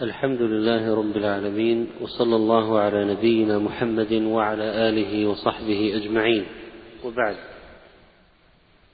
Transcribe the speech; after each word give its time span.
الحمد 0.00 0.42
لله 0.42 0.94
رب 0.94 1.16
العالمين 1.16 1.90
وصلى 2.00 2.36
الله 2.36 2.78
على 2.78 3.04
نبينا 3.04 3.58
محمد 3.58 4.12
وعلى 4.12 4.88
آله 4.88 5.26
وصحبه 5.26 5.96
أجمعين. 5.96 6.46
وبعد 7.04 7.36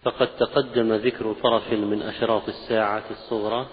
فقد 0.03 0.29
تقدم 0.37 0.93
ذكر 0.93 1.33
طرف 1.43 1.73
من 1.73 2.03
أشراط 2.03 2.49
الساعة 2.49 3.05
الصغرى 3.11 3.67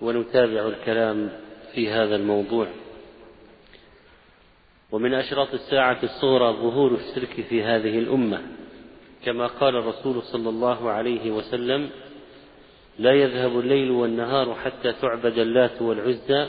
ونتابع 0.00 0.66
الكلام 0.66 1.30
في 1.74 1.90
هذا 1.90 2.16
الموضوع. 2.16 2.66
ومن 4.92 5.14
أشراط 5.14 5.54
الساعة 5.54 5.98
الصغرى 6.02 6.52
ظهور 6.52 6.94
الشرك 6.94 7.46
في 7.48 7.62
هذه 7.62 7.98
الأمة 7.98 8.42
كما 9.24 9.46
قال 9.46 9.76
الرسول 9.76 10.22
صلى 10.22 10.48
الله 10.48 10.90
عليه 10.90 11.30
وسلم 11.30 11.90
لا 12.98 13.12
يذهب 13.12 13.58
الليل 13.58 13.90
والنهار 13.90 14.54
حتى 14.54 14.92
تعبد 14.92 15.38
اللات 15.38 15.82
والعزى 15.82 16.46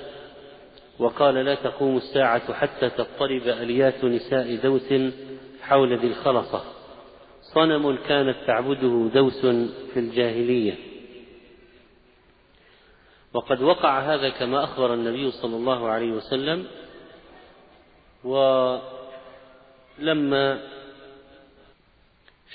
وقال 0.99 1.35
لا 1.35 1.55
تقوم 1.55 1.97
الساعة 1.97 2.53
حتى 2.53 2.89
تضطرب 2.89 3.41
أليات 3.47 4.03
نساء 4.03 4.55
دوس 4.55 4.93
حول 5.61 5.97
ذي 5.97 6.07
الخلصة. 6.07 6.63
صنم 7.41 7.97
كانت 8.07 8.35
تعبده 8.47 9.09
دوس 9.13 9.45
في 9.93 9.99
الجاهلية. 9.99 10.75
وقد 13.33 13.61
وقع 13.61 13.99
هذا 13.99 14.29
كما 14.29 14.63
أخبر 14.63 14.93
النبي 14.93 15.31
صلى 15.31 15.55
الله 15.55 15.87
عليه 15.87 16.11
وسلم 16.11 16.65
ولما 19.97 20.59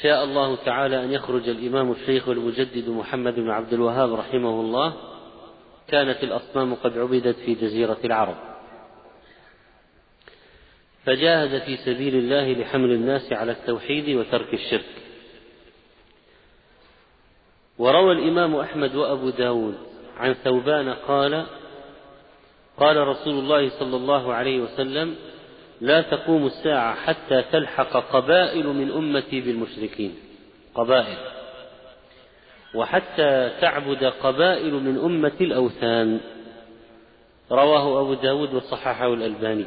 شاء 0.01 0.25
الله 0.25 0.57
تعالى 0.57 1.05
أن 1.05 1.13
يخرج 1.13 1.49
الإمام 1.49 1.93
الشيخ 1.93 2.29
المجدد 2.29 2.89
محمد 2.89 3.35
بن 3.35 3.51
عبد 3.51 3.73
الوهاب 3.73 4.15
رحمه 4.15 4.61
الله. 4.61 4.95
كانت 5.89 6.25
الأصنام 6.25 6.75
قد 6.75 6.99
عبدت 6.99 7.37
في 7.37 7.55
جزيرة 7.55 7.99
العرب. 8.05 8.37
فجاهد 11.05 11.63
في 11.63 11.77
سبيل 11.77 12.15
الله 12.15 12.53
لحمل 12.53 12.93
الناس 12.93 13.33
على 13.33 13.53
التوحيد 13.53 14.17
وترك 14.17 14.55
الشرك. 14.55 15.03
وروى 17.79 18.13
الإمام 18.13 18.57
أحمد 18.57 18.95
وأبو 18.95 19.31
داود 19.31 19.75
عن 20.17 20.33
ثوبان 20.33 20.89
قال 20.89 21.47
قال 22.79 22.97
رسول 22.97 23.35
الله 23.35 23.69
صلى 23.69 23.97
الله 23.97 24.35
عليه 24.35 24.61
وسلم 24.61 25.17
لا 25.83 26.03
تقوم 26.03 26.47
الساعة 26.47 26.95
حتى 26.95 27.43
تلحق 27.53 27.97
قبائل 27.97 28.67
من 28.67 28.91
أمتي 28.91 29.41
بالمشركين. 29.41 30.15
قبائل. 30.75 31.17
وحتى 32.75 33.51
تعبد 33.61 34.05
قبائل 34.05 34.75
من 34.75 34.99
أمة 34.99 35.33
الأوثان. 35.41 36.21
رواه 37.51 38.01
أبو 38.01 38.15
داود 38.15 38.55
وصححه 38.55 39.15
الألباني. 39.15 39.65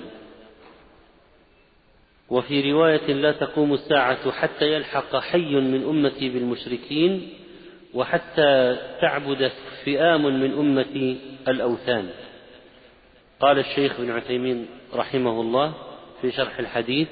وفي 2.30 2.72
رواية 2.72 3.14
لا 3.14 3.32
تقوم 3.32 3.74
الساعة 3.74 4.32
حتى 4.32 4.74
يلحق 4.74 5.16
حي 5.16 5.56
من 5.56 5.84
أمتي 5.84 6.30
بالمشركين. 6.30 7.34
وحتى 7.94 8.78
تعبد 9.02 9.52
فئام 9.84 10.24
من 10.24 10.52
أمة 10.54 11.16
الأوثان. 11.48 12.10
قال 13.40 13.60
الشيخ 13.60 14.02
بن 14.02 14.12
عثيمين 14.12 14.68
رحمه 14.94 15.42
الله 15.42 15.85
في 16.22 16.32
شرح 16.32 16.60
الحديث 16.60 17.08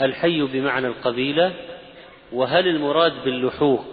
الحي 0.00 0.42
بمعنى 0.42 0.86
القبيلة 0.86 1.54
وهل 2.32 2.68
المراد 2.68 3.24
باللحوق؟ 3.24 3.84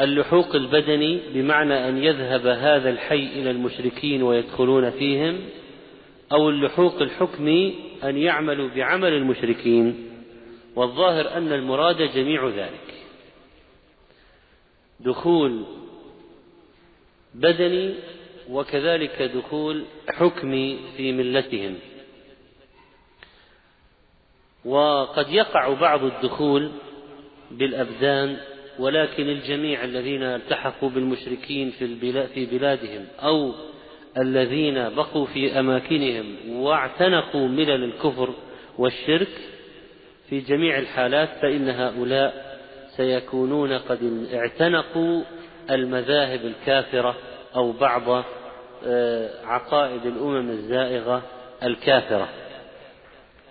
اللحوق 0.00 0.54
البدني 0.54 1.20
بمعنى 1.34 1.88
أن 1.88 2.04
يذهب 2.04 2.46
هذا 2.46 2.90
الحي 2.90 3.26
إلى 3.26 3.50
المشركين 3.50 4.22
ويدخلون 4.22 4.90
فيهم 4.90 5.40
أو 6.32 6.48
اللحوق 6.48 7.02
الحكمي 7.02 7.74
أن 8.04 8.16
يعملوا 8.16 8.68
بعمل 8.68 9.12
المشركين 9.12 10.08
والظاهر 10.76 11.36
أن 11.36 11.52
المراد 11.52 12.02
جميع 12.02 12.48
ذلك. 12.48 12.94
دخول 15.00 15.64
بدني 17.34 17.94
وكذلك 18.50 19.22
دخول 19.22 19.84
حكمي 20.08 20.78
في 20.96 21.12
ملتهم. 21.12 21.74
وقد 24.64 25.28
يقع 25.28 25.74
بعض 25.74 26.04
الدخول 26.04 26.70
بالأبدان 27.50 28.36
ولكن 28.78 29.28
الجميع 29.28 29.84
الذين 29.84 30.22
التحقوا 30.22 30.90
بالمشركين 30.90 31.70
في 31.70 32.26
في 32.26 32.46
بلادهم 32.46 33.06
أو 33.22 33.52
الذين 34.18 34.88
بقوا 34.88 35.26
في 35.26 35.60
أماكنهم 35.60 36.36
واعتنقوا 36.50 37.48
ملل 37.48 37.84
الكفر 37.84 38.34
والشرك 38.78 39.28
في 40.28 40.40
جميع 40.40 40.78
الحالات 40.78 41.28
فإن 41.42 41.68
هؤلاء 41.68 42.58
سيكونون 42.96 43.72
قد 43.72 44.26
اعتنقوا 44.34 45.22
المذاهب 45.70 46.40
الكافرة 46.44 47.14
أو 47.56 47.72
بعض 47.72 48.24
آه، 48.86 49.30
عقائد 49.44 50.06
الأمم 50.06 50.50
الزائغة 50.50 51.22
الكافرة. 51.62 52.28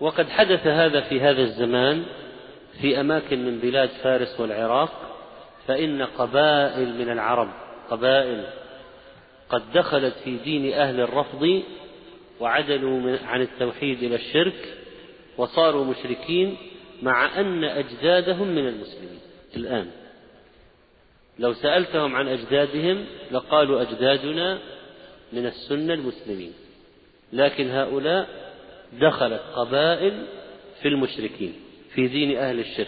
وقد 0.01 0.29
حدث 0.29 0.67
هذا 0.67 1.01
في 1.01 1.21
هذا 1.21 1.41
الزمان 1.41 2.03
في 2.81 2.99
أماكن 2.99 3.45
من 3.45 3.59
بلاد 3.59 3.89
فارس 3.89 4.39
والعراق 4.39 5.17
فإن 5.67 6.01
قبائل 6.01 6.93
من 6.93 7.09
العرب 7.09 7.49
قبائل 7.89 8.45
قد 9.49 9.61
دخلت 9.73 10.13
في 10.23 10.37
دين 10.37 10.73
أهل 10.73 11.01
الرفض 11.01 11.61
وعدلوا 12.39 13.17
عن 13.25 13.41
التوحيد 13.41 14.03
إلى 14.03 14.15
الشرك 14.15 14.77
وصاروا 15.37 15.85
مشركين 15.85 16.57
مع 17.01 17.39
أن 17.39 17.63
أجدادهم 17.63 18.47
من 18.47 18.67
المسلمين. 18.67 19.19
الآن 19.57 19.87
لو 21.39 21.53
سألتهم 21.53 22.15
عن 22.15 22.27
أجدادهم 22.27 23.05
لقالوا 23.31 23.81
أجدادنا 23.81 24.59
من 25.33 25.45
السنة 25.45 25.93
المسلمين 25.93 26.53
لكن 27.33 27.69
هؤلاء 27.69 28.40
دخلت 28.91 29.41
قبائل 29.55 30.25
في 30.81 30.87
المشركين 30.87 31.53
في 31.93 32.07
دين 32.07 32.37
أهل 32.37 32.59
الشرك. 32.59 32.87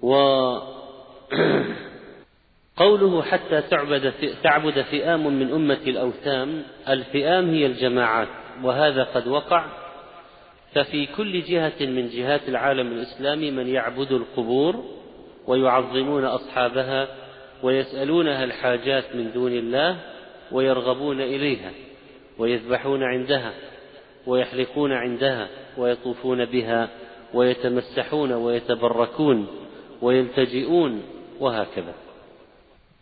وقوله 0.00 0.72
حتى 3.30 3.62
تعبد 3.62 4.12
تعبد 4.42 4.82
فئام 4.82 5.26
من 5.26 5.52
أمة 5.52 5.80
الأوثان 5.86 6.62
الفئام 6.88 7.50
هي 7.50 7.66
الجماعات 7.66 8.28
وهذا 8.62 9.04
قد 9.04 9.28
وقع. 9.28 9.66
ففي 10.74 11.06
كل 11.06 11.42
جهة 11.42 11.80
من 11.80 12.08
جهات 12.08 12.48
العالم 12.48 12.92
الإسلامي 12.92 13.50
من 13.50 13.68
يعبد 13.68 14.12
القبور 14.12 14.84
ويعظمون 15.46 16.24
أصحابها 16.24 17.08
ويسألونها 17.62 18.44
الحاجات 18.44 19.16
من 19.16 19.32
دون 19.32 19.52
الله 19.52 19.96
ويرغبون 20.52 21.20
إليها. 21.20 21.70
ويذبحون 22.38 23.02
عندها 23.02 23.54
ويحلقون 24.26 24.92
عندها 24.92 25.48
ويطوفون 25.76 26.44
بها 26.44 26.88
ويتمسحون 27.34 28.32
ويتبركون 28.32 29.46
ويلتجئون 30.02 31.02
وهكذا. 31.40 31.94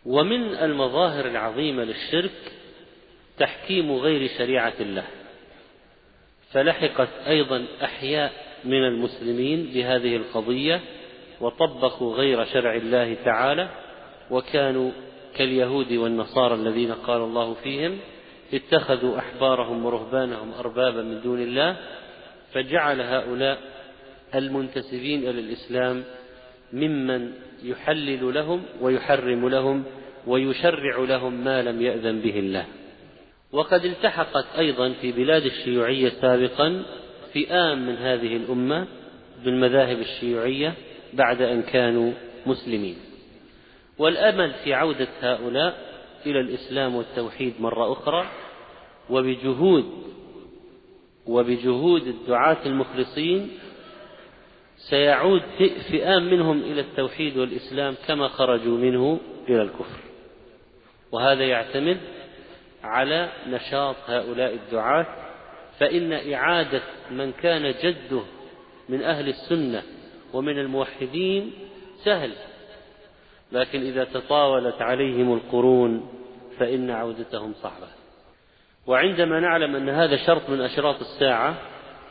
ومن 0.07 0.55
المظاهر 0.55 1.27
العظيمة 1.27 1.85
للشرك 1.85 2.53
تحكيم 3.39 3.93
غير 3.93 4.31
شريعة 4.39 4.75
الله. 4.81 5.05
فلحقت 6.53 7.09
أيضا 7.27 7.67
أحياء 7.85 8.33
من 8.65 8.85
المسلمين 8.85 9.71
بهذه 9.75 10.17
القضية 10.17 10.81
وطبقوا 11.41 12.15
غير 12.15 12.45
شرع 12.45 12.75
الله 12.75 13.17
تعالى 13.25 13.69
وكانوا 14.31 14.91
كاليهود 15.37 15.93
والنصارى 15.93 16.55
الذين 16.55 16.93
قال 16.93 17.21
الله 17.21 17.55
فيهم 17.55 17.99
اتخذوا 18.55 19.19
أحبارهم 19.19 19.87
ورهبانهم 19.87 20.53
أربابا 20.53 21.03
من 21.03 21.21
دون 21.21 21.43
الله 21.43 21.77
فجعل 22.53 23.01
هؤلاء 23.01 23.59
المنتسبين 24.35 25.21
إلى 25.21 25.41
الإسلام 25.41 26.05
ممن 26.73 27.33
يحلل 27.63 28.35
لهم 28.35 28.63
ويحرم 28.81 29.49
لهم 29.49 29.85
ويشرع 30.27 30.99
لهم 30.99 31.45
ما 31.45 31.63
لم 31.63 31.83
يأذن 31.83 32.21
به 32.21 32.39
الله. 32.39 32.67
وقد 33.53 33.85
التحقت 33.85 34.47
أيضا 34.59 34.93
في 34.93 35.13
بلاد 35.13 35.45
الشيوعية 35.45 36.09
سابقا 36.09 36.83
فئام 37.33 37.87
من 37.87 37.97
هذه 37.97 38.37
الأمة 38.37 38.87
بالمذاهب 39.45 39.99
الشيوعية 39.99 40.75
بعد 41.13 41.43
أن 41.43 41.63
كانوا 41.63 42.13
مسلمين. 42.47 42.97
والأمل 43.99 44.53
في 44.65 44.75
عودة 44.75 45.09
هؤلاء 45.21 45.90
إلى 46.27 46.41
الإسلام 46.41 46.95
والتوحيد 46.95 47.55
مرة 47.61 47.93
أخرى 47.93 48.27
وبجهود 49.11 49.85
وبجهود 51.27 52.07
الدعاة 52.07 52.67
المخلصين 52.67 53.51
سيعود 54.77 55.43
فئام 55.91 56.31
منهم 56.31 56.61
إلى 56.63 56.81
التوحيد 56.81 57.37
والإسلام 57.37 57.95
كما 58.07 58.29
خرجوا 58.29 58.79
منه 58.79 59.21
إلى 59.49 59.63
الكفر. 59.63 60.01
وهذا 61.13 61.45
يعتمد 61.45 62.01
على 62.83 63.33
نشاط 63.49 63.97
هؤلاء 64.07 64.55
الدعاة 64.55 65.07
فإن 65.79 66.13
إعادة 66.13 66.83
من 67.11 67.33
كان 67.33 67.75
جده 67.83 68.23
من 68.89 69.03
أهل 69.03 69.29
السنة 69.29 69.83
ومن 70.33 70.59
الموحدين 70.59 71.53
سهل. 72.05 72.33
لكن 73.53 73.81
إذا 73.81 74.05
تطاولت 74.05 74.83
عليهم 74.83 75.33
القرون 75.33 76.09
فإن 76.59 76.91
عودتهم 76.91 77.53
صعبة. 77.63 77.87
وعندما 78.87 79.41
نعلم 79.41 79.77
أن 79.77 79.89
هذا 79.89 80.17
شرط 80.17 80.51
من 80.51 80.61
أشراط 80.61 81.01
الساعة 81.01 81.55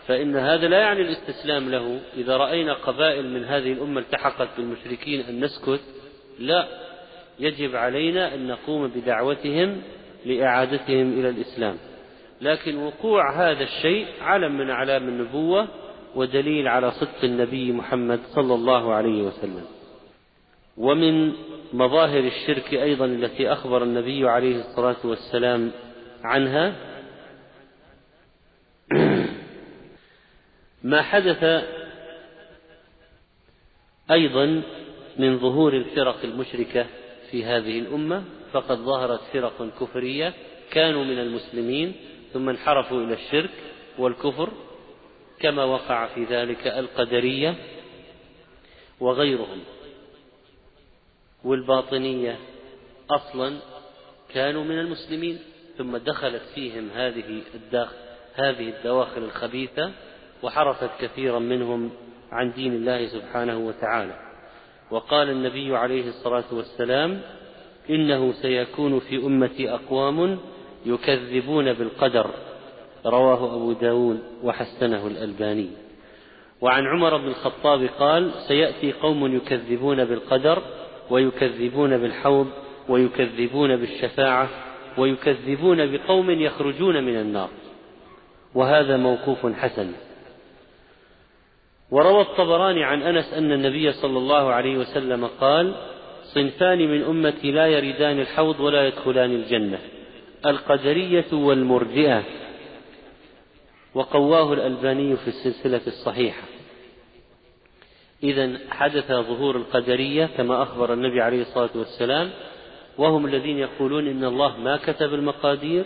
فإن 0.08 0.36
هذا 0.36 0.68
لا 0.68 0.80
يعني 0.80 1.02
الاستسلام 1.02 1.70
له. 1.70 2.00
إذا 2.18 2.38
رأينا 2.38 2.74
قبائل 2.74 3.30
من 3.30 3.44
هذه 3.44 3.74
الأمة 3.74 4.02
التحقت 4.02 4.48
بالمشركين 4.58 5.22
أن 5.22 5.44
نسكت 5.44 5.82
لا. 6.40 6.68
يجب 7.40 7.76
علينا 7.76 8.36
أن 8.36 8.48
نقوم 8.48 8.88
بدعوتهم 8.88 9.82
لإعادتهم 10.26 11.20
إلى 11.20 11.30
الإسلام. 11.30 11.78
لكن 12.42 12.78
وقوع 12.78 13.52
هذا 13.52 13.64
الشيء 13.64 14.08
علم 14.22 14.58
من 14.58 14.70
أعلام 14.70 15.08
النبوة 15.08 15.68
ودليل 16.16 16.68
على 16.68 16.92
صدق 16.92 17.24
النبي 17.24 17.72
محمد 17.72 18.20
صلى 18.36 18.54
الله 18.54 18.94
عليه 18.94 19.22
وسلم. 19.22 19.79
ومن 20.80 21.34
مظاهر 21.74 22.20
الشرك 22.20 22.74
أيضا 22.74 23.06
التي 23.06 23.52
أخبر 23.52 23.84
النبي 23.84 24.30
عليه 24.30 24.60
الصلاة 24.60 24.98
والسلام 25.04 25.72
عنها 26.24 26.76
ما 30.84 31.02
حدث 31.02 31.64
أيضا 34.12 34.62
من 35.18 35.40
ظهور 35.40 35.74
الفرق 35.74 36.24
المشركة 36.24 36.86
في 37.32 37.46
هذه 37.46 37.80
الأمة 37.80 38.24
فقد 38.52 38.78
ظهرت 38.78 39.20
فرق 39.34 39.70
كفرية 39.80 40.34
كانوا 40.72 41.04
من 41.04 41.20
المسلمين 41.20 41.96
ثم 42.34 42.50
انحرفوا 42.50 43.04
إلى 43.04 43.14
الشرك 43.14 43.52
والكفر 43.98 44.50
كما 45.40 45.64
وقع 45.64 46.08
في 46.08 46.24
ذلك 46.24 46.68
القدرية 46.68 47.56
وغيرهم. 49.00 49.60
والباطنية 51.44 52.38
أصلا 53.10 53.58
كانوا 54.34 54.64
من 54.64 54.80
المسلمين 54.80 55.40
ثم 55.78 55.98
دخلت 55.98 56.42
فيهم 56.56 56.90
هذه 56.96 57.42
هذه 58.34 58.70
الدواخل 58.70 59.24
الخبيثة 59.24 59.92
وحرفت 60.44 60.90
كثيرا 61.02 61.40
منهم 61.40 61.92
عن 62.32 62.52
دين 62.52 62.74
الله 62.74 63.08
سبحانه 63.08 63.58
وتعالى. 63.58 64.20
وقال 64.92 65.30
النبي 65.30 65.78
عليه 65.78 66.08
الصلاة 66.08 66.44
والسلام 66.52 67.22
إنه 67.90 68.32
سيكون 68.32 69.00
في 69.00 69.18
أمتي 69.18 69.70
أقوام 69.70 70.40
يكذبون 70.86 71.74
بالقدر. 71.74 72.32
رواه 73.06 73.56
أبو 73.56 73.72
داود 73.72 74.20
وحسنه 74.44 75.08
الألباني. 75.08 75.70
وعن 76.62 76.88
عمر 76.88 77.18
بن 77.18 77.28
الخطاب 77.28 77.90
قال 78.00 78.32
سيأتي 78.48 78.92
قوم 78.92 79.36
يكذبون 79.36 80.06
بالقدر 80.06 80.64
ويكذبون 81.10 81.98
بالحوض 81.98 82.48
ويكذبون 82.90 83.76
بالشفاعة 83.76 84.50
ويكذبون 84.98 85.92
بقوم 85.92 86.30
يخرجون 86.30 87.04
من 87.04 87.16
النار. 87.16 87.50
وهذا 88.56 88.98
موقوف 88.98 89.46
حسن. 89.46 89.92
وروى 91.92 92.22
الطبراني 92.22 92.84
عن 92.84 93.02
أنس 93.02 93.34
أن 93.34 93.52
النبي 93.52 93.92
صلى 93.92 94.18
الله 94.18 94.54
عليه 94.54 94.78
وسلم 94.78 95.26
قال 95.26 95.76
صنفان 96.24 96.78
من 96.78 97.04
أمتي 97.04 97.52
لا 97.52 97.68
يردان 97.68 98.20
الحوض 98.20 98.60
ولا 98.60 98.88
يدخلان 98.88 99.32
الجنة. 99.32 99.80
القدرية 100.46 101.34
والمرجئة. 101.34 102.24
وقواه 103.96 104.54
الألباني 104.54 105.16
في 105.16 105.28
السلسلة 105.28 105.82
الصحيحة. 105.88 106.59
إذا 108.24 108.58
حدث 108.70 109.08
ظهور 109.08 109.56
القدرية 109.56 110.26
كما 110.38 110.64
أخبر 110.64 110.94
النبي 110.94 111.22
عليه 111.22 111.42
الصلاة 111.42 111.70
والسلام 111.76 112.30
وهم 112.98 113.26
الذين 113.26 113.58
يقولون 113.58 114.08
إن 114.08 114.24
الله 114.24 114.58
ما 114.58 114.78
كتب 114.78 115.14
المقادير 115.14 115.86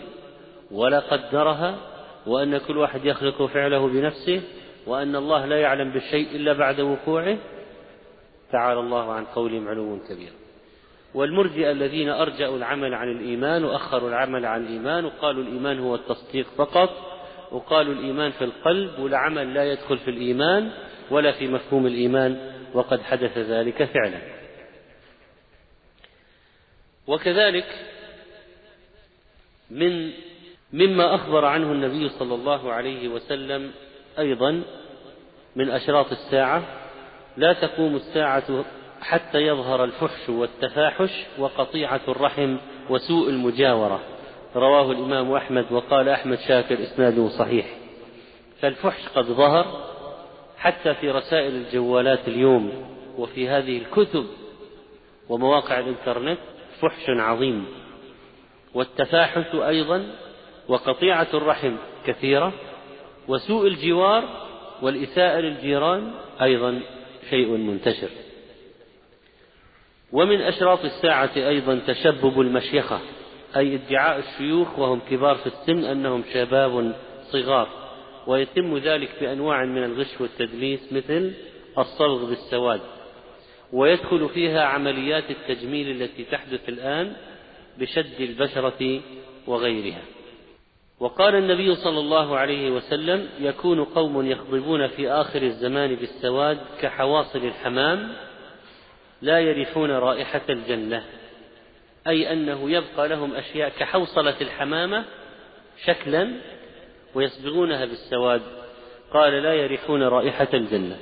ولا 0.70 1.00
قدرها 1.00 1.78
وأن 2.26 2.58
كل 2.58 2.78
واحد 2.78 3.04
يخلق 3.04 3.46
فعله 3.46 3.88
بنفسه 3.88 4.42
وأن 4.86 5.16
الله 5.16 5.46
لا 5.46 5.60
يعلم 5.60 5.92
بالشيء 5.92 6.36
إلا 6.36 6.52
بعد 6.52 6.80
وقوعه 6.80 7.38
تعالى 8.52 8.80
الله 8.80 9.12
عن 9.12 9.24
قولهم 9.24 9.68
علو 9.68 9.98
كبير 10.08 10.32
والمرجئة 11.14 11.70
الذين 11.70 12.08
أرجأوا 12.08 12.56
العمل 12.56 12.94
عن 12.94 13.08
الإيمان 13.08 13.64
وأخروا 13.64 14.08
العمل 14.08 14.46
عن 14.46 14.62
الإيمان 14.66 15.04
وقالوا 15.04 15.42
الإيمان 15.42 15.78
هو 15.78 15.94
التصديق 15.94 16.46
فقط 16.56 16.90
وقالوا 17.52 17.94
الإيمان 17.94 18.30
في 18.30 18.44
القلب 18.44 18.98
والعمل 18.98 19.54
لا 19.54 19.72
يدخل 19.72 19.98
في 19.98 20.10
الإيمان 20.10 20.70
ولا 21.10 21.32
في 21.32 21.48
مفهوم 21.48 21.86
الإيمان 21.86 22.52
وقد 22.74 23.02
حدث 23.02 23.38
ذلك 23.38 23.84
فعلا. 23.84 24.18
وكذلك 27.06 27.66
من 29.70 30.10
مما 30.72 31.14
أخبر 31.14 31.44
عنه 31.44 31.72
النبي 31.72 32.08
صلى 32.08 32.34
الله 32.34 32.72
عليه 32.72 33.08
وسلم 33.08 33.70
أيضا 34.18 34.62
من 35.56 35.70
أشراط 35.70 36.12
الساعة 36.12 36.62
لا 37.36 37.52
تقوم 37.52 37.96
الساعة 37.96 38.64
حتى 39.00 39.38
يظهر 39.38 39.84
الفحش 39.84 40.28
والتفاحش 40.28 41.10
وقطيعة 41.38 42.00
الرحم 42.08 42.56
وسوء 42.90 43.30
المجاورة. 43.30 44.00
رواه 44.56 44.92
الإمام 44.92 45.32
أحمد 45.32 45.72
وقال 45.72 46.08
أحمد 46.08 46.38
شاكر 46.38 46.82
إسناده 46.82 47.28
صحيح. 47.28 47.66
فالفحش 48.60 49.08
قد 49.08 49.24
ظهر 49.24 49.93
حتى 50.64 50.94
في 50.94 51.10
رسائل 51.10 51.54
الجوالات 51.54 52.28
اليوم 52.28 52.72
وفي 53.18 53.48
هذه 53.48 53.78
الكتب 53.78 54.26
ومواقع 55.28 55.78
الإنترنت 55.78 56.38
فحش 56.80 57.04
عظيم. 57.08 57.66
والتفاحش 58.74 59.54
أيضا 59.54 60.06
وقطيعة 60.68 61.26
الرحم 61.34 61.76
كثيرة 62.06 62.52
وسوء 63.28 63.66
الجوار 63.66 64.24
والإساءة 64.82 65.40
للجيران 65.40 66.12
أيضا 66.42 66.80
شيء 67.30 67.48
منتشر. 67.48 68.08
ومن 70.12 70.40
أشراط 70.40 70.84
الساعة 70.84 71.30
أيضا 71.36 71.80
تشبب 71.86 72.40
المشيخة 72.40 73.00
أي 73.56 73.74
ادعاء 73.74 74.18
الشيوخ 74.18 74.78
وهم 74.78 75.00
كبار 75.10 75.34
في 75.34 75.46
السن 75.46 75.84
أنهم 75.84 76.24
شباب 76.32 76.94
صغار. 77.30 77.83
ويتم 78.26 78.78
ذلك 78.78 79.10
بأنواع 79.20 79.64
من 79.64 79.84
الغش 79.84 80.20
والتدليس 80.20 80.92
مثل 80.92 81.32
الصلغ 81.78 82.24
بالسواد 82.24 82.80
ويدخل 83.72 84.28
فيها 84.28 84.62
عمليات 84.64 85.24
التجميل 85.30 86.02
التي 86.02 86.24
تحدث 86.24 86.68
الآن 86.68 87.12
بشد 87.78 88.20
البشرة 88.20 89.00
وغيرها. 89.46 90.02
وقال 91.00 91.34
النبي 91.34 91.74
صلى 91.74 91.98
الله 92.00 92.36
عليه 92.36 92.70
وسلم 92.70 93.28
يكون 93.40 93.84
قوم 93.84 94.26
يخضبون 94.26 94.86
في 94.88 95.10
آخر 95.10 95.42
الزمان 95.42 95.94
بالسواد 95.94 96.58
كحواصل 96.80 97.38
الحمام 97.38 98.12
لا 99.22 99.40
يرثون 99.40 99.90
رائحة 99.90 100.42
الجنة 100.48 101.04
أي 102.06 102.32
أنه 102.32 102.70
يبقى 102.70 103.08
لهم 103.08 103.34
أشياء 103.34 103.68
كحوصلة 103.68 104.34
الحمامة 104.40 105.04
شكلا 105.84 106.32
ويصبغونها 107.14 107.84
بالسواد. 107.84 108.42
قال 109.12 109.32
لا 109.32 109.54
يرثون 109.54 110.02
رائحة 110.02 110.48
الجنة. 110.54 110.98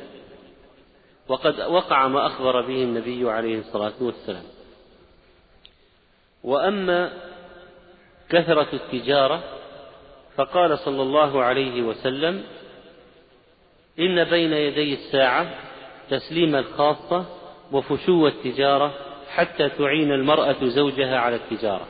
وقد 1.28 1.61
وقع 1.61 2.09
ما 2.09 2.26
أخبر 2.26 2.61
به 2.61 2.83
النبي 2.83 3.31
عليه 3.31 3.59
الصلاة 3.59 3.92
والسلام. 4.00 4.45
وأما 6.45 7.12
كثرة 8.28 8.69
التجارة 8.73 9.42
فقال 10.37 10.78
صلى 10.78 11.02
الله 11.02 11.42
عليه 11.42 11.83
وسلم 11.83 12.45
إن 13.99 14.25
بين 14.25 14.52
يدي 14.52 14.95
الساعة 14.95 15.54
تسليم 16.11 16.57
الخاصة 16.57 17.25
وفشو 17.73 18.26
التجارة 18.26 18.95
حتى 19.28 19.69
تعين 19.69 20.12
المرأة 20.12 20.57
زوجها 20.64 21.19
على 21.19 21.37
التجارة. 21.37 21.87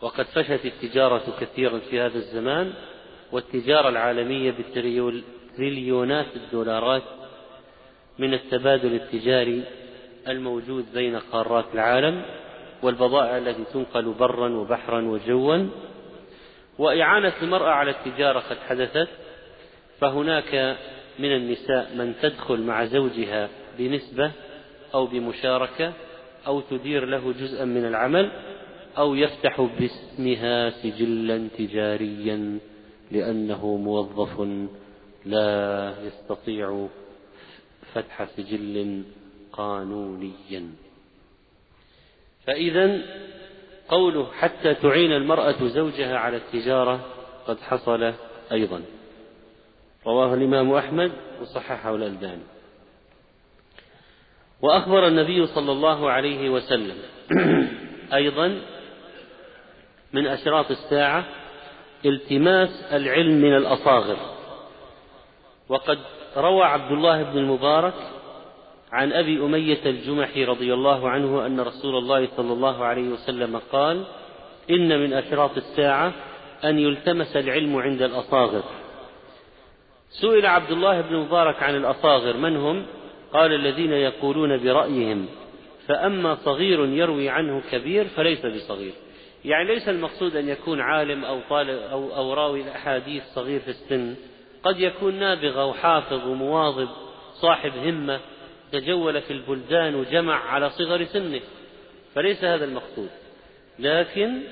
وقد 0.00 0.24
فشت 0.24 0.64
التجارة 0.64 1.22
كثيرا 1.40 1.78
في 1.78 2.00
هذا 2.00 2.16
الزمان 2.18 2.72
والتجارة 3.32 3.88
العالمية 3.88 4.50
بالتريليونات 4.50 6.26
الدولارات 6.36 7.02
من 8.18 8.34
التبادل 8.34 8.94
التجاري 8.94 9.62
الموجود 10.28 10.84
بين 10.94 11.16
قارات 11.16 11.64
العالم 11.74 12.22
والبضائع 12.82 13.38
التي 13.38 13.64
تنقل 13.72 14.12
برا 14.12 14.48
وبحرا 14.48 15.02
وجوا. 15.02 15.66
وإعانة 16.78 17.32
المرأة 17.42 17.70
على 17.70 17.90
التجارة 17.90 18.38
قد 18.38 18.56
حدثت 18.68 19.08
فهناك 20.00 20.76
من 21.18 21.36
النساء 21.36 21.94
من 21.94 22.14
تدخل 22.22 22.60
مع 22.60 22.84
زوجها 22.84 23.48
بنسبة 23.78 24.30
أو 24.94 25.06
بمشاركة 25.06 25.92
أو 26.46 26.60
تدير 26.60 27.04
له 27.04 27.32
جزءا 27.32 27.64
من 27.64 27.84
العمل 27.84 28.30
أو 28.98 29.14
يفتح 29.14 29.60
باسمها 29.60 30.70
سجلا 30.70 31.48
تجاريا. 31.58 32.58
لأنه 33.10 33.76
موظف 33.76 34.40
لا 35.24 35.94
يستطيع 36.02 36.88
فتح 37.94 38.24
سجل 38.24 39.04
قانونيا. 39.52 40.70
فإذا 42.46 43.02
قوله 43.88 44.32
حتى 44.32 44.74
تعين 44.74 45.12
المرأة 45.12 45.66
زوجها 45.68 46.16
على 46.18 46.36
التجارة 46.36 47.00
قد 47.46 47.60
حصل 47.60 48.12
أيضا. 48.52 48.82
رواه 50.06 50.34
الإمام 50.34 50.72
أحمد 50.72 51.12
وصححه 51.40 51.96
الألباني. 51.96 52.42
وأخبر 54.62 55.08
النبي 55.08 55.46
صلى 55.46 55.72
الله 55.72 56.10
عليه 56.10 56.50
وسلم 56.50 56.96
أيضا 58.12 58.60
من 60.12 60.26
أشراط 60.26 60.70
الساعة 60.70 61.24
التماس 62.06 62.68
العلم 62.92 63.34
من 63.34 63.56
الأصاغر. 63.56 64.16
وقد 65.68 65.98
روى 66.36 66.64
عبد 66.64 66.92
الله 66.92 67.22
بن 67.22 67.38
المبارك 67.38 67.94
عن 68.92 69.12
أبي 69.12 69.38
أمية 69.38 69.86
الجمحي 69.86 70.44
رضي 70.44 70.74
الله 70.74 71.08
عنه 71.10 71.46
أن 71.46 71.60
رسول 71.60 71.96
الله 71.96 72.28
صلى 72.36 72.52
الله 72.52 72.84
عليه 72.84 73.08
وسلم 73.08 73.60
قال 73.72 74.04
إن 74.70 75.00
من 75.00 75.12
أشراط 75.12 75.56
الساعة 75.56 76.12
أن 76.64 76.78
يلتمس 76.78 77.36
العلم 77.36 77.76
عند 77.76 78.02
الأصاغر. 78.02 78.62
سئل 80.10 80.46
عبد 80.46 80.70
الله 80.70 81.00
بن 81.00 81.16
مبارك 81.16 81.62
عن 81.62 81.76
الأصاغر 81.76 82.36
من 82.36 82.56
هم؟ 82.56 82.86
قال 83.32 83.52
الذين 83.52 83.92
يقولون 83.92 84.62
برأيهم. 84.62 85.26
فأما 85.86 86.34
صغير 86.34 86.86
يروي 86.86 87.28
عنه 87.28 87.62
كبير 87.70 88.04
فليس 88.04 88.46
بصغير. 88.46 88.92
يعني 89.46 89.74
ليس 89.74 89.88
المقصود 89.88 90.36
أن 90.36 90.48
يكون 90.48 90.80
عالم 90.80 91.24
أو 91.24 91.40
طالب 91.50 91.78
أو, 91.78 92.16
أو 92.16 92.34
راوي 92.34 92.62
الأحاديث 92.62 93.22
صغير 93.34 93.60
في 93.60 93.68
السن. 93.68 94.14
قد 94.62 94.80
يكون 94.80 95.14
نابغة 95.14 95.64
وحافظ 95.64 96.26
ومواظب 96.26 96.88
صاحب 97.34 97.72
همة 97.76 98.20
تجول 98.72 99.22
في 99.22 99.32
البلدان 99.32 99.94
وجمع 99.94 100.34
على 100.34 100.70
صغر 100.70 101.04
سنه. 101.04 101.40
فليس 102.14 102.44
هذا 102.44 102.64
المقصود. 102.64 103.10
لكن 103.78 104.42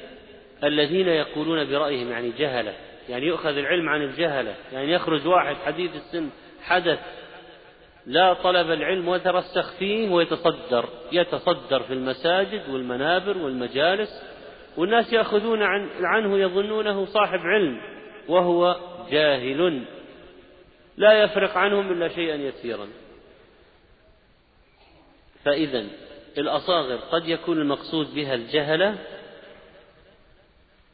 الذين 0.65 1.09
يقولون 1.09 1.71
برأيهم 1.71 2.11
يعني 2.11 2.31
جهلة 2.39 2.75
يعني 3.09 3.27
يؤخذ 3.27 3.57
العلم 3.57 3.89
عن 3.89 4.03
الجهلة 4.03 4.55
يعني 4.73 4.93
يخرج 4.93 5.27
واحد 5.27 5.57
حديث 5.57 5.91
السن 5.97 6.29
حدث 6.63 6.99
لا 8.07 8.33
طلب 8.33 8.71
العلم 8.71 9.09
وترسخ 9.09 9.73
فيه 9.79 10.09
ويتصدر. 10.09 10.89
يتصدر 11.13 11.83
في 11.83 11.93
المساجد 11.93 12.69
والمنابر 12.69 13.39
والمجالس 13.39 14.34
والناس 14.76 15.12
يأخذون 15.12 15.62
عن 15.62 15.90
عنه 16.00 16.38
يظنونه 16.38 17.04
صاحب 17.04 17.40
علم 17.40 17.81
وهو 18.28 18.76
جاهل. 19.11 19.85
لا 20.97 21.23
يفرق 21.23 21.57
عنهم 21.57 21.93
إلا 21.93 22.09
شيئا 22.09 22.35
يسيرا. 22.35 22.88
فإذا 25.45 25.87
الأصاغر 26.38 26.97
قد 26.97 27.28
يكون 27.28 27.61
المقصود 27.61 28.14
بها 28.14 28.35
الجهلة 28.35 28.99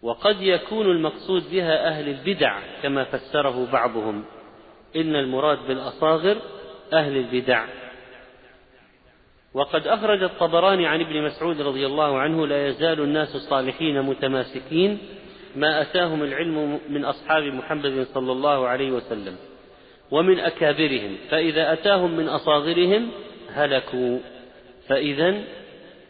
وقد 0.02 0.42
يكون 0.42 0.86
المقصود 0.86 1.50
بها 1.50 1.88
أهل 1.88 2.08
البدع 2.08 2.60
كما 2.82 3.04
فسره 3.04 3.66
بعضهم. 3.72 4.24
إن 4.96 5.16
المراد 5.16 5.58
بالأصاغر 5.68 6.36
أهل 6.92 7.16
البدع. 7.16 7.66
وقد 9.54 9.86
أخرج 9.86 10.22
الطبراني 10.22 10.86
عن 10.86 11.00
ابن 11.00 11.22
مسعود 11.22 11.60
رضي 11.60 11.86
الله 11.86 12.18
عنه 12.18 12.46
لا 12.46 12.68
يزال 12.68 13.00
الناس 13.00 13.34
الصالحين 13.34 14.02
متماسكين 14.02 14.98
ما 15.56 15.82
أتاهم 15.82 16.22
العلم 16.22 16.80
من 16.88 17.04
أصحاب 17.04 17.42
محمد 17.42 18.06
صلى 18.14 18.32
الله 18.32 18.68
عليه 18.68 18.90
وسلم 18.90 19.36
ومن 20.10 20.40
أكابرهم 20.40 21.16
فإذا 21.30 21.72
أتاهم 21.72 22.16
من 22.16 22.28
أصاغرهم 22.28 23.10
هلكوا. 23.52 24.18
فإذا 24.88 25.42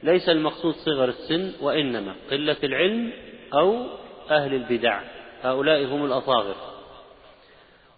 ليس 0.03 0.29
المقصود 0.29 0.75
صغر 0.75 1.09
السن 1.09 1.53
وإنما 1.61 2.15
قلة 2.31 2.57
العلم 2.65 3.13
أو 3.55 3.87
أهل 4.31 4.55
البدع. 4.55 5.01
هؤلاء 5.43 5.85
هم 5.85 6.05
الأصاغر. 6.05 6.70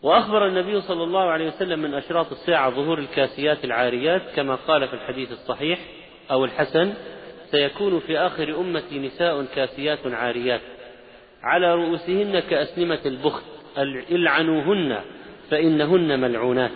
وأخبر 0.02 0.46
النبي 0.46 0.80
صلى 0.80 1.04
الله 1.04 1.20
عليه 1.20 1.46
وسلم 1.48 1.78
من 1.78 1.94
أشراط 1.94 2.32
الساعة 2.32 2.70
ظهور 2.70 2.98
الكاسيات 2.98 3.64
العاريات 3.64 4.22
كما 4.36 4.54
قال 4.54 4.88
في 4.88 4.94
الحديث 4.94 5.32
الصحيح 5.32 5.78
أو 6.30 6.44
الحسن 6.44 6.92
سيكون 7.50 8.00
في 8.00 8.18
آخر 8.18 8.60
أمتي 8.60 8.98
نساء 8.98 9.44
كاسيات 9.54 9.98
عاريات 10.06 10.60
على 11.42 11.74
رؤوسهن 11.74 12.40
كأسنمة 12.40 12.98
البخت 13.06 13.44
العنوهن 14.10 15.00
فإنهن 15.50 16.20
ملعونات. 16.20 16.70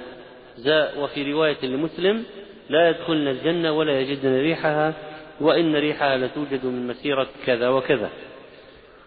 وفي 0.98 1.32
رواية 1.32 1.66
لمسلم 1.66 2.24
لا 2.70 2.88
يدخلن 2.88 3.28
الجنة 3.28 3.72
ولا 3.72 4.00
يجدن 4.00 4.40
ريحها 4.40 4.94
وإن 5.40 5.76
ريحها 5.76 6.16
لتوجد 6.16 6.64
من 6.64 6.86
مسيرة 6.86 7.26
كذا 7.46 7.68
وكذا. 7.68 8.10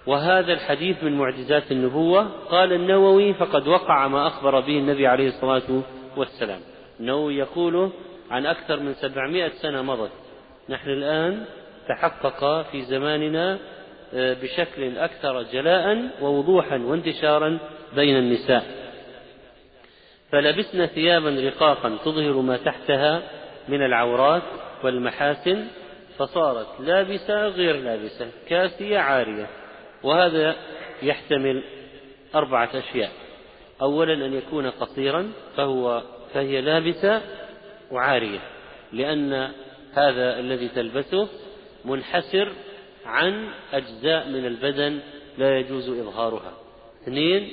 وهذا 0.06 0.54
الحديث 0.54 1.04
من 1.04 1.18
معجزات 1.18 1.72
النبوة. 1.72 2.30
قال 2.50 2.74
النووي 2.74 3.34
فقد 3.34 3.68
وقع 3.68 4.08
ما 4.08 4.28
أخبر 4.28 4.60
به 4.60 4.78
النبي 4.78 5.08
عليه 5.08 5.28
الصلاة 5.28 5.82
والسلام. 6.18 6.60
النووي 7.00 7.38
يقول 7.38 7.92
عن 8.32 8.46
أكثر 8.46 8.80
من 8.80 8.94
سبعمائة 8.94 9.50
سنة 9.50 9.82
مضت 9.82 10.12
نحن 10.70 10.90
الآن 10.90 11.46
تحقق 11.88 12.62
في 12.72 12.82
زماننا 12.82 13.58
آه، 14.14 14.34
بشكل 14.34 14.98
أكثر 14.98 15.44
جلاء 15.44 16.10
ووضوحا 16.22 16.78
وانتشارا 16.78 17.60
بين 17.96 18.18
النساء. 18.18 18.64
فلبسن 20.32 20.86
ثيابا 20.86 21.30
رقاقا 21.30 21.98
تظهر 22.06 22.34
ما 22.34 22.58
تحتها 22.58 23.22
من 23.68 23.86
العورات 23.86 24.44
والمحاسن 24.84 25.68
فصارت 26.18 26.68
لابسة 26.80 27.48
غير 27.48 27.76
لابسة 27.76 28.28
كاسية 28.48 28.98
عارية. 29.00 29.48
وهذا 30.04 30.56
يحتمل 31.04 31.64
أربعة 32.36 32.70
أشياء. 32.74 33.12
أولا 33.82 34.14
أن 34.26 34.34
يكون 34.34 34.70
قصيرا 34.70 35.32
فهو 35.58 36.04
فهي 36.34 36.62
لابسة 36.62 37.22
وعارية 37.92 38.40
لأن 38.94 39.34
هذا 39.94 40.40
الذي 40.40 40.68
تلبسه 40.68 41.28
منحسر 41.86 42.52
عن 43.06 43.50
أجزاء 43.74 44.30
من 44.30 44.46
البدن 44.46 45.00
لا 45.38 45.60
يجوز 45.60 45.90
إظهارها. 45.90 46.54
اثنين 47.04 47.52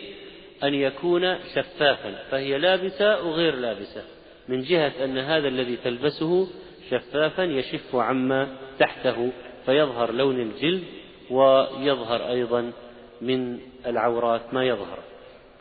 أن 0.64 0.74
يكون 0.74 1.38
شفافا 1.54 2.14
فهي 2.30 2.58
لابسة 2.58 3.26
وغير 3.26 3.54
لابسة 3.54 4.02
من 4.48 4.62
جهة 4.62 5.04
أن 5.04 5.18
هذا 5.18 5.48
الذي 5.48 5.76
تلبسه 5.76 6.48
شفافا 6.90 7.42
يشف 7.42 7.94
عما 7.94 8.56
تحته 8.78 9.32
فيظهر 9.66 10.12
لون 10.12 10.40
الجلد 10.40 10.84
ويظهر 11.30 12.28
أيضا 12.28 12.72
من 13.20 13.58
العورات 13.86 14.54
ما 14.54 14.64
يظهر. 14.64 14.98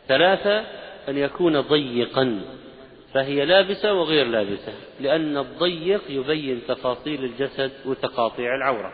ثلاثة 0.08 0.64
أن 1.08 1.18
يكون 1.18 1.60
ضيقا 1.60 2.40
فهي 3.14 3.44
لابسة 3.44 3.94
وغير 3.94 4.26
لابسة 4.26 4.72
لأن 5.00 5.38
الضيق 5.38 6.02
يبين 6.08 6.60
تفاصيل 6.68 7.24
الجسد 7.24 7.72
وتقاطيع 7.86 8.54
العورة. 8.54 8.92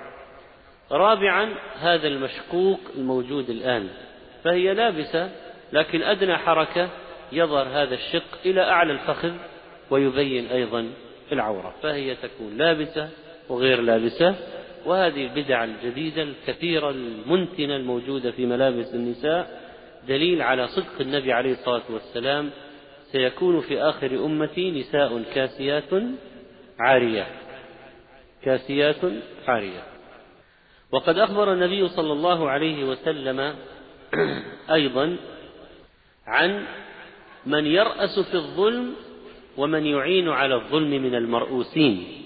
رابعا 0.93 1.55
هذا 1.79 2.09
المشقوق 2.09 2.81
الموجود 2.95 3.51
الآن 3.51 3.89
فهي 4.45 4.75
لابسة 4.75 5.31
لكن 5.73 6.03
أدنى 6.03 6.37
حركة 6.37 6.89
يظهر 7.33 7.69
هذا 7.69 7.95
الشق 7.95 8.39
إلى 8.47 8.61
أعلى 8.61 8.93
الفخذ 8.93 9.33
ويبين 9.91 10.47
أيضا 10.47 10.91
العورة 11.33 11.75
فهي 11.83 12.15
تكون 12.15 12.57
لابسة 12.57 13.09
وغير 13.49 13.81
لابسة. 13.81 14.35
وهذه 14.87 15.27
البدع 15.27 15.65
الجديدة 15.65 16.23
الكثيرة 16.23 16.91
المنتنة 16.91 17.77
الموجودة 17.77 18.31
في 18.31 18.47
ملابس 18.47 18.95
النساء 18.95 19.63
دليل 20.09 20.43
على 20.43 20.69
صدق 20.69 21.01
النبي 21.01 21.33
عليه 21.33 21.53
الصلاة 21.53 21.83
والسلام 21.91 22.51
سيكون 23.13 23.61
في 23.61 23.83
آخر 23.83 24.25
أمتي 24.25 24.71
نساء 24.71 25.23
كاسيات 25.35 25.93
عاريات 26.81 27.33
كاسيات 28.43 29.01
عاريات 29.49 29.85
وقد 30.93 31.19
أخبر 31.19 31.53
النبي 31.53 31.89
صلى 31.89 32.13
الله 32.13 32.51
عليه 32.51 32.85
وسلم 32.85 33.55
أيضا 34.71 35.17
عن 36.27 36.67
من 37.47 37.67
يرأس 37.67 38.19
في 38.19 38.35
الظلم 38.35 38.95
ومن 39.57 39.87
يعين 39.87 40.29
على 40.29 40.55
الظلم 40.55 40.91
من 40.91 41.15
المرؤوسين. 41.15 42.22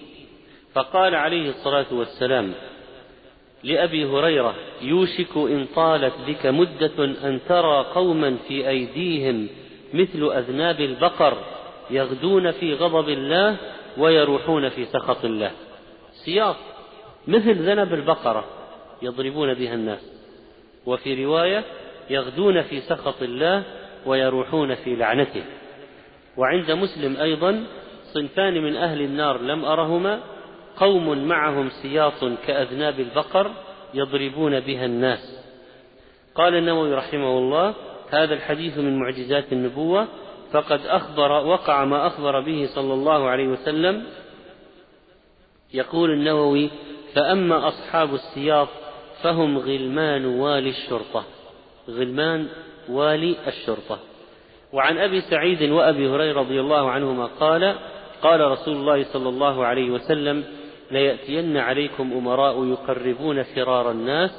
فقال 0.76 1.14
عليه 1.14 1.50
الصلاة 1.50 1.86
والسلام 1.92 2.52
لأبي 3.62 4.04
هريرة 4.04 4.54
يوشك 4.82 5.36
إن 5.36 5.66
طالت 5.76 6.14
بك 6.26 6.46
مدة 6.46 7.04
أن 7.04 7.40
ترى 7.48 7.86
قوما 7.94 8.36
في 8.48 8.68
أيديهم 8.68 9.48
مثل 9.94 10.32
أذناب 10.32 10.80
البقر 10.80 11.38
يغدون 11.90 12.50
في 12.50 12.74
غضب 12.74 13.08
الله 13.08 13.56
ويروحون 13.98 14.68
في 14.68 14.84
سخط 14.84 15.24
الله. 15.24 15.50
سياق 16.24 16.56
مثل 17.28 17.54
ذنب 17.54 17.94
البقرة 17.94 18.44
يضربون 19.02 19.54
بها 19.54 19.74
الناس 19.74 20.12
وفي 20.86 21.24
رواية 21.24 21.64
يغدون 22.10 22.62
في 22.62 22.80
سخط 22.80 23.22
الله 23.22 23.62
ويروحون 24.06 24.74
في 24.74 24.96
لعنته. 24.96 25.44
وعند 26.36 26.70
مسلم 26.70 27.16
أيضا 27.16 27.64
صنفان 28.14 28.62
من 28.62 28.76
أهل 28.76 29.00
النار 29.00 29.40
لم 29.40 29.64
أرهما 29.64 30.35
قوم 30.76 31.28
معهم 31.28 31.70
سياط 31.82 32.24
كأذناب 32.46 33.00
البقر 33.00 33.50
يضربون 33.94 34.60
بها 34.60 34.84
الناس. 34.84 35.42
قال 36.34 36.54
النووي 36.54 36.94
رحمه 36.94 37.38
الله 37.38 37.74
هذا 38.10 38.34
الحديث 38.34 38.78
من 38.78 38.98
معجزات 38.98 39.52
النبوة 39.52 40.08
فقد 40.52 40.80
أخبر 40.86 41.32
وقع 41.32 41.84
ما 41.84 42.06
أخبر 42.06 42.40
به 42.40 42.68
صلى 42.74 42.94
الله 42.94 43.28
عليه 43.28 43.48
وسلم. 43.48 44.04
يقول 45.74 46.10
النووي 46.10 46.70
فأما 47.14 47.68
أصحاب 47.68 48.14
السياط 48.14 48.68
فهم 49.22 49.58
غلمان 49.58 50.26
والي 50.26 50.68
الشرطة. 50.68 51.24
غلمان 51.90 52.48
والي 52.88 53.36
الشرطة. 53.46 53.98
وعن 54.72 54.98
أبي 54.98 55.20
سعيد 55.20 55.62
وأبي 55.62 56.08
هريرة 56.08 56.40
رضي 56.40 56.60
الله 56.60 56.90
عنهما 56.90 57.26
قال 57.26 57.74
قال 58.22 58.40
رسول 58.40 58.76
الله 58.76 59.04
صلى 59.12 59.28
الله 59.28 59.64
عليه 59.64 59.90
وسلم 59.90 60.44
ليأتين 60.90 61.56
عليكم 61.56 62.12
أمراء 62.12 62.64
يقربون 62.64 63.42
فرار 63.42 63.90
الناس 63.90 64.30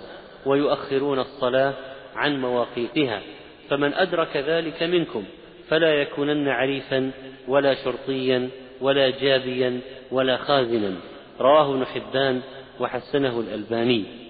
ويؤخرون 0.46 1.20
الصلاة 1.20 1.74
عن 2.16 2.42
مواقيتها. 2.42 3.22
فمن 3.70 3.94
أدرك 3.94 4.38
ذلك 4.38 4.84
منكم 4.84 5.24
فلا 5.70 5.94
يكونن 5.94 6.48
عريفا 6.48 7.12
ولا 7.48 7.74
شرطيا 7.84 8.50
ولا 8.82 9.10
جابيا 9.10 9.80
ولا 10.12 10.38
خازنا. 10.38 10.96
رواه 11.39 11.72
ابن 11.74 11.86
حبان 11.86 12.42
وحسنه 12.80 13.39
الألباني. 13.39 14.27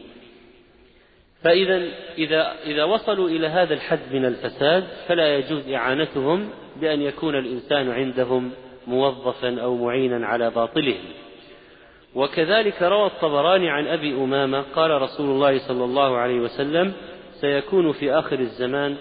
فإذا 1.43 1.83
إذا 2.17 2.53
إذا 2.65 2.83
وصلوا 2.83 3.29
إلى 3.29 3.47
هذا 3.47 3.73
الحد 3.73 3.99
من 4.13 4.25
الفساد 4.25 4.83
فلا 5.07 5.37
يجوز 5.37 5.69
إعانتهم 5.69 6.49
بأن 6.81 7.01
يكون 7.01 7.35
الإنسان 7.35 7.91
عندهم 7.91 8.51
موظفا 8.87 9.61
أو 9.61 9.75
معينا 9.75 10.27
على 10.27 10.49
باطلهم 10.49 11.03
وكذلك 12.17 12.81
روى 12.81 13.05
الطبراني 13.05 13.69
عن 13.69 13.87
أبي 13.87 14.13
أمامة 14.13 14.61
قال 14.75 15.01
رسول 15.01 15.29
الله 15.29 15.57
صلى 15.67 15.83
الله 15.85 16.17
عليه 16.17 16.39
وسلم 16.39 16.93
سيكون 17.41 17.91
في 17.91 18.11
آخر 18.11 18.39
الزمان 18.39 18.95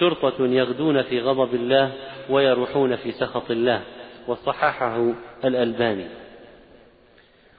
شرطة 0.00 0.46
يغدون 0.46 1.02
في 1.02 1.20
غضب 1.20 1.54
الله 1.54 1.92
ويروحون 2.30 2.96
في 2.96 3.12
سخط 3.12 3.50
الله 3.50 3.82
وصححه 4.28 5.12
الألباني. 5.44 6.06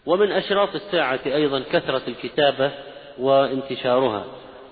ومن 0.06 0.32
أشراط 0.32 0.76
الساعة 0.76 1.20
أيضا 1.26 1.60
كثرة 1.60 2.02
الكتابة 2.08 2.72
وانتشارها. 3.20 4.26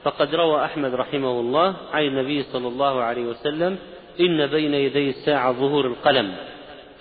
فقد 0.03 0.35
روى 0.35 0.65
أحمد 0.65 0.95
رحمه 0.95 1.39
الله 1.39 1.75
عن 1.93 2.03
النبي 2.03 2.43
صلى 2.43 2.67
الله 2.67 3.01
عليه 3.01 3.23
وسلم 3.23 3.77
إن 4.19 4.47
بين 4.47 4.73
يدي 4.73 5.09
الساعة 5.09 5.51
ظهور 5.51 5.87
القلم. 5.87 6.35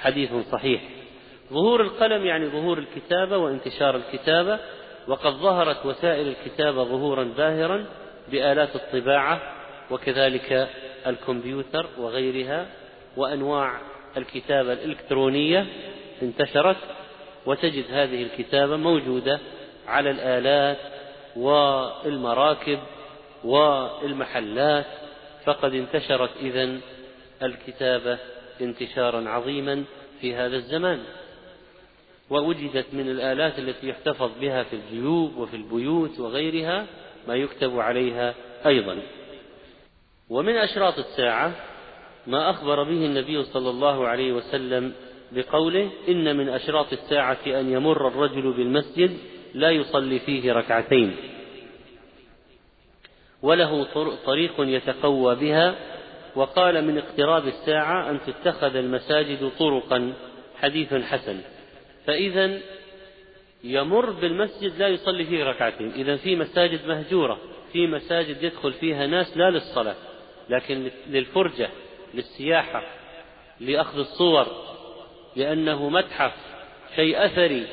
حديث 0.00 0.30
صحيح. 0.52 0.99
ظهور 1.52 1.80
القلم 1.80 2.26
يعني 2.26 2.46
ظهور 2.46 2.78
الكتابة 2.78 3.36
وانتشار 3.36 3.96
الكتابة 3.96 4.58
وقد 5.08 5.32
ظهرت 5.32 5.86
وسائل 5.86 6.28
الكتابة 6.28 6.84
ظهورا 6.84 7.24
باهرا 7.24 7.86
بآلات 8.28 8.76
الطباعة 8.76 9.40
وكذلك 9.90 10.68
الكمبيوتر 11.06 11.86
وغيرها 11.98 12.66
وأنواع 13.16 13.80
الكتابة 14.16 14.72
الإلكترونية 14.72 15.66
انتشرت 16.22 16.76
وتجد 17.46 17.84
هذه 17.90 18.22
الكتابة 18.22 18.76
موجودة 18.76 19.40
على 19.86 20.10
الآلات 20.10 20.78
والمراكب 21.36 22.78
والمحلات 23.44 24.86
فقد 25.44 25.74
انتشرت 25.74 26.30
إذن 26.40 26.80
الكتابة 27.42 28.18
انتشارا 28.60 29.28
عظيما 29.28 29.84
في 30.20 30.34
هذا 30.34 30.56
الزمان. 30.56 31.02
ووجدت 32.30 32.86
من 32.92 33.10
الآلات 33.10 33.58
التي 33.58 33.88
يحتفظ 33.88 34.30
بها 34.40 34.62
في 34.62 34.76
الجيوب 34.76 35.36
وفي 35.36 35.56
البيوت 35.56 36.20
وغيرها 36.20 36.86
ما 37.28 37.34
يكتب 37.34 37.80
عليها 37.80 38.34
أيضا. 38.66 39.02
ومن 40.28 40.56
أشراط 40.56 40.98
الساعة 40.98 41.52
ما 42.26 42.50
أخبر 42.50 42.82
به 42.82 43.06
النبي 43.06 43.44
صلى 43.44 43.70
الله 43.70 44.08
عليه 44.08 44.32
وسلم 44.32 44.92
بقوله 45.32 45.90
إن 46.08 46.36
من 46.36 46.48
أشراط 46.48 46.92
الساعة 46.92 47.38
أن 47.46 47.72
يمر 47.72 48.08
الرجل 48.08 48.52
بالمسجد 48.52 49.18
لا 49.54 49.70
يصلي 49.70 50.18
فيه 50.18 50.52
ركعتين. 50.52 51.16
وله 53.42 53.86
طريق 54.26 54.54
يتقوى 54.58 55.34
بها 55.34 55.74
وقال 56.36 56.84
من 56.84 56.98
اقتراب 56.98 57.46
الساعة 57.46 58.10
أن 58.10 58.20
تتخذ 58.26 58.76
المساجد 58.76 59.50
طرقا 59.58 60.12
حديث 60.60 60.94
حسن. 60.94 61.40
فإذا 62.06 62.58
يمر 63.64 64.10
بالمسجد 64.10 64.78
لا 64.78 64.88
يصلي 64.88 65.24
فيه 65.24 65.44
ركعتين. 65.44 65.92
إذا 65.92 66.16
في 66.16 66.36
مساجد 66.36 66.86
مهجورة 66.86 67.38
في 67.72 67.86
مساجد 67.86 68.42
يدخل 68.42 68.72
فيها 68.72 69.06
ناس 69.06 69.36
لا 69.36 69.50
للصلاة 69.50 69.96
لكن 70.48 70.90
للفرجة 71.06 71.70
للسياحة 72.14 72.82
لأخذ 73.60 73.98
الصور 73.98 74.46
لأنه 75.36 75.88
متحف 75.88 76.32
شيء 76.96 77.24
أثري 77.24 77.66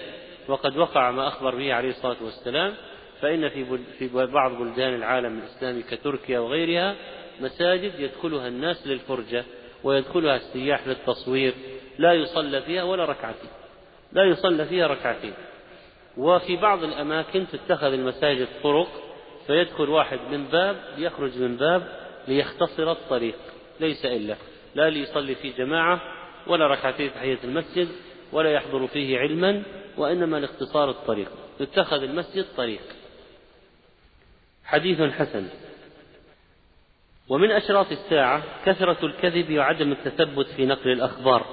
وقد 0.47 0.77
وقع 0.77 1.11
ما 1.11 1.27
أخبر 1.27 1.55
به 1.55 1.73
عليه 1.73 1.89
الصلاة 1.89 2.17
والسلام 2.21 2.73
فإن 3.21 3.49
في 3.49 3.77
في 3.99 4.07
بعض 4.07 4.51
بلدان 4.51 4.95
العالم 4.95 5.39
الإسلامي 5.39 5.83
كتركيا 5.83 6.39
وغيرها 6.39 6.95
مساجد 7.41 7.99
يدخلها 7.99 8.47
الناس 8.47 8.87
للفرجة 8.87 9.45
ويدخلها 9.83 10.35
السياح 10.35 10.87
للتصوير 10.87 11.53
لا 11.97 12.13
يصلى 12.13 12.61
فيها 12.61 12.83
ولا 12.83 13.05
ركعتين. 13.05 13.49
لا 14.17 14.23
يصلى 14.23 14.65
فيها 14.65 14.87
ركعتين. 14.87 15.33
وفي 16.17 16.57
بعض 16.57 16.83
الأماكن 16.83 17.45
تتخذ 17.47 17.93
المساجد 17.93 18.47
طرق 18.63 18.87
فيدخل 19.47 19.89
واحد 19.89 20.19
من 20.31 20.45
باب 20.45 20.75
يخرج 20.97 21.37
من 21.37 21.57
باب 21.57 22.07
ليختصر 22.27 22.91
الطريق 22.91 23.35
ليس 23.79 24.05
إلا 24.05 24.35
لا 24.75 24.89
ليصلي 24.89 25.35
في 25.35 25.49
جماعة 25.49 26.01
ولا 26.47 26.67
ركعتين 26.67 27.13
تحية 27.13 27.37
المسجد 27.43 27.87
ولا 28.31 28.51
يحضر 28.51 28.87
فيه 28.87 29.19
علما 29.19 29.63
وإنما 29.97 30.37
لاختصار 30.37 30.89
الطريق. 30.89 31.31
يتخذ 31.59 32.03
المسجد 32.03 32.45
طريق. 32.57 32.81
حديث 34.65 35.01
حسن. 35.01 35.47
ومن 37.29 37.51
أشراط 37.51 37.91
الساعة 37.91 38.43
كثرة 38.65 39.05
الكذب 39.05 39.57
وعدم 39.57 39.91
التثبت 39.91 40.47
في 40.47 40.65
نقل 40.65 40.91
الأخبار. 40.91 41.45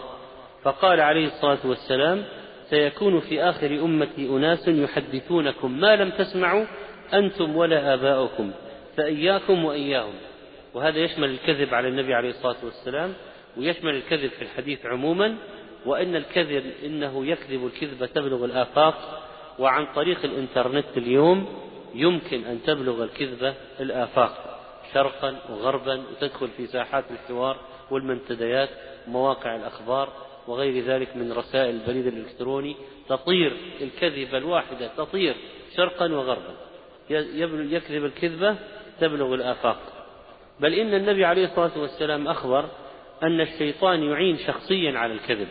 فقال 0.62 1.00
عليه 1.00 1.26
الصلاة 1.26 1.58
والسلام 1.64 2.24
سيكون 2.70 3.20
في 3.20 3.42
آخر 3.42 3.66
أمتي 3.66 4.28
أناس 4.28 4.68
يحدثونكم 4.68 5.80
ما 5.80 5.96
لم 5.96 6.10
تسمعوا 6.10 6.64
أنتم 7.14 7.56
ولا 7.56 7.94
آباؤكم 7.94 8.50
فإياكم 8.96 9.64
وإياهم. 9.64 10.14
وهذا 10.74 10.98
يشمل 10.98 11.30
الكذب 11.30 11.74
على 11.74 11.88
النبي 11.88 12.14
عليه 12.14 12.30
الصلاة 12.30 12.56
والسلام 12.64 13.12
ويشمل 13.56 13.94
الكذب 13.94 14.30
في 14.30 14.42
الحديث 14.42 14.86
عموما 14.86 15.36
وأن 15.86 16.16
الكذب 16.16 16.64
إنه 16.84 17.26
يكذب 17.26 17.66
الكذبة 17.66 18.06
تبلغ 18.06 18.44
الآفاق. 18.44 19.24
وعن 19.58 19.86
طريق 19.94 20.24
الإنترنت 20.24 20.86
اليوم 20.96 21.46
يمكن 21.94 22.44
أن 22.44 22.62
تبلغ 22.62 23.04
الكذبة 23.04 23.54
الآفاق 23.80 24.60
شرقا 24.94 25.36
وغربا 25.50 26.02
وتدخل 26.10 26.48
في 26.56 26.66
ساحات 26.66 27.04
الحوار 27.10 27.56
والمنتديات 27.90 28.68
ومواقع 29.08 29.56
الأخبار 29.56 30.08
وغير 30.48 30.84
ذلك 30.84 31.16
من 31.16 31.32
رسائل 31.32 31.74
البريد 31.74 32.06
الإلكتروني 32.06 32.76
تطير 33.08 33.56
الكذبة 33.80 34.38
الواحدة 34.38 34.90
تطير 34.96 35.34
شرقا 35.76 36.12
وغربا. 36.12 36.54
يكذب 37.10 38.04
الكذبة 38.04 38.56
تبلغ 39.00 39.34
الآفاق. 39.34 39.78
بل 40.60 40.74
إن 40.74 40.94
النبي 40.94 41.24
عليه 41.24 41.44
الصلاة 41.44 41.78
والسلام 41.78 42.28
أخبر 42.28 42.64
أن 43.22 43.40
الشيطان 43.40 44.02
يعين 44.02 44.38
شخصيا 44.38 44.98
على 44.98 45.12
الكذب. 45.12 45.48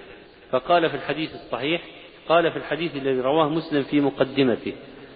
فقال 0.52 0.90
في 0.90 0.96
الحديث 0.96 1.36
الصحيح 1.36 1.82
قال 2.30 2.52
في 2.52 2.58
الحديث 2.58 2.96
الذي 2.96 3.20
رواه 3.20 3.50
مسلم 3.50 3.84
في 3.84 4.02
مقدمته 4.02 4.74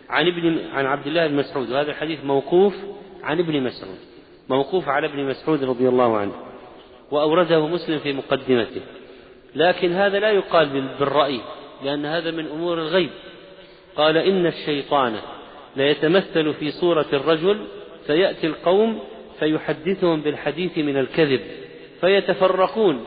عن 0.09 0.27
ابن 0.27 0.59
عن 0.73 0.85
عبد 0.85 1.07
الله 1.07 1.27
بن 1.27 1.35
مسعود. 1.35 1.71
وهذا 1.71 1.91
الحديث 1.91 2.23
موقوف 2.23 2.73
عن 3.23 3.39
ابن 3.39 3.63
مسعود 3.63 3.97
موقوف 4.49 4.89
على 4.89 5.07
ابن 5.07 5.23
مسعود 5.23 5.63
رضي 5.63 5.87
الله 5.89 6.17
عنه 6.17 6.33
وأورده 7.11 7.67
مسلم 7.67 7.99
في 7.99 8.13
مقدمته. 8.13 8.81
لكن 9.55 9.91
هذا 9.91 10.19
لا 10.19 10.31
يقال 10.31 10.69
بالرأي 10.99 11.41
لأن 11.83 12.05
هذا 12.05 12.31
من 12.31 12.45
أمور 12.45 12.77
الغيب. 12.77 13.09
قال 13.95 14.17
إن 14.17 14.45
الشيطان 14.45 15.15
ليتمثل 15.75 16.53
في 16.53 16.71
صورة 16.71 17.05
الرجل 17.13 17.65
فيأتي 18.07 18.47
القوم 18.47 18.99
فيحدثهم 19.39 20.21
بالحديث 20.21 20.77
من 20.77 20.97
الكذب 20.97 21.41
فيتفرقون 22.01 23.05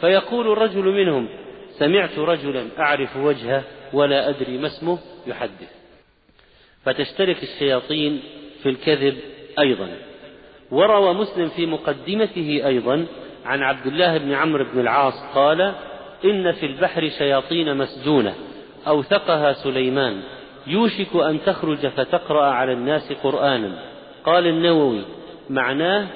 فيقول 0.00 0.52
الرجل 0.52 0.84
منهم 0.84 1.28
سمعت 1.78 2.18
رجلا 2.18 2.68
أعرف 2.78 3.16
وجهه 3.16 3.64
ولا 3.92 4.28
أدري 4.28 4.58
ما 4.58 4.66
اسمه 4.66 4.98
يحدث. 5.26 5.72
فتشترك 6.84 7.42
الشياطين 7.42 8.22
في 8.62 8.68
الكذب 8.68 9.18
أيضا. 9.58 9.88
وروى 10.70 11.14
مسلم 11.14 11.48
في 11.48 11.66
مقدمته 11.66 12.60
أيضا 12.66 13.06
عن 13.44 13.62
عبد 13.62 13.86
الله 13.86 14.18
بن 14.18 14.32
عمرو 14.32 14.64
بن 14.64 14.80
العاص 14.80 15.14
قال 15.34 15.60
إن 16.24 16.52
في 16.52 16.66
البحر 16.66 17.08
شياطين 17.18 17.76
مسجونة 17.76 18.34
أوثقها 18.86 19.52
سليمان 19.52 20.22
يوشك 20.66 21.16
أن 21.16 21.38
تخرج 21.46 21.86
فتقرأ 21.86 22.44
على 22.44 22.72
الناس 22.72 23.12
قرآنا. 23.12 23.78
قال 24.24 24.46
النووي 24.46 25.02
معناه 25.50 26.06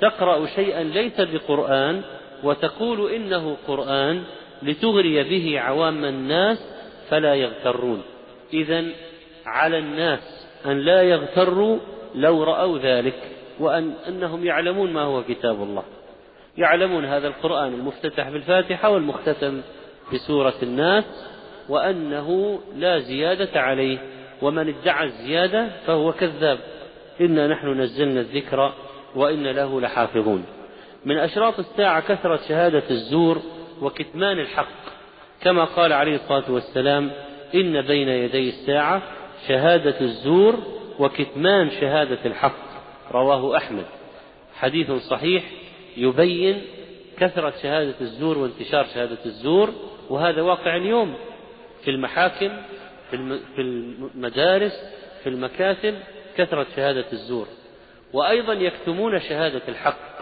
تقرأ 0.00 0.46
شيئا 0.46 0.82
ليس 0.82 1.20
بقرآن 1.20 2.02
وتقول 2.42 3.10
إنه 3.10 3.56
قرآن 3.66 4.22
لتغري 4.62 5.22
به 5.22 5.60
عوام 5.60 6.04
الناس 6.04 6.58
فلا 7.08 7.34
يغترون. 7.34 8.02
إذا 8.54 8.84
على 9.46 9.78
الناس 9.78 10.46
أن 10.66 10.78
لا 10.78 11.02
يغتروا 11.02 11.78
لو 12.14 12.44
رأوا 12.44 12.78
ذلك 12.78 13.18
وأن 13.60 13.92
أنهم 14.08 14.44
يعلمون 14.44 14.92
ما 14.92 15.02
هو 15.02 15.22
كتاب 15.22 15.62
الله. 15.62 15.82
يعلمون 16.58 17.04
هذا 17.04 17.28
القرآن 17.28 17.74
المفتتح 17.74 18.28
بالفاتحة 18.28 18.90
والمختتم 18.90 19.62
بسورة 20.12 20.54
الناس 20.62 21.04
وأنه 21.68 22.60
لا 22.76 22.98
زيادة 22.98 23.60
عليه 23.60 23.98
ومن 24.42 24.68
ادعى 24.68 25.04
الزيادة 25.04 25.68
فهو 25.86 26.12
كذاب. 26.12 26.58
إنا 27.20 27.46
نحن 27.46 27.80
نزلنا 27.80 28.20
الذكر 28.20 28.72
وإن 29.14 29.46
له 29.46 29.80
لحافظون. 29.80 30.44
من 31.04 31.18
أشراط 31.18 31.58
الساعة 31.58 32.00
كثرة 32.00 32.40
شهادة 32.48 32.82
الزور 32.90 33.42
وكتمان 33.82 34.38
الحق. 34.38 34.86
كما 35.42 35.64
قال 35.64 35.92
عليه 35.92 36.14
الصلاة 36.14 36.50
والسلام 36.50 37.10
إن 37.54 37.82
بين 37.82 38.08
يدي 38.08 38.48
الساعة 38.48 39.02
شهادة 39.48 40.00
الزور 40.00 40.54
وكتمان 40.98 41.70
شهادة 41.70 42.18
الحق. 42.24 42.66
رواه 43.12 43.56
أحمد. 43.56 43.84
حديث 44.54 44.90
صحيح 44.90 45.44
يبين 45.96 46.62
كثرة 47.18 47.54
شهادة 47.62 47.94
الزور 48.00 48.38
وانتشار 48.38 48.86
شهادة 48.94 49.18
الزور 49.26 49.70
وهذا 50.10 50.42
واقع 50.42 50.76
اليوم 50.76 51.14
في 51.84 51.90
المحاكم 51.90 52.50
في 53.56 53.60
المدارس 53.60 54.72
في 55.22 55.28
المكاتب 55.28 55.94
كثرة 56.36 56.66
شهادة 56.76 57.04
الزور. 57.12 57.46
وأيضا 58.12 58.52
يكتمون 58.52 59.20
شهادة 59.20 59.62
الحق 59.68 60.16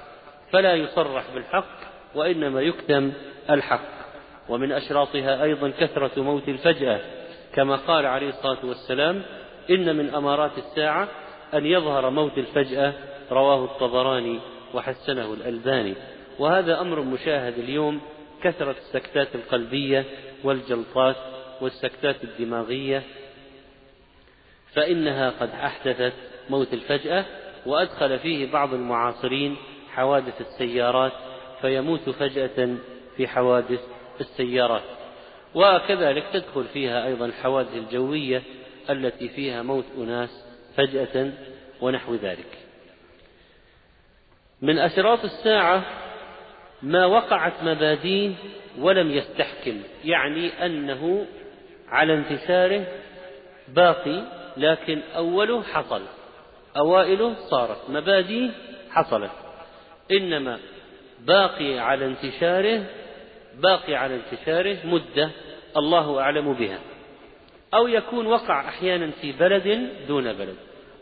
فلا 0.53 0.75
يصرح 0.75 1.25
بالحق 1.35 1.79
وإنما 2.15 2.61
يكتم 2.61 3.13
الحق. 3.51 3.95
ومن 4.49 4.73
أشراطها 4.73 5.43
أيضا 5.43 5.73
كثرة 5.81 6.23
موت 6.23 6.49
الفجأة 6.49 7.01
كما 7.55 7.77
قال 7.77 8.07
عليه 8.07 8.29
الصلاة 8.29 8.65
والسلام 8.65 9.23
إن 9.71 9.97
من 9.97 10.15
أمارات 10.15 10.59
الساعة 10.59 11.09
أن 11.55 11.67
يظهر 11.67 12.11
موت 12.11 12.39
الفجأة 12.39 12.93
رواه 13.31 13.65
الطبراني. 13.65 14.41
وحسنه 14.75 15.35
الألباني. 15.35 15.95
وهذا 16.39 16.81
أمر 16.81 17.01
مشاهد 17.01 17.59
اليوم 17.59 18.01
كثرة 18.43 18.77
السكتات 18.79 19.35
القلبية 19.35 20.05
والجلطات 20.45 21.17
والسكتات 21.61 22.25
الدماغية 22.25 23.03
فإنها 24.73 25.31
قد 25.31 25.51
أحدثت 25.51 26.13
موت 26.51 26.73
الفجأة 26.73 27.25
وأدخل 27.67 28.19
فيه 28.19 28.53
بعض 28.53 28.75
المعاصرين 28.75 29.57
حوادث 29.93 30.41
السيارات 30.41 31.13
فيموت 31.61 32.11
فجأة 32.11 32.77
في 33.17 33.29
حوادث 33.29 33.81
السيارات. 34.21 34.83
وكذلك 35.55 36.25
تدخل 36.33 36.65
فيها 36.65 37.07
أيضا 37.07 37.27
الحوادث 37.27 37.75
الجوية 37.77 38.43
التي 38.91 39.29
فيها 39.29 39.63
موت 39.63 39.85
أناس 39.99 40.45
فجأة 40.77 41.33
ونحو 41.81 42.15
ذلك. 42.15 42.64
من 44.63 44.79
أشراط 44.79 45.25
الساعة 45.25 45.85
ما 46.83 47.07
وقعت 47.07 47.53
مباديه 47.63 48.33
ولم 48.79 49.11
يستحكم 49.11 49.81
يعني 50.05 50.67
أنه 50.67 51.27
على 51.89 52.15
انتشاره 52.15 52.87
باقي 53.69 54.23
لكن 54.57 55.03
أوله 55.17 55.63
حصل 55.63 56.03
أوائله 56.77 57.35
صارت 57.51 57.91
مبادئ 57.91 58.51
حصلت. 58.91 59.31
إنما 60.11 60.59
باقي 61.21 61.79
على 61.79 62.07
انتشاره 62.07 62.85
باقي 63.55 63.95
على 63.95 64.15
انتشاره 64.15 64.77
مدة 64.85 65.31
الله 65.77 66.21
أعلم 66.21 66.53
بها. 66.53 66.79
أو 67.75 67.89
يكون 67.89 68.27
وقع 68.27 68.69
أحيانا 68.69 69.11
في 69.11 69.33
بلد 69.33 69.91
دون 70.09 70.33
بلد 70.33 70.57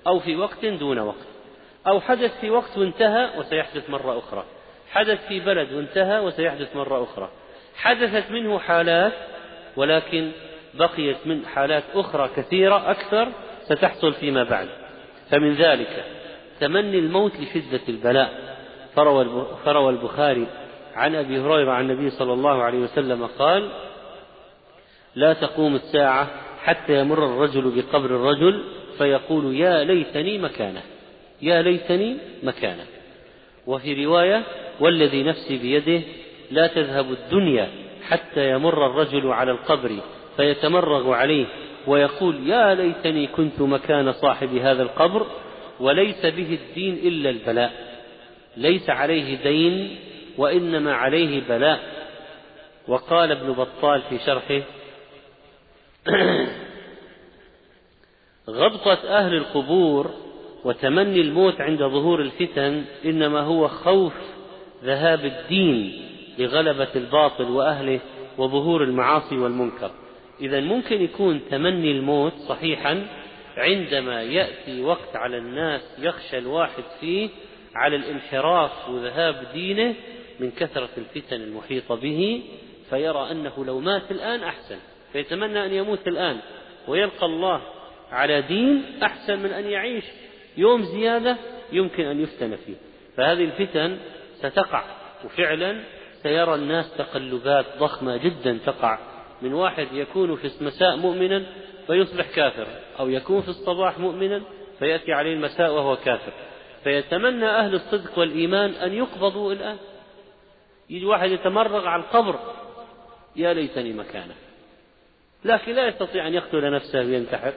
أو 0.07 0.19
في 0.19 0.37
وقت 0.37 0.65
دون 0.65 0.99
وقت. 0.99 1.32
أو 1.87 2.01
حدث 2.01 2.40
في 2.40 2.51
وقت 2.51 2.79
وانتهى 2.79 3.31
وسيحدث 3.38 3.90
مرة 3.90 4.18
أخرى. 4.18 4.45
حدث 4.90 5.27
في 5.29 5.40
بلد 5.40 5.73
وانتهى 5.73 6.21
وسيحدث 6.21 6.77
مرة 6.77 7.05
أخرى. 7.05 7.29
حدثت 7.77 8.31
منه 8.31 8.59
حالات 8.59 9.12
ولكن 9.77 10.31
بقيت 10.75 11.16
من 11.27 11.47
حالات 11.47 11.83
أخرى 11.95 12.31
كثيرة 12.37 12.90
أكثر 12.90 13.29
ستحصل 13.64 14.12
فيما 14.12 14.45
بعد. 14.45 14.68
فمن 15.31 15.55
ذلك 15.55 16.05
تمني 16.61 16.99
الموت 16.99 17.33
لشدة 17.40 17.81
البلاء. 17.88 18.53
فروى 19.64 19.90
البخاري 19.90 20.47
عن 20.95 21.14
أبي 21.14 21.40
هريرة 21.40 21.73
عن 21.73 21.90
النبي 21.90 22.11
صلى 22.11 22.33
الله 22.33 22.62
عليه 22.62 22.79
وسلم 22.79 23.27
قال 23.27 23.71
لا 25.14 25.33
تقوم 25.33 25.75
الساعة 25.75 26.31
حتى 26.64 27.01
يمر 27.01 27.27
الرجل 27.27 27.71
بقبر 27.71 28.07
الرجل 28.07 28.64
فيقول 28.99 29.57
يا 29.57 29.85
ليتني 29.85 30.38
مكانه. 30.38 30.83
يا 31.42 31.62
ليتني 31.62 32.16
مكانه 32.42 32.85
وفي 33.66 34.05
رواية 34.05 34.42
والذي 34.81 35.22
نفسي 35.22 35.59
بيده 35.59 36.02
لا 36.50 36.66
تذهب 36.66 37.12
الدنيا 37.12 37.68
حتى 38.09 38.50
يمر 38.50 38.87
الرجل 38.87 39.33
على 39.33 39.50
القبر 39.50 39.98
فيتمرغ 40.37 41.12
عليه 41.12 41.46
ويقول 41.87 42.48
يا 42.48 42.74
ليتني 42.74 43.26
كنت 43.26 43.61
مكان 43.61 44.12
صاحب 44.12 44.55
هذا 44.55 44.83
القبر 44.83 45.26
وليس 45.81 46.26
به 46.26 46.59
الدين 46.62 46.94
إلا 46.94 47.31
البلاء. 47.31 47.72
ليس 48.57 48.90
عليه 48.90 49.42
دين 49.42 49.96
وإنما 50.38 50.94
عليه 50.94 51.40
بلاء. 51.48 51.81
وقال 52.88 53.33
ابن 53.33 53.52
بطال 53.52 54.02
في 54.02 54.18
شرحه 54.18 54.61
غبطة 58.50 59.09
أهل 59.09 59.35
القبور 59.35 60.11
وتمني 60.64 61.20
الموت 61.20 61.61
عند 61.61 61.79
ظهور 61.79 62.20
الفتن 62.20 62.85
إنما 63.05 63.40
هو 63.40 63.68
خوف 63.68 64.12
ذهاب 64.85 65.25
الدين 65.25 66.03
لغلبة 66.38 66.88
الباطل 66.96 67.44
وأهله 67.44 68.01
وظهور 68.38 68.83
المعاصي 68.83 69.38
والمنكر. 69.38 69.90
إذا 70.40 70.61
ممكن 70.61 71.03
يكون 71.03 71.40
تمني 71.51 71.90
الموت 71.90 72.33
صحيحا 72.48 73.07
عندما 73.57 74.22
يأتي 74.22 74.83
وقت 74.83 75.16
على 75.16 75.38
الناس 75.38 75.81
يخشى 75.98 76.38
الواحد 76.38 76.85
فيه 77.01 77.29
على 77.75 77.96
الانحراف 77.96 78.88
وذهاب 78.88 79.46
دينه 79.55 79.94
من 80.40 80.51
كثرة 80.51 80.88
الفتن 80.98 81.40
المحيطة 81.40 81.94
به 81.94 82.42
فيرى 82.90 83.31
أنه 83.31 83.64
لو 83.64 83.81
مات 83.81 84.11
الآن 84.11 84.42
أحسن 84.42 84.77
فيتمنى 85.12 85.66
أن 85.66 85.72
يموت 85.72 86.09
الآن 86.09 86.37
ويلقى 86.88 87.27
الله 87.27 87.62
على 88.11 88.42
دين 88.42 88.83
أحسن 89.03 89.38
من 89.38 89.51
أن 89.51 89.64
يعيش 89.64 90.05
يوم 90.57 90.83
زيادة 90.83 91.37
يمكن 91.73 92.05
أن 92.05 92.21
يفتن 92.21 92.57
فيه. 92.57 92.75
فهذه 93.17 93.45
الفتن 93.45 93.99
ستقع 94.38 94.85
وفعلا 95.25 95.81
سيرى 96.23 96.55
الناس 96.55 96.97
تقلبات 96.97 97.67
ضخمة 97.79 98.17
جدا 98.17 98.59
تقع. 98.67 98.99
من 99.43 99.53
واحد 99.53 99.87
يكون 99.93 100.37
في 100.37 100.61
المساء 100.61 100.97
مؤمنا 100.97 101.47
فيصبح 101.87 102.31
كافرا 102.35 102.81
أو 102.99 103.09
يكون 103.09 103.43
في 103.43 103.49
الصباح 103.49 103.99
مؤمنا 103.99 104.43
فيأتي 104.79 105.12
عليه 105.12 105.35
المساء 105.35 105.73
وهو 105.73 105.97
كافر. 105.97 106.33
فيتمنى 106.85 107.47
أهل 107.47 107.75
الصدق 107.75 108.19
والإيمان 108.19 108.71
أن 108.71 108.93
يقبضوا 108.93 109.53
الآن. 109.53 109.77
يجي 110.91 111.05
واحد 111.05 111.31
يتمرغ 111.31 111.87
على 111.87 112.03
القبر 112.03 112.38
يا 113.37 113.53
ليتني 113.53 113.93
مكانه. 113.93 114.35
لكن 115.45 115.73
لا 115.73 115.88
يستطيع 115.88 116.27
أن 116.27 116.35
يقتل 116.35 116.73
نفسه 116.73 116.99
وينتحر. 116.99 117.53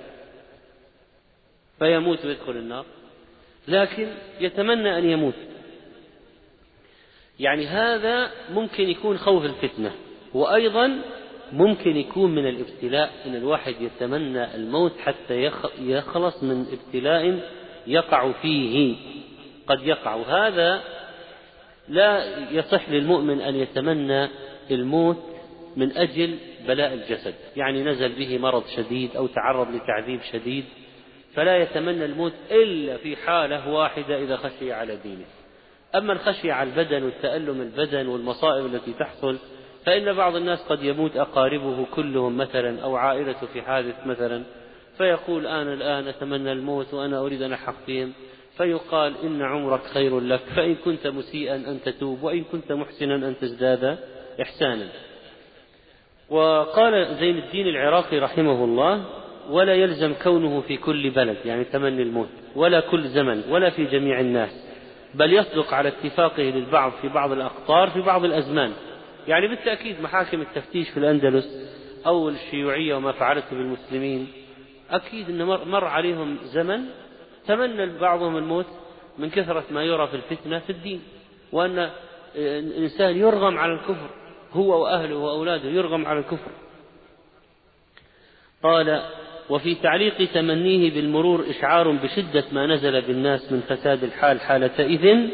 فيموت 1.79 2.25
ويدخل 2.25 2.51
النار. 2.51 2.85
لكن 3.67 4.07
يتمنى 4.39 4.97
أن 4.97 5.09
يموت. 5.09 5.33
يعني 7.39 7.67
هذا 7.67 8.31
ممكن 8.53 8.89
يكون 8.89 9.17
خوف 9.17 9.45
الفتنة 9.45 9.91
وأيضا 10.33 11.01
ممكن 11.51 11.97
يكون 11.97 12.35
من 12.35 12.47
الابتلاء 12.47 13.13
أن 13.25 13.35
الواحد 13.35 13.75
يتمنى 13.81 14.55
الموت 14.55 14.93
حتى 14.99 15.51
يخلص 15.79 16.43
من 16.43 16.65
ابتلاء 16.71 17.49
يقع 17.87 18.31
فيه. 18.31 18.95
قد 19.67 19.87
يقع. 19.87 20.15
هذا 20.15 20.83
لا 21.89 22.39
يصح 22.51 22.89
للمؤمن 22.89 23.41
أن 23.41 23.55
يتمنى 23.55 24.29
الموت 24.71 25.23
من 25.75 25.97
أجل 25.97 26.37
بلاء 26.67 26.93
الجسد. 26.93 27.35
يعني 27.55 27.83
نزل 27.83 28.09
به 28.09 28.37
مرض 28.37 28.63
شديد 28.67 29.15
أو 29.15 29.27
تعرض 29.27 29.75
لتعذيب 29.75 30.21
شديد. 30.31 30.65
فلا 31.35 31.57
يتمنى 31.57 32.05
الموت 32.05 32.33
إلا 32.51 32.97
في 32.97 33.15
حالة 33.15 33.69
واحدة 33.69 34.17
إذا 34.17 34.37
خشي 34.37 34.73
على 34.73 34.95
دينه. 34.95 35.25
أما 35.95 36.13
الخشية 36.13 36.53
على 36.53 36.69
البدن 36.69 37.03
والتألم 37.03 37.61
البدن 37.61 38.07
والمصائب 38.07 38.65
التي 38.65 38.93
تحصل 38.93 39.37
فإن 39.85 40.13
بعض 40.13 40.35
الناس 40.35 40.63
قد 40.63 40.83
يموت 40.83 41.17
أقاربه 41.17 41.85
كلهم 41.95 42.37
مثلا 42.37 42.81
أو 42.81 42.95
عائلته 42.95 43.47
في 43.53 43.61
حادث 43.61 43.95
مثلا 44.05 44.43
فيقول 44.97 45.47
أنا 45.47 45.73
الآن 45.73 46.07
أتمنى 46.07 46.51
الموت 46.51 46.93
وأنا 46.93 47.19
أريد 47.19 47.41
أن 47.41 47.53
أحق 47.53 47.75
بهم. 47.87 48.13
فيقال 48.57 49.13
إن 49.23 49.41
عمرك 49.41 49.83
خير 49.83 50.19
لك 50.19 50.41
فإن 50.55 50.75
كنت 50.75 51.07
مسيئا 51.07 51.55
أن 51.55 51.79
تتوب 51.85 52.23
وإن 52.23 52.43
كنت 52.43 52.71
محسنا 52.71 53.15
أن 53.15 53.35
تزداد 53.41 53.97
إحسانا. 54.41 54.87
وقال 56.29 57.15
زين 57.19 57.37
الدين 57.37 57.67
العراقي 57.67 58.19
رحمه 58.19 58.63
الله 58.63 59.05
ولا 59.49 59.73
يلزم 59.73 60.13
كونه 60.23 60.61
في 60.61 60.77
كل 60.77 61.09
بلد 61.09 61.37
يعني 61.45 61.63
تمني 61.63 62.01
الموت 62.01 62.29
ولا 62.55 62.79
كل 62.79 63.07
زمن 63.07 63.43
ولا 63.49 63.69
في 63.69 63.85
جميع 63.85 64.19
الناس 64.19 64.65
بل 65.13 65.33
يصدق 65.33 65.73
على 65.73 65.89
اتفاقه 65.89 66.43
للبعض 66.43 66.91
في 67.01 67.07
بعض 67.07 67.31
الأقطار 67.31 67.89
في 67.89 68.01
بعض 68.01 68.25
الأزمان. 68.25 68.73
يعني 69.27 69.47
بالتأكيد 69.47 70.01
محاكم 70.01 70.41
التفتيش 70.41 70.89
في 70.89 70.97
الأندلس 70.97 71.75
أو 72.05 72.29
الشيوعية 72.29 72.95
وما 72.95 73.11
فعلته 73.11 73.49
بالمسلمين 73.49 74.27
أكيد 74.89 75.29
أن 75.29 75.43
مر 75.45 75.85
عليهم 75.85 76.37
زمن 76.43 76.85
تمنى 77.47 77.99
بعضهم 77.99 78.37
الموت 78.37 78.65
من 79.17 79.29
كثرة 79.29 79.63
ما 79.71 79.83
يرى 79.83 80.07
في 80.07 80.15
الفتنة 80.15 80.59
في 80.59 80.69
الدين. 80.69 81.01
وأن 81.51 81.89
الإنسان 82.35 83.17
يرغم 83.17 83.57
على 83.57 83.73
الكفر 83.73 84.09
هو 84.51 84.83
وأهله 84.83 85.15
وأولاده 85.15 85.69
يرغم 85.69 86.05
على 86.05 86.19
الكفر. 86.19 86.51
قال 88.63 89.01
وفي 89.49 89.75
تعليق 89.75 90.31
تمنيه 90.33 90.93
بالمرور 90.93 91.45
إشعار 91.49 91.91
بشدة 91.91 92.43
ما 92.51 92.67
نزل 92.67 93.01
بالناس 93.01 93.51
من 93.51 93.61
فساد 93.61 94.03
الحال 94.03 94.41
حالة 94.41 94.79
إذن 94.79 95.29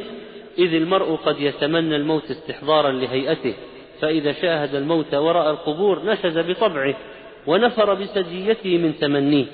إذ 0.57 0.73
المرء 0.73 1.15
قد 1.15 1.39
يتمنى 1.39 1.95
الموت 1.95 2.31
استحضارا 2.31 2.91
لهيئته 2.91 3.53
فإذا 4.01 4.31
شاهد 4.31 4.75
الموت 4.75 5.13
وراء 5.13 5.51
القبور 5.51 6.05
نشز 6.05 6.37
بطبعه 6.37 6.95
ونفر 7.47 7.93
بسجيته 7.93 8.77
من 8.77 8.97
تمنيه. 8.99 9.45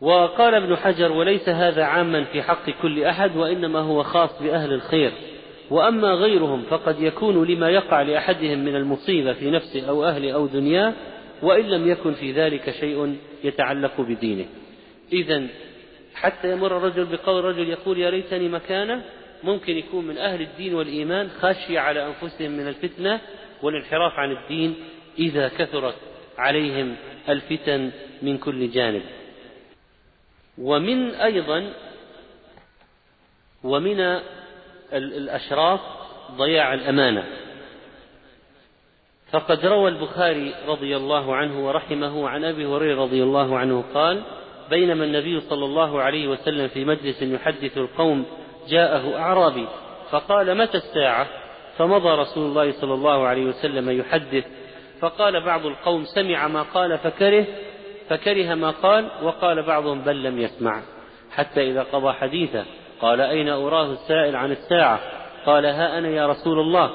وقال 0.00 0.54
ابن 0.54 0.76
حجر 0.76 1.12
وليس 1.12 1.48
هذا 1.48 1.84
عاما 1.84 2.24
في 2.24 2.42
حق 2.42 2.70
كل 2.82 3.04
أحد 3.04 3.36
وإنما 3.36 3.78
هو 3.78 4.02
خاص 4.02 4.42
بأهل 4.42 4.72
الخير. 4.72 5.12
وأما 5.70 6.08
غيرهم 6.08 6.62
فقد 6.62 7.00
يكون 7.00 7.44
لما 7.44 7.68
يقع 7.70 8.02
لأحدهم 8.02 8.58
من 8.58 8.76
المصيبة 8.76 9.32
في 9.32 9.50
نفسه 9.50 9.88
أو 9.88 10.04
أهله 10.04 10.32
أو 10.32 10.46
دنياه 10.46 10.92
وإن 11.42 11.64
لم 11.64 11.90
يكن 11.90 12.14
في 12.14 12.32
ذلك 12.32 12.70
شيء 12.70 13.16
يتعلق 13.44 14.00
بدينه. 14.00 14.46
إذا 15.12 15.46
حتى 16.14 16.52
يمر 16.52 16.76
الرجل 16.76 17.04
بقول 17.04 17.44
رجل 17.44 17.68
يقول 17.68 17.98
يا 17.98 18.10
ليتني 18.10 18.48
مكانه 18.48 19.04
ممكن 19.44 19.76
يكون 19.76 20.06
من 20.06 20.18
أهل 20.18 20.42
الدين 20.42 20.74
والإيمان 20.74 21.30
خشية 21.40 21.80
على 21.80 22.06
أنفسهم 22.06 22.50
من 22.50 22.68
الفتنة 22.68 23.20
والانحراف 23.62 24.12
عن 24.12 24.30
الدين 24.32 24.74
إذا 25.18 25.48
كثرت 25.48 25.94
عليهم 26.38 26.96
الفتن 27.28 27.90
من 28.22 28.38
كل 28.38 28.70
جانب. 28.70 29.02
ومن 30.58 31.14
أيضا 31.14 31.72
ومن 33.64 34.20
الأشراف 34.92 35.80
ضياع 36.36 36.74
الأمانة. 36.74 37.41
فقد 39.32 39.66
روى 39.66 39.88
البخاري 39.88 40.54
رضي 40.68 40.96
الله 40.96 41.36
عنه 41.36 41.66
ورحمه 41.66 42.28
عن 42.28 42.44
أبي 42.44 42.66
هريرة 42.66 43.02
رضي 43.02 43.22
الله 43.22 43.58
عنه 43.58 43.84
قال 43.94 44.22
بينما 44.70 45.04
النبي 45.04 45.40
صلى 45.40 45.64
الله 45.64 46.02
عليه 46.02 46.28
وسلم 46.28 46.68
في 46.68 46.84
مجلس 46.84 47.22
يحدث 47.22 47.78
القوم 47.78 48.24
جاءه 48.68 49.18
أعرابي 49.18 49.66
فقال 50.10 50.58
متى 50.58 50.76
الساعة؟ 50.76 51.26
فمضى 51.78 52.08
رسول 52.08 52.44
الله 52.44 52.72
صلى 52.72 52.94
الله 52.94 53.26
عليه 53.26 53.44
وسلم 53.44 53.90
يحدث 53.90 54.44
فقال 55.00 55.44
بعض 55.44 55.66
القوم 55.66 56.04
سمع 56.04 56.48
ما 56.48 56.62
قال 56.62 56.98
فكره 56.98 57.46
فكره 58.08 58.54
ما 58.54 58.70
قال 58.70 59.08
وقال 59.22 59.62
بعضهم 59.62 60.00
بل 60.00 60.22
لم 60.22 60.38
يسمع. 60.38 60.82
حتى 61.30 61.70
إذا 61.70 61.82
قضى 61.82 62.12
حديثه 62.12 62.64
قال 63.00 63.20
أين 63.20 63.48
أراه 63.48 63.92
السائل 63.92 64.36
عن 64.36 64.52
الساعة؟ 64.52 65.00
قال 65.46 65.66
ها 65.66 65.98
أنا 65.98 66.08
يا 66.08 66.26
رسول 66.26 66.58
الله. 66.58 66.90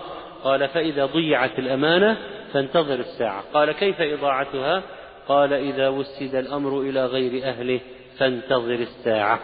قال 0.48 0.68
فإذا 0.68 1.06
ضيعت 1.06 1.60
الأمانة 1.60 2.18
فانتظر 2.54 3.00
الساعة. 3.00 3.44
قال 3.54 3.72
كيف 3.72 4.02
إضاعتها؟ 4.02 4.84
قال 5.28 5.54
إذا 5.54 5.90
وسد 5.90 6.36
الأمر 6.36 6.82
إلى 6.82 7.06
غير 7.06 7.44
أهله 7.44 7.80
فانتظر 8.18 8.74
الساعة. 8.74 9.40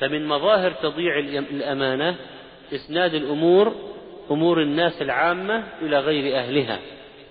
فمن 0.00 0.26
مظاهر 0.26 0.70
تضييع 0.70 1.18
الأمانة 1.38 2.16
إسناد 2.74 3.14
الأمور 3.14 3.72
أمور 4.30 4.62
الناس 4.62 5.02
العامة 5.02 5.64
إلى 5.82 5.98
غير 5.98 6.36
أهلها 6.38 6.78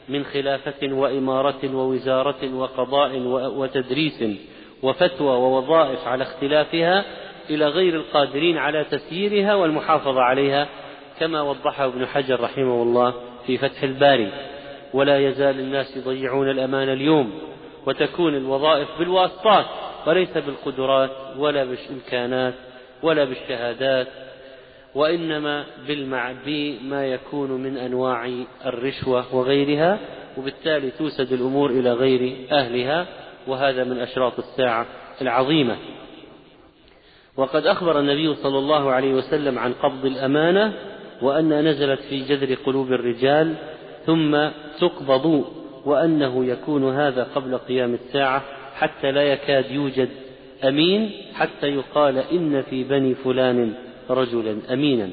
من 0.10 0.24
خلافة 0.24 0.94
وإمارة 0.94 1.76
ووزارة 1.76 2.56
وقضاء 2.56 3.18
وتدريس 3.58 4.24
وفتوى 4.84 5.30
ووظائف 5.30 6.08
على 6.08 6.24
اختلافها 6.24 7.06
إلى 7.50 7.68
غير 7.68 7.96
القادرين 7.96 8.58
على 8.58 8.84
تسييرها 8.84 9.56
والمحافظة 9.56 10.22
عليها. 10.22 10.68
كما 11.20 11.42
وضحه 11.42 11.86
ابن 11.86 12.06
حجر 12.06 12.42
رحمه 12.42 12.84
الله 12.84 13.14
في 13.48 13.58
فتح 13.58 13.84
الباري 13.84 14.32
ولا 14.94 15.18
يزال 15.18 15.60
الناس 15.60 15.98
يضيعون 15.98 16.50
الأمان 16.50 16.90
اليوم 16.90 17.32
وتكون 17.86 18.36
الوظائف 18.36 18.88
بالواسطات 19.00 19.66
وليس 20.08 20.38
بالقدرات 20.38 21.12
ولا 21.38 21.64
بالإمكانات 21.64 22.54
ولا 23.04 23.24
بالشهادات 23.24 24.08
وإنما 24.96 25.66
بما 26.46 27.06
يكون 27.08 27.52
من 27.52 27.78
أنواع 27.78 28.32
الرشوة 28.66 29.36
وغيرها 29.36 30.00
وبالتالي 30.38 30.92
توسد 30.92 31.34
الأمور 31.34 31.70
إلى 31.70 31.94
غير 31.94 32.36
أهلها 32.52 33.06
وهذا 33.48 33.84
من 33.84 34.00
أشراط 34.00 34.40
الساعة 34.40 34.86
العظيمة. 35.22 35.78
وقد 37.38 37.66
أخبر 37.66 38.00
النبي 38.00 38.36
صلى 38.36 38.58
الله 38.58 38.92
عليه 38.92 39.14
وسلم 39.14 39.60
عن 39.60 39.74
قبض 39.74 40.06
الأمانة 40.06 40.74
وأنها 41.22 41.62
نزلت 41.62 42.00
في 42.00 42.20
جذر 42.20 42.54
قلوب 42.66 42.94
الرجال 42.94 43.54
ثم 44.06 44.48
تقبض 44.80 45.46
وأنه 45.86 46.46
يكون 46.46 46.96
هذا 46.96 47.24
قبل 47.36 47.58
قيام 47.58 47.94
الساعة 47.94 48.44
حتى 48.76 49.12
لا 49.12 49.24
يكاد 49.24 49.72
يوجد 49.72 50.10
أمين 50.64 51.12
حتى 51.34 51.68
يقال 51.68 52.18
إن 52.18 52.62
في 52.62 52.84
بني 52.84 53.16
فلان 53.16 53.74
رجلا 54.10 54.58
أمينا. 54.74 55.10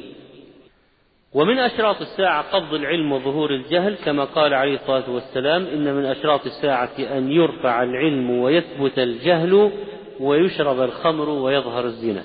ومن 1.35 1.59
أشراط 1.59 2.01
الساعة 2.01 2.43
قبض 2.43 2.75
العلم 2.75 3.13
وظهور 3.13 3.51
الجهل 3.51 3.95
كما 4.05 4.25
قال 4.25 4.55
عليه 4.55 4.75
الصلاة 4.75 5.11
والسلام 5.11 5.67
إن 5.67 5.95
من 5.95 6.05
أشراط 6.05 6.47
الساعة 6.47 6.99
أن 6.99 7.31
يرفع 7.31 7.83
العلم 7.83 8.31
ويثبت 8.31 8.99
الجهل 8.99 9.71
ويشرب 10.21 10.81
الخمر 10.81 11.29
ويظهر 11.29 11.85
الزنا. 11.85 12.25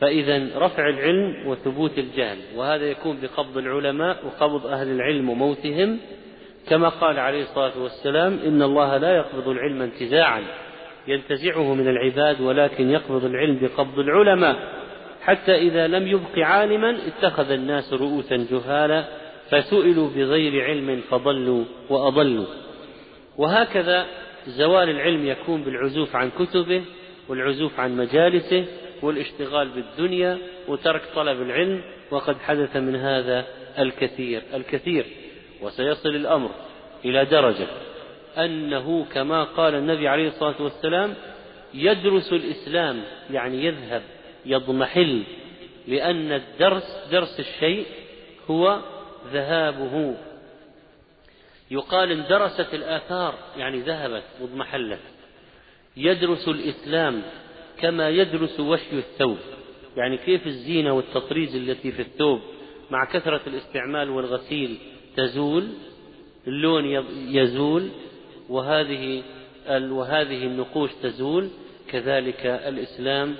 فإذا 0.00 0.48
رفع 0.56 0.88
العلم 0.88 1.46
وثبوت 1.46 1.98
الجهل 1.98 2.38
وهذا 2.56 2.84
يكون 2.84 3.18
بقبض 3.22 3.58
العلماء 3.58 4.26
وقبض 4.26 4.66
أهل 4.66 4.88
العلم 4.88 5.30
وموتهم. 5.30 5.98
كما 6.68 6.88
قال 6.88 7.18
عليه 7.18 7.42
الصلاة 7.42 7.82
والسلام 7.82 8.38
إن 8.46 8.62
الله 8.62 8.96
لا 8.96 9.16
يقبض 9.16 9.48
العلم 9.48 9.82
انتزاعا 9.82 10.42
ينتزعه 11.08 11.74
من 11.74 11.88
العباد 11.88 12.40
ولكن 12.40 12.90
يقبض 12.90 13.24
العلم 13.24 13.58
بقبض 13.62 13.98
العلماء. 13.98 14.56
حتى 15.22 15.54
إذا 15.54 15.86
لم 15.86 16.08
يبق 16.08 16.38
عالما 16.38 16.96
اتخذ 17.06 17.50
الناس 17.50 17.92
رؤوسا 17.92 18.46
جهالا 18.50 19.04
فسئلوا 19.50 20.08
بغير 20.16 20.64
علم 20.64 21.00
فضلوا 21.10 21.64
وأضلوا. 21.90 22.46
وهكذا 23.36 24.06
زوال 24.46 24.90
العلم 24.90 25.26
يكون 25.26 25.62
بالعزوف 25.62 26.16
عن 26.16 26.30
كتبه 26.30 26.82
والعزوف 27.28 27.80
عن 27.80 27.96
مجالسه. 27.96 28.64
والاشتغال 29.02 29.68
بالدنيا 29.68 30.38
وترك 30.68 31.02
طلب 31.14 31.42
العلم 31.42 31.82
وقد 32.10 32.36
حدث 32.38 32.76
من 32.76 32.96
هذا 32.96 33.46
الكثير. 33.78 34.42
الكثير 34.54 35.06
وسيصل 35.62 36.08
الأمر 36.08 36.50
إلى 37.04 37.24
درجة 37.24 37.66
أنه 38.38 39.04
كما 39.04 39.44
قال 39.44 39.74
النبي 39.74 40.08
عليه 40.08 40.28
الصلاة 40.28 40.62
والسلام 40.62 41.14
يدرس 41.74 42.32
الإسلام 42.32 43.02
يعني 43.30 43.64
يذهب 43.64 44.02
يضمحل 44.46 45.22
لأن 45.88 46.32
الدرس 46.32 47.08
درس 47.12 47.40
الشيء 47.40 47.86
هو 48.50 48.80
ذهابه. 49.32 50.16
يقال 51.70 52.12
اندرست 52.12 52.74
الآثار 52.74 53.34
يعني 53.56 53.80
ذهبت 53.80 54.22
واضمحلت 54.40 55.00
يدرس 55.96 56.48
الإسلام 56.48 57.22
كما 57.80 58.08
يدرس 58.08 58.60
وشي 58.60 58.98
الثوب 58.98 59.38
يعني 59.96 60.16
كيف 60.16 60.46
الزينة 60.46 60.92
والتطريز 60.92 61.56
التي 61.56 61.92
في 61.92 62.02
الثوب 62.02 62.40
مع 62.90 63.04
كثرة 63.04 63.40
الاستعمال 63.46 64.10
والغسيل 64.10 64.78
تزول 65.16 65.68
اللون 66.46 66.84
يزول 67.28 67.88
وهذه 68.48 69.22
وهذه 69.68 70.46
النقوش 70.46 70.90
تزول 71.02 71.48
كذلك 71.88 72.46
الإسلام 72.46 73.34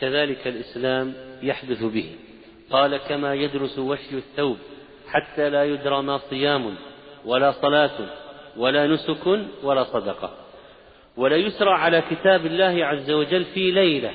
كذلك 0.00 0.46
الإسلام 0.46 1.14
يحدث 1.42 1.82
به. 1.82 2.10
قال 2.70 2.96
كما 2.96 3.34
يدرس 3.34 3.78
وشي 3.78 4.16
الثوب 4.16 4.56
حتى 5.06 5.50
لا 5.50 5.64
يدرى 5.64 6.02
ما 6.02 6.20
صيام 6.30 6.74
ولا 7.24 7.52
صلاة 7.52 8.10
ولا 8.56 8.86
نسك 8.86 9.26
ولا 9.62 9.84
صدقة. 9.84 10.49
ولا 11.16 11.36
يسرى 11.36 11.70
على 11.70 12.02
كتاب 12.10 12.46
الله 12.46 12.86
عز 12.86 13.10
وجل 13.10 13.44
في 13.44 13.70
ليلة. 13.70 14.10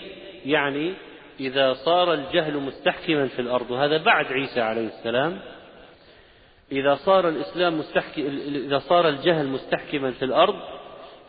يعني 0.46 0.94
إذا 1.40 1.74
صار 1.74 2.14
الجهل 2.14 2.58
مستحكما 2.58 3.28
في 3.28 3.40
الأرض 3.40 3.72
وهذا 3.72 3.98
بعد 3.98 4.26
عيسى 4.26 4.62
عليه 4.62 4.88
السلام. 4.88 5.40
إذا 6.72 6.96
صار 6.96 7.30
الإسلام 7.30 7.80
مستحكم 7.80 8.22
إذا 8.48 8.80
صار 8.80 9.10
الجهل 9.10 9.48
مستحكما 9.48 10.12
في 10.12 10.26
الأرض 10.26 10.56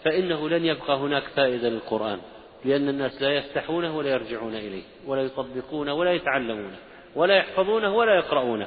فإنه 0.05 0.49
لن 0.49 0.65
يبقى 0.65 0.97
هناك 0.97 1.23
فائدة 1.23 1.69
للقرآن 1.69 2.19
لأن 2.65 2.89
الناس 2.89 3.23
لا 3.23 3.31
يفتحونه 3.31 3.97
ولا 3.97 4.11
يرجعون 4.11 4.55
إليه 4.55 4.83
ولا 5.07 5.23
يطبقونه 5.23 5.95
ولا 5.95 6.13
يتعلمونه 6.13 6.77
ولا 7.15 7.37
يحفظونه 7.37 7.95
ولا 7.95 8.15
يقرؤونه. 8.15 8.67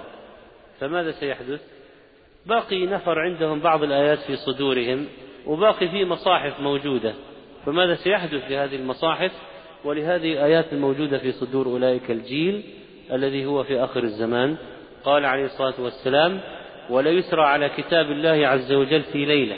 فماذا 0.80 1.12
سيحدث؟ 1.12 1.62
باقي 2.46 2.86
نفر 2.86 3.20
عندهم 3.20 3.60
بعض 3.60 3.84
الآيات 3.84 4.20
في 4.20 4.36
صدورهم. 4.36 5.08
وباقي 5.50 5.88
في 5.88 6.06
مصاحف 6.06 6.60
موجودة. 6.60 7.14
فماذا 7.66 7.96
سيحدث 7.96 8.46
في 8.48 8.58
هذه 8.58 8.76
المصاحف؟ 8.76 9.32
ولهذه 9.84 10.34
الآيات 10.34 10.74
الموجودة 10.74 11.18
في 11.18 11.32
صدور 11.32 11.66
أولئك 11.68 12.12
الجيل 12.12 12.64
الذي 13.12 13.46
هو 13.46 13.64
في 13.64 13.84
آخر 13.84 14.04
الزمان. 14.04 14.58
قال 15.04 15.26
عليه 15.26 15.46
الصلاة 15.46 15.74
والسلام 15.82 16.42
ولا 16.90 17.10
يسرى 17.10 17.42
على 17.42 17.70
كتاب 17.70 18.12
الله 18.12 18.48
عز 18.48 18.72
وجل 18.72 19.02
في 19.04 19.26
ليلة 19.26 19.58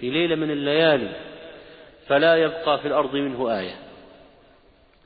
في 0.00 0.10
ليلة 0.10 0.36
من 0.36 0.50
الليالي 0.50 1.08
فلا 2.06 2.36
يبقى 2.36 2.78
في 2.78 2.88
الأرض 2.88 3.14
منه 3.14 3.58
آية. 3.58 3.74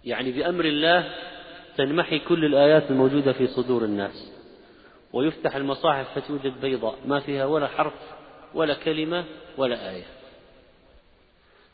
يعني 0.05 0.33
بأمر 0.33 0.65
الله 0.65 1.05
تنمحي 1.77 2.19
كل 2.19 2.45
الآيات 2.45 2.91
الموجودة 2.91 3.33
في 3.33 3.47
صدور 3.47 3.85
الناس. 3.85 4.33
ويفتح 5.13 5.57
المصاحف 5.57 6.19
فتوجد 6.19 6.61
بيضاء 6.61 6.95
ما 7.07 7.21
فيها 7.21 7.45
ولا 7.45 7.67
حرف 7.67 7.95
ولا 8.55 8.75
كلمة 8.75 9.25
ولا 9.59 9.91
آية. 9.91 10.05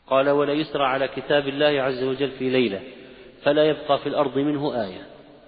قال 0.09 0.29
ولا 0.29 0.53
يسرى 0.53 0.83
على 0.83 1.07
كتاب 1.07 1.47
الله 1.47 1.81
عز 1.81 2.03
وجل 2.03 2.31
في 2.31 2.49
ليلة 2.49 2.81
فلا 3.43 3.63
يبقى 3.63 3.99
في 3.99 4.09
الأرض 4.09 4.37
منه 4.37 4.83
آية 4.83 5.01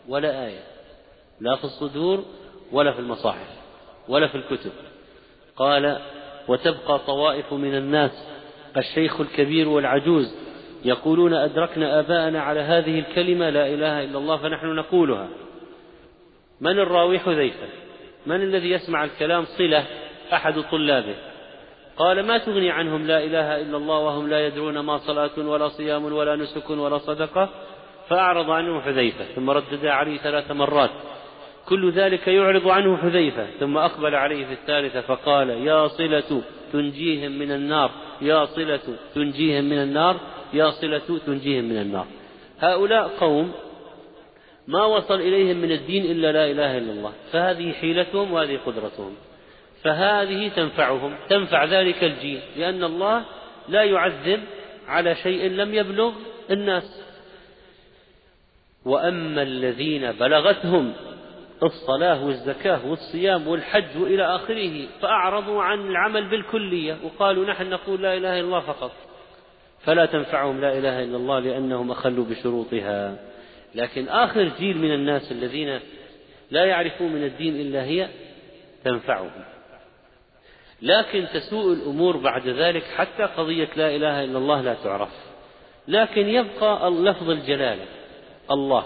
ولا 0.07 0.45
آية 0.45 0.63
لا 1.39 1.55
في 1.55 1.63
الصدور 1.63 2.25
ولا 2.71 2.91
في 2.91 2.99
المصاحف 2.99 3.47
ولا 4.09 4.27
في 4.27 4.35
الكتب. 4.35 4.71
قال 5.55 5.99
وتبقى 6.47 6.99
طوائف 6.99 7.53
من 7.53 7.75
الناس 7.75 8.27
الشيخ 8.77 9.21
الكبير 9.21 9.69
والعجوز 9.69 10.35
يقولون 10.85 11.33
أدركنا 11.33 11.99
آباءنا 11.99 12.41
على 12.41 12.59
هذه 12.59 12.99
الكلمة 12.99 13.49
لا 13.49 13.67
إله 13.67 14.03
إلا 14.03 14.17
الله 14.17 14.37
فنحن 14.37 14.65
نقولها. 14.75 15.27
من 16.61 16.79
الراوي 16.79 17.19
حذيفة؟ 17.19 17.67
من 18.25 18.35
الذي 18.35 18.71
يسمع 18.71 19.03
الكلام 19.03 19.45
صلة 19.45 19.85
أحد 20.33 20.59
طلابه؟ 20.71 21.15
قال 22.01 22.17
ما 22.29 22.37
تغني 22.37 22.71
عنهم 22.71 23.07
لا 23.07 23.19
إله 23.27 23.61
إلا 23.61 23.77
الله 23.77 23.99
وهم 23.99 24.29
لا 24.29 24.39
يدرون 24.47 24.79
ما 24.79 24.97
صلاة 24.97 25.35
ولا 25.37 25.67
صيام 25.67 26.03
ولا 26.05 26.35
نسك 26.35 26.69
ولا 26.69 26.97
صدقة. 26.97 27.49
فأعرض 28.09 28.49
عنه 28.49 28.81
حذيفة 28.81 29.25
ثم 29.35 29.49
ردد 29.49 29.85
عليه 29.85 30.17
ثلاث 30.17 30.51
مرات. 30.51 30.89
كل 31.69 31.91
ذلك 31.91 32.27
يعرض 32.27 32.67
عنه 32.67 32.97
حذيفة 32.97 33.45
ثم 33.59 33.77
أقبل 33.77 34.15
عليه 34.15 34.45
في 34.45 34.53
الثالثة 34.53 35.01
فقال 35.01 35.49
يا 35.49 35.87
صلة 35.87 36.41
تنجيهم 36.73 37.31
من 37.31 37.51
النار 37.51 37.91
يا 38.21 38.45
صلة 38.45 38.79
تنجيهم 39.15 39.63
من 39.63 39.81
النار 39.81 40.15
يا 40.53 40.69
صلة 40.69 41.19
تنجيهم 41.25 41.63
من 41.63 41.77
النار. 41.77 42.07
هؤلاء 42.59 43.07
قوم 43.19 43.51
ما 44.67 44.85
وصل 44.85 45.19
إليهم 45.27 45.57
من 45.57 45.71
الدين 45.71 46.03
إلا 46.11 46.31
لا 46.31 46.51
إله 46.51 46.77
إلا 46.77 46.91
الله 46.91 47.13
فهذه 47.31 47.71
حيلتهم 47.71 48.33
وهذه 48.33 48.59
قدرتهم. 48.65 49.15
فهذه 49.83 50.47
تنفعهم 50.47 51.15
تنفع 51.29 51.65
ذلك 51.65 52.03
الجيل 52.03 52.39
لأن 52.57 52.83
الله 52.83 53.25
لا 53.69 53.83
يعذب 53.83 54.39
على 54.87 55.15
شيء 55.15 55.49
لم 55.49 55.73
يبلغ 55.73 56.13
الناس. 56.51 57.03
وأما 58.85 59.41
الذين 59.41 60.11
بلغتهم 60.11 60.93
الصلاة 61.63 62.25
والزكاة 62.25 62.87
والصيام 62.87 63.47
والحج 63.47 63.97
وإلى 63.97 64.35
آخره 64.35 64.87
فأعرضوا 65.01 65.63
عن 65.63 65.79
العمل 65.79 66.29
بالكلية 66.29 66.97
وقالوا 67.03 67.45
نحن 67.45 67.69
نقول 67.69 68.01
لا 68.01 68.17
إله 68.17 68.33
إلا 68.33 68.39
الله 68.39 68.59
فقط. 68.59 68.91
فلا 69.79 70.05
تنفعهم 70.05 70.61
لا 70.61 70.77
إله 70.77 71.03
إلا 71.03 71.17
الله 71.17 71.39
لأنهم 71.39 71.91
أخلوا 71.91 72.25
بشروطها. 72.25 73.17
لكن 73.75 74.09
آخر 74.09 74.43
جيل 74.59 74.77
من 74.77 74.93
الناس 74.93 75.31
الذين 75.31 75.79
لا 76.51 76.65
يعرفون 76.65 77.11
من 77.11 77.23
الدين 77.23 77.55
إلا 77.55 77.83
هي 77.83 78.07
تنفعهم. 78.83 79.31
لكن 80.81 81.27
تسوء 81.33 81.73
الأمور 81.73 82.17
بعد 82.17 82.47
ذلك 82.47 82.83
حتى 82.83 83.23
قضية 83.23 83.69
لا 83.75 83.95
إله 83.95 84.23
إلا 84.23 84.37
الله 84.37 84.61
لا 84.61 84.73
تعرف. 84.73 85.09
لكن 85.87 86.27
يبقى 86.27 86.89
لفظ 86.89 87.29
الجلالة 87.29 87.85
الله. 88.51 88.83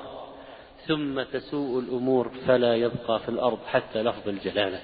ثم 0.87 1.21
تسوء 1.21 1.79
الأمور 1.79 2.31
فلا 2.47 2.75
يبقى 2.75 3.19
في 3.19 3.29
الأرض 3.29 3.57
حتى 3.67 4.03
لفظ 4.03 4.29
الجلالة. 4.29 4.79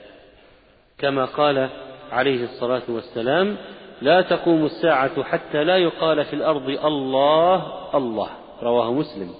كما 0.98 1.26
قال 1.26 1.70
عليه 2.12 2.44
الصلاة 2.44 2.84
والسلام 2.90 3.58
لا 4.02 4.22
تقوم 4.22 4.66
الساعة 4.66 5.24
حتى 5.24 5.64
لا 5.64 5.78
يقال 5.78 6.26
في 6.26 6.34
الأرض 6.34 6.70
الله 6.70 7.98
الله. 7.98 8.30
رواه 8.64 8.94
مسلم. 8.94 9.34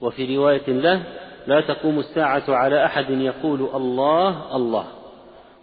وفي 0.00 0.36
رواية 0.36 0.68
له 0.68 1.02
لا 1.46 1.60
تقوم 1.60 1.98
الساعة 1.98 2.44
على 2.48 2.84
أحد 2.84 3.10
يقول 3.10 3.60
الله 3.74 4.56
الله. 4.56 4.99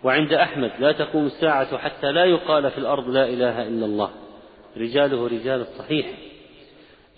وعند 0.03 0.33
أحمد 0.33 0.71
لا 0.79 0.91
تقوم 0.91 1.25
الساعة 1.25 1.77
حتى 1.77 2.11
لا 2.11 2.25
يقال 2.25 2.71
في 2.71 2.77
الأرض 2.77 3.09
لا 3.09 3.29
إله 3.29 3.67
إلا 3.67 3.85
الله. 3.85 4.11
رجاله 4.77 5.27
رجال 5.27 5.61
الصحيح. 5.61 6.05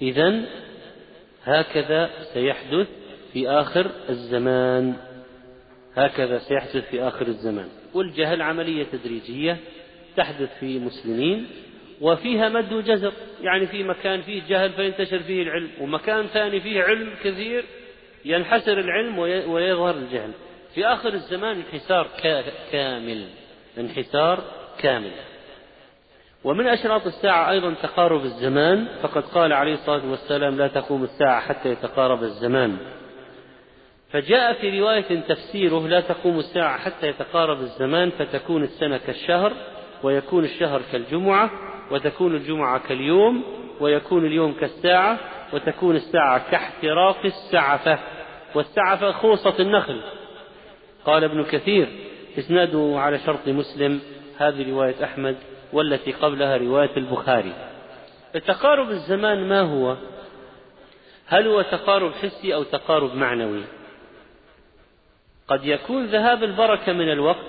إذا 0.01 0.41
هكذا 1.43 2.09
سيحدث 2.33 2.87
في 3.33 3.49
آخر 3.49 3.91
الزمان. 4.09 4.93
هكذا 5.95 6.39
سيحدث 6.39 6.89
في 6.89 7.01
آخر 7.01 7.27
الزمان. 7.27 7.67
والجهل 7.93 8.41
عملية 8.41 8.83
تدريجية 8.83 9.57
تحدث 10.17 10.59
في 10.59 10.77
المسلمين 10.77 11.47
وفيها 12.01 12.49
مد 12.49 12.73
وجزر. 12.73 13.13
يعني 13.41 13.67
في 13.67 13.83
مكان 13.83 14.21
فيه 14.21 14.41
جهل 14.49 14.69
فينتشر 14.69 15.19
فيه 15.19 15.43
العلم 15.43 15.69
ومكان 15.81 16.25
ثاني 16.25 16.59
فيه 16.59 16.83
علم 16.83 17.09
كثير 17.23 17.63
ينحسر 18.25 18.79
العلم 18.79 19.19
ويظهر 19.19 19.95
الجهل. 19.95 20.31
في 20.75 20.85
آخر 20.85 21.13
الزمان 21.13 21.57
انحسار 21.57 22.07
كامل. 22.71 23.25
انحسار 23.77 24.43
كامل. 24.79 25.11
ومن 26.43 26.67
أشراط 26.67 27.05
الساعة 27.05 27.51
أيضا 27.51 27.73
تقارب 27.73 28.21
الزمان 28.21 28.87
فقد 29.01 29.23
قال 29.23 29.53
عليه 29.53 29.73
الصلاة 29.73 30.09
والسلام 30.09 30.57
لا 30.57 30.67
تقوم 30.67 31.03
الساعة 31.03 31.41
حتى 31.41 31.69
يتقارب 31.69 32.23
الزمان. 32.23 32.77
فجاء 34.11 34.53
في 34.53 34.79
رواية 34.79 35.19
تفسيره 35.19 35.87
لا 35.87 36.01
تقوم 36.01 36.39
الساعة 36.39 36.77
حتى 36.77 37.07
يتقارب 37.07 37.61
الزمان 37.61 38.09
فتكون 38.09 38.63
السنة 38.63 38.97
كالشهر 38.97 39.53
ويكون 40.03 40.43
الشهر 40.43 40.81
كالجمعة 40.91 41.51
وتكون 41.91 42.35
الجمعة 42.35 42.87
كاليوم 42.87 43.43
ويكون 43.79 44.25
اليوم 44.25 44.53
كالساعة 44.53 45.19
وتكون 45.53 45.95
الساعة 45.95 46.51
كاحتراق 46.51 47.25
السعفة. 47.25 47.99
والسعفة 48.55 49.11
خوصة 49.11 49.59
النخل. 49.59 50.01
قال 51.05 51.23
ابن 51.23 51.43
كثير 51.43 51.89
إسناده 52.39 52.93
على 52.95 53.19
شرط 53.19 53.47
مسلم 53.47 53.99
هذه 54.37 54.71
رواية 54.71 55.03
أحمد 55.03 55.37
والتي 55.73 56.11
قبلها 56.11 56.57
رواية 56.57 56.97
البخاري. 56.97 57.53
تقارب 58.33 58.89
الزمان 58.89 59.49
ما 59.49 59.61
هو؟ 59.61 59.97
هل 61.25 61.47
هو 61.47 61.61
تقارب 61.61 62.11
حسي 62.13 62.55
أو 62.55 62.63
تقارب 62.63 63.15
معنوي؟ 63.15 63.63
قد 65.47 65.65
يكون 65.65 66.05
ذهاب 66.05 66.43
البركة 66.43 66.93
من 66.93 67.11
الوقت 67.11 67.45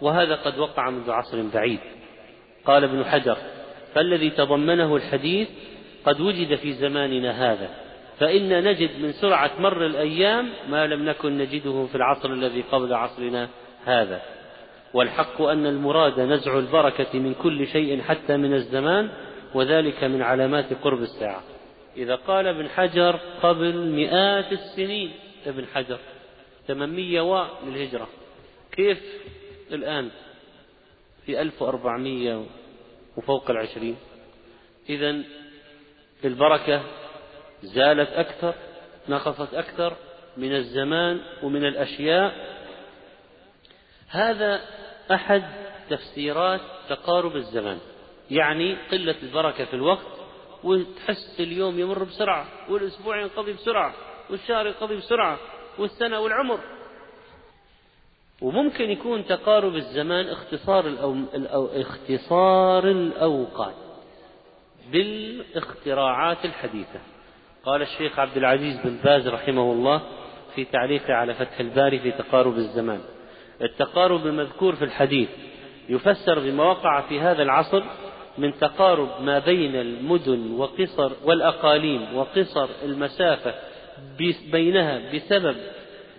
وهذا 0.00 0.34
قد 0.34 0.58
وقع 0.58 0.90
منذ 0.90 1.10
عصر 1.10 1.42
بعيد. 1.54 1.80
قال 2.64 2.84
ابن 2.84 3.04
حجر 3.04 3.36
فالذي 3.94 4.30
تضمنه 4.30 4.96
الحديث 4.96 5.48
قد 6.04 6.20
وجد 6.20 6.54
في 6.54 6.72
زماننا 6.72 7.52
هذا. 7.52 7.83
فإن 8.20 8.64
نجد 8.64 9.00
من 9.00 9.12
سرعة 9.12 9.50
مر 9.58 9.86
الأيام 9.86 10.50
ما 10.68 10.86
لم 10.86 11.04
نكن 11.04 11.38
نجده 11.38 11.86
في 11.86 11.94
العصر 11.94 12.32
الذي 12.32 12.62
قبل 12.62 12.94
عصرنا 12.94 13.48
هذا. 13.84 14.22
والحق 14.94 15.42
أن 15.42 15.66
المراد 15.66 16.20
نزع 16.20 16.58
البركة 16.58 17.18
من 17.18 17.34
كل 17.34 17.66
شيء 17.66 18.02
حتى 18.02 18.36
من 18.36 18.54
الزمان 18.54 19.10
وذلك 19.54 20.04
من 20.04 20.22
علامات 20.22 20.72
قرب 20.72 21.02
الساعة. 21.02 21.42
إذا 21.96 22.14
قال 22.14 22.46
ابن 22.46 22.68
حجر 22.68 23.20
قبل 23.42 23.76
مئات 23.76 24.52
السنين 24.52 25.12
ابن 25.46 25.66
حجر 25.74 25.98
800 26.66 27.20
و 27.20 27.46
للهجرة. 27.66 28.08
كيف 28.72 29.02
الآن؟ 29.72 30.10
في 31.26 31.42
1400 31.42 32.46
وفوق 33.16 33.50
العشرين. 33.50 33.96
إذا 34.88 35.22
البركة 36.24 36.82
زالت 37.64 38.10
أكثر 38.10 38.54
نقصت 39.08 39.54
أكثر 39.54 39.96
من 40.36 40.56
الزمان 40.56 41.20
ومن 41.42 41.64
الأشياء. 41.64 42.54
هذا 44.08 44.60
أحد 45.12 45.44
تفسيرات 45.90 46.60
تقارب 46.88 47.36
الزمان 47.36 47.78
يعني 48.30 48.76
قلة 48.92 49.16
البركة 49.22 49.64
في 49.64 49.74
الوقت 49.74 50.06
وتحس 50.64 51.36
اليوم 51.40 51.78
يمر 51.78 52.04
بسرعة 52.04 52.46
والأسبوع 52.68 53.20
ينقضي 53.20 53.52
بسرعة 53.52 53.94
والشهر 54.30 54.66
ينقضي 54.66 54.96
بسرعة 54.96 55.38
والسنة 55.78 56.20
والعمر. 56.20 56.60
وممكن 58.42 58.90
يكون 58.90 59.26
تقارب 59.26 59.76
الزمان 59.76 60.28
اختصار 60.28 60.86
الأو... 60.86 61.12
الأو... 61.12 61.66
اختصار 61.66 62.90
الأوقات 62.90 63.74
بالإختراعات 64.92 66.44
الحديثة. 66.44 67.00
قال 67.64 67.82
الشيخ 67.82 68.18
عبد 68.18 68.36
العزيز 68.36 68.80
بن 68.84 68.96
باز 69.04 69.28
رحمه 69.28 69.72
الله 69.72 70.02
في 70.54 70.64
تعليقه 70.64 71.14
على 71.14 71.34
فتح 71.34 71.60
الباري 71.60 71.98
في 71.98 72.10
تقارب 72.10 72.56
الزمان. 72.56 73.00
التقارب 73.62 74.26
المذكور 74.26 74.74
في 74.74 74.84
الحديث 74.84 75.28
يفسر 75.88 76.38
بما 76.38 76.64
وقع 76.64 77.00
في 77.00 77.20
هذا 77.20 77.42
العصر 77.42 77.82
من 78.38 78.58
تقارب 78.58 79.22
ما 79.22 79.38
بين 79.38 79.76
المدن 79.76 80.50
وقصر 80.50 81.12
والأقاليم 81.24 82.16
وقصر 82.16 82.68
المسافة 82.84 83.54
بينها 84.52 85.12
بسبب 85.14 85.56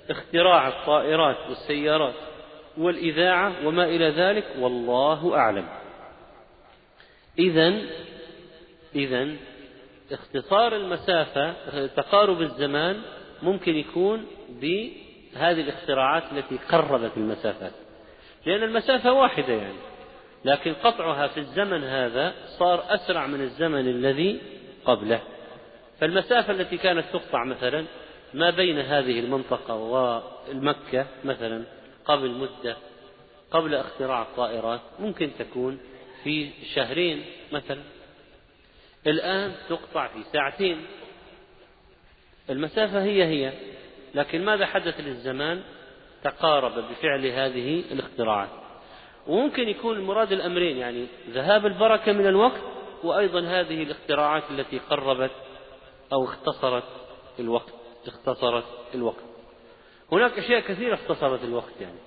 اختراع 0.10 0.68
الطائرات 0.68 1.38
والسيارات 1.50 2.14
والإذاعة 2.78 3.68
وما 3.68 3.86
إلى 3.86 4.10
ذلك 4.10 4.46
والله 4.60 5.36
أعلم. 5.36 5.66
إذا 7.40 7.82
إذا 8.96 9.36
اختصار 10.12 10.76
المسافة 10.76 11.54
تقارب 11.86 12.42
الزمان 12.42 13.02
ممكن 13.42 13.76
يكون 13.76 14.26
بهذه 14.50 15.62
الاختراعات 15.62 16.24
التي 16.32 16.58
قربت 16.70 17.12
المسافات. 17.18 17.72
لأن 18.46 18.64
المسافة 18.64 19.12
واحدة 19.12 19.54
يعني 19.54 19.78
لكن 20.46 20.74
قطعها 20.74 21.28
في 21.28 21.40
الزمن 21.40 21.84
هذا 21.84 22.34
صار 22.60 22.84
أسرع 22.88 23.28
من 23.28 23.42
الزمن 23.42 23.88
الذي 23.88 24.42
قبله. 24.86 25.22
فالمسافة 26.00 26.54
التي 26.54 26.78
كانت 26.78 27.06
تقطع 27.14 27.44
مثلا 27.44 27.86
ما 28.34 28.50
بين 28.50 28.80
هذه 28.80 29.20
المنطقة 29.20 29.76
والمكة 29.76 31.06
مثلا 31.24 31.64
قبل 32.06 32.32
مدة 32.32 32.78
قبل 33.52 33.76
اختراع 33.76 34.22
الطائرات 34.22 34.82
ممكن 35.00 35.30
تكون 35.40 35.80
في 36.24 36.50
شهرين 36.74 37.26
مثلا. 37.52 37.95
الآن 39.08 39.52
تقطع 39.70 40.08
في 40.08 40.24
ساعتين. 40.34 40.86
المسافة 42.50 43.04
هي 43.04 43.24
هي 43.24 43.54
لكن 44.16 44.46
ماذا 44.46 44.66
حدث 44.66 45.00
للزمان؟ 45.00 45.62
تقارب 46.24 46.72
بفعل 46.72 47.26
هذه 47.26 47.84
الاختراعات. 47.92 48.50
وممكن 49.28 49.70
يكون 49.70 49.98
المراد 49.98 50.32
الأمرين 50.32 50.78
يعني 50.78 51.08
ذهاب 51.30 51.66
البركة 51.66 52.12
من 52.12 52.28
الوقت 52.28 52.62
وأيضا 53.04 53.40
هذه 53.40 53.84
الاختراعات 53.84 54.44
التي 54.52 54.80
قربت 54.80 55.32
أو 56.14 56.24
اختصرت 56.24 56.84
الوقت 57.40 57.74
اختصرت 58.08 58.66
الوقت. 58.96 59.24
هناك 60.12 60.40
أشياء 60.40 60.60
كثيرة 60.60 60.94
اختصرت 60.94 61.44
الوقت 61.44 61.82
يعني 61.82 61.98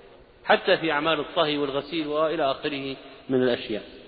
حتى 0.45 0.77
في 0.77 0.91
أعمال 0.91 1.19
الطهي 1.19 1.57
والغسيل 1.57 2.07
وإلى 2.07 2.51
آخره 2.51 2.95
من 3.29 3.43
الأشياء. 3.43 3.98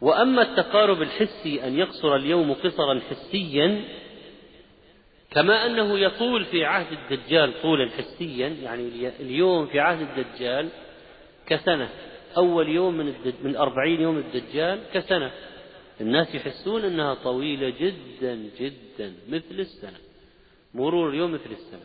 وأما 0.00 0.42
التقارب 0.42 1.02
الحسي 1.02 1.66
أن 1.66 1.78
يقصر 1.78 2.16
اليوم 2.16 2.52
قصرا 2.52 3.00
حسيا 3.10 3.84
كما 5.30 5.66
أنه 5.66 5.98
يطول 5.98 6.44
في 6.44 6.64
عهد 6.64 6.86
الدجال 6.92 7.62
طولا 7.62 7.90
حسيا 7.90 8.48
يعني 8.48 9.10
اليوم 9.20 9.66
في 9.66 9.80
عهد 9.80 10.18
الدجال 10.18 10.68
كسنة 11.46 11.88
أول 12.36 12.68
يوم 12.68 12.96
من 12.96 13.14
من 13.42 13.56
أربعين 13.56 14.00
يوم 14.00 14.18
الدجال 14.18 14.80
كسنة. 14.92 15.30
الناس 16.00 16.34
يحسون 16.34 16.84
أنها 16.84 17.14
طويلة 17.14 17.68
جدا 17.80 18.50
جدا 18.60 19.14
مثل 19.28 19.60
السنة 19.60 19.98
مرور 20.74 21.10
اليوم 21.10 21.32
مثل 21.32 21.50
السنة. 21.50 21.80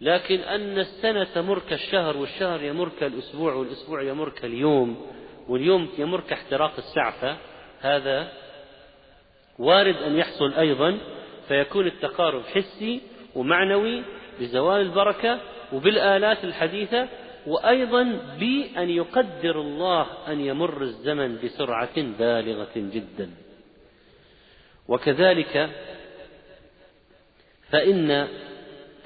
لكن 0.00 0.40
أن 0.40 0.78
السنة 0.78 1.24
تمر 1.24 1.58
كالشهر 1.58 2.16
والشهر 2.16 2.62
يمر 2.62 2.90
كالأسبوع 3.00 3.54
والأسبوع 3.54 4.02
يمر 4.02 4.28
كاليوم 4.28 5.06
واليوم 5.48 5.88
يمر 5.98 6.20
كاحتراق 6.20 6.72
السعفة 6.78 7.36
هذا 7.80 8.32
وارد 9.58 9.96
أن 9.96 10.16
يحصل 10.16 10.54
أيضا 10.54 10.98
فيكون 11.48 11.86
التقارب 11.86 12.42
حسي 12.42 13.00
ومعنوي 13.34 14.02
بزوال 14.40 14.80
البركة 14.80 15.40
وبالآلات 15.72 16.44
الحديثة 16.44 17.08
وأيضا 17.46 18.02
بأن 18.40 18.90
يقدر 18.90 19.60
الله 19.60 20.06
أن 20.28 20.40
يمر 20.40 20.82
الزمن 20.82 21.38
بسرعة 21.44 22.02
بالغة 22.18 22.72
جدا. 22.76 23.30
وكذلك 24.88 25.70
فإن 27.70 28.28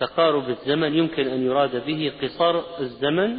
تقارب 0.01 0.51
الزمن 0.51 0.95
يمكن 0.95 1.29
أن 1.29 1.47
يراد 1.47 1.87
به 1.87 2.13
قصر 2.23 2.81
الزمن 2.81 3.39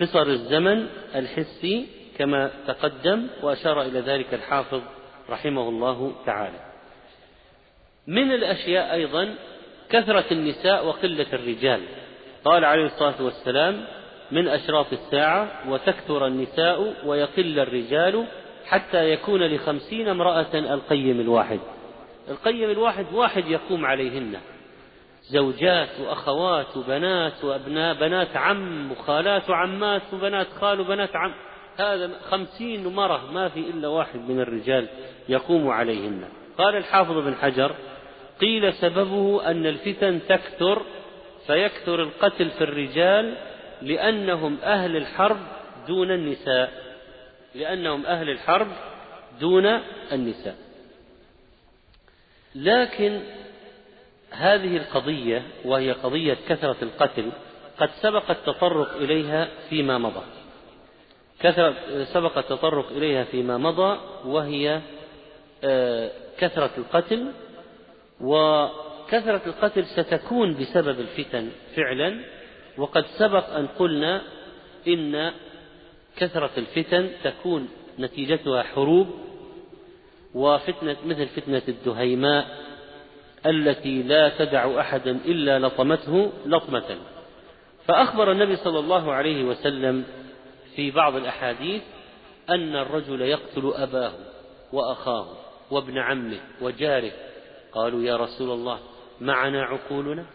قصر 0.00 0.22
الزمن 0.22 0.86
الحسي 1.14 1.86
كما 2.20 2.50
تقدم 2.66 3.26
وأشار 3.42 3.82
إلى 3.82 4.00
ذلك 4.00 4.34
الحافظ 4.34 4.82
رحمه 5.30 5.68
الله 5.68 6.12
تعالى. 6.26 6.58
من 8.06 8.32
الأشياء 8.32 8.94
أيضا 8.94 9.34
كثرة 9.90 10.24
النساء 10.30 10.86
وقلة 10.86 11.26
الرجال. 11.32 11.80
قال 12.44 12.64
عليه 12.64 12.86
الصلاة 12.86 13.22
والسلام 13.22 13.84
من 14.30 14.48
أشراط 14.48 14.86
الساعة 14.92 15.70
وتكثر 15.70 16.26
النساء 16.26 16.94
ويقل 17.06 17.58
الرجال 17.58 18.26
حتى 18.66 19.10
يكون 19.10 19.42
لخمسين 19.42 20.08
امرأة 20.08 20.54
القيم 20.54 21.20
الواحد. 21.20 21.60
القيم 22.28 22.70
الواحد 22.70 23.06
واحد 23.12 23.46
يقوم 23.46 23.86
عليهن. 23.86 24.36
زوجات 25.22 26.00
وأخوات 26.00 26.76
وبنات 26.76 27.44
وأبناء 27.44 27.94
بنات 27.94 28.36
عم 28.36 28.92
وخالات 28.92 29.50
وعمات 29.50 30.02
وبنات 30.12 30.46
خال 30.60 30.80
وبنات 30.80 31.16
عم 31.16 31.34
هذا 31.76 32.10
خمسين 32.30 32.86
مرة 32.86 33.32
ما 33.32 33.48
في 33.48 33.60
إلا 33.60 33.88
واحد 33.88 34.20
من 34.28 34.40
الرجال 34.40 34.88
يقوم 35.28 35.68
عليهن. 35.68 36.24
قال 36.58 36.76
الحافظ 36.76 37.18
بن 37.18 37.34
حجر 37.34 37.74
قيل 38.40 38.74
سببه 38.74 39.50
أن 39.50 39.66
الفتن 39.66 40.20
تكثر 40.28 40.82
فيكثر 41.46 42.02
القتل 42.02 42.50
في 42.50 42.64
الرجال 42.64 43.36
لأنهم 43.82 44.58
أهل 44.62 44.96
الحرب 44.96 45.38
دون 45.88 46.10
النساء. 46.10 46.72
لأنهم 47.54 48.06
أهل 48.06 48.30
الحرب 48.30 48.68
دون 49.40 49.66
النساء. 50.12 50.56
لكن 52.54 53.20
هذه 54.30 54.76
القضية 54.76 55.42
وهي 55.64 55.92
قضية 55.92 56.36
كثرة 56.48 56.76
القتل 56.82 57.32
قد 57.78 57.90
سبق 58.02 58.30
التطرق 58.30 58.96
إليها 58.96 59.48
فيما 59.68 59.98
مضى. 59.98 60.39
كثرة 61.42 62.04
سبق 62.04 62.38
التطرق 62.38 62.90
إليها 62.90 63.24
فيما 63.24 63.58
مضى 63.58 63.98
وهي 64.24 64.80
آه، 65.64 66.10
كثرة 66.38 66.70
القتل 66.78 67.26
وكثرة 68.20 69.40
القتل 69.46 69.84
ستكون 69.86 70.54
بسبب 70.54 71.00
الفتن 71.00 71.48
فعلا. 71.76 72.20
وقد 72.78 73.06
سبق 73.06 73.50
أن 73.50 73.66
قلنا 73.66 74.22
إن 74.88 75.32
كثرة 76.16 76.50
الفتن 76.58 77.08
تكون 77.24 77.68
نتيجتها 77.98 78.62
حروب 78.62 79.06
وفتنة 80.34 80.96
مثل 81.06 81.26
فتنة 81.26 81.62
الدهيماء 81.68 82.46
التي 83.46 84.02
لا 84.02 84.28
تدع 84.38 84.80
أحدا 84.80 85.10
إلا 85.10 85.58
لطمته 85.58 86.32
لطمة. 86.46 86.96
فأخبر 87.86 88.32
النبي 88.32 88.56
صلى 88.56 88.78
الله 88.78 89.12
عليه 89.12 89.44
وسلم 89.44 90.04
في 90.76 90.90
بعض 90.90 91.16
الأحاديث 91.16 91.82
أن 92.50 92.76
الرجل 92.76 93.20
يقتل 93.20 93.72
أباه 93.74 94.12
وأخاه 94.72 95.36
وابن 95.70 95.98
عمه 95.98 96.40
وجاره. 96.60 97.12
قالوا 97.72 98.02
يا 98.02 98.16
رسول 98.16 98.50
الله 98.50 98.80
معنا 99.20 99.62
عقولنا؟ 99.64 100.26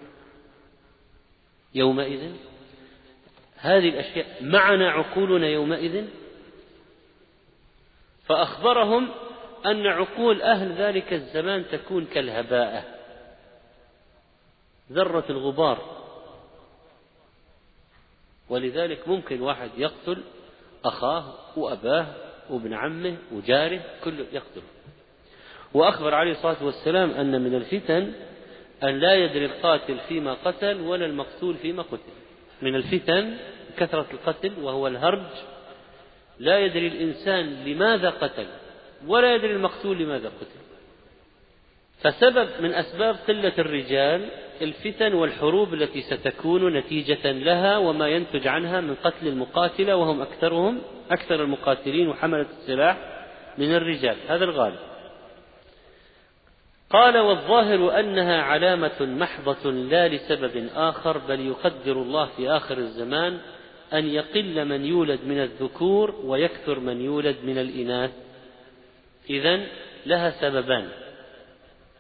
يومئذ؟ 1.75 2.31
هذه 3.57 3.89
الأشياء 3.89 4.43
معنا 4.43 4.91
عقولنا 4.91 5.47
يومئذ؟ 5.47 6.05
فأخبرهم 8.25 9.09
أن 9.65 9.87
عقول 9.87 10.41
أهل 10.41 10.71
ذلك 10.71 11.13
الزمان 11.13 11.65
تكون 11.71 12.05
كالهباءة 12.05 12.83
ذرة 14.91 15.25
الغبار. 15.29 15.94
ولذلك 18.49 19.07
ممكن 19.07 19.41
واحد 19.41 19.69
يقتل 19.77 20.23
أخاه 20.85 21.33
وأباه 21.57 22.07
وابن 22.49 22.73
عمه 22.73 23.17
وجاره 23.31 23.81
كله 24.03 24.25
يقتله. 24.33 24.63
وأخبر 25.73 26.13
عليه 26.13 26.31
الصلاة 26.31 26.63
والسلام 26.63 27.11
أن 27.11 27.41
من 27.41 27.55
الفتن 27.55 28.13
أن 28.83 28.99
لا 28.99 29.15
يدري 29.15 29.45
القاتل 29.45 29.97
فيما 30.07 30.33
قتل 30.33 30.81
ولا 30.81 31.05
المقتول 31.05 31.55
فيما 31.55 31.81
قتل. 31.83 32.13
من 32.61 32.75
الفتن 32.75 33.37
كثرة 33.77 34.05
القتل 34.13 34.51
وهو 34.61 34.87
الهرج. 34.87 35.31
لا 36.39 36.59
يدري 36.59 36.87
الإنسان 36.87 37.65
لماذا 37.65 38.09
قتل 38.09 38.47
ولا 39.07 39.35
يدري 39.35 39.51
المقتول 39.51 39.97
لماذا 39.97 40.27
قتل. 40.27 40.64
فسبب 42.05 42.47
من 42.59 42.73
أسباب 42.73 43.15
قلة 43.27 43.53
الرجال 43.59 44.29
الفتن 44.61 45.13
والحروب 45.13 45.73
التي 45.73 46.01
ستكون 46.01 46.77
نتيجة 46.77 47.31
لها 47.31 47.77
وما 47.77 48.07
ينتج 48.07 48.47
عنها 48.47 48.81
من 48.81 48.95
قتل 48.95 49.27
المقاتلة 49.27 49.95
وهم 49.95 50.21
أكثرهم 50.21 50.81
أكثر 51.11 51.43
المقاتلين 51.43 52.07
وحملة 52.07 52.45
السلاح 52.61 52.97
من 53.57 53.75
الرجال. 53.75 54.15
هذا 54.27 54.43
الغالب. 54.43 54.79
قال 56.89 57.17
والظاهر 57.17 57.99
أنها 57.99 58.41
علامة 58.41 59.01
محضة 59.01 59.71
لا 59.71 60.07
لسبب 60.07 60.69
آخر 60.75 61.17
بل 61.17 61.39
يقدر 61.39 62.01
الله 62.01 62.25
في 62.25 62.49
آخر 62.49 62.77
الزمان 62.77 63.37
أن 63.93 64.07
يقل 64.07 64.65
من 64.65 64.85
يولد 64.85 65.19
من 65.25 65.41
الذكور 65.41 66.15
ويكثر 66.23 66.79
من 66.79 67.01
يولد 67.01 67.35
من 67.43 67.57
الإناث. 67.57 68.11
إذا 69.29 69.61
لها 70.05 70.29
سببان. 70.29 71.04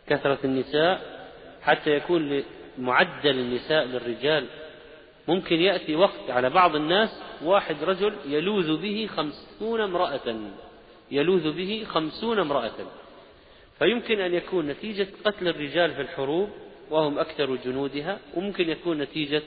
كثرة 0.07 0.39
النساء 0.43 1.25
حتى 1.61 1.89
يكون 1.89 2.43
معدل 2.77 3.39
النساء 3.39 3.85
للرجال. 3.85 4.45
ممكن 5.27 5.55
يأتي 5.55 5.95
وقت 5.95 6.29
على 6.29 6.49
بعض 6.49 6.75
الناس 6.75 7.21
واحد 7.43 7.83
رجل 7.83 8.13
يلوذ 8.25 8.81
به 8.81 9.09
خمسون 9.15 9.81
امرأة. 9.81 10.35
يلوذ 11.11 11.51
به 11.51 11.85
خمسون 11.87 12.39
امرأة. 12.39 12.71
فيمكن 13.79 14.19
أن 14.19 14.33
يكون 14.33 14.67
نتيجة 14.67 15.07
قتل 15.25 15.47
الرجال 15.47 15.93
في 15.93 16.01
الحروب 16.01 16.49
وهم 16.89 17.19
أكثر 17.19 17.55
جنودها 17.55 18.19
وممكن 18.35 18.69
يكون 18.69 18.97
نتيجة 18.97 19.41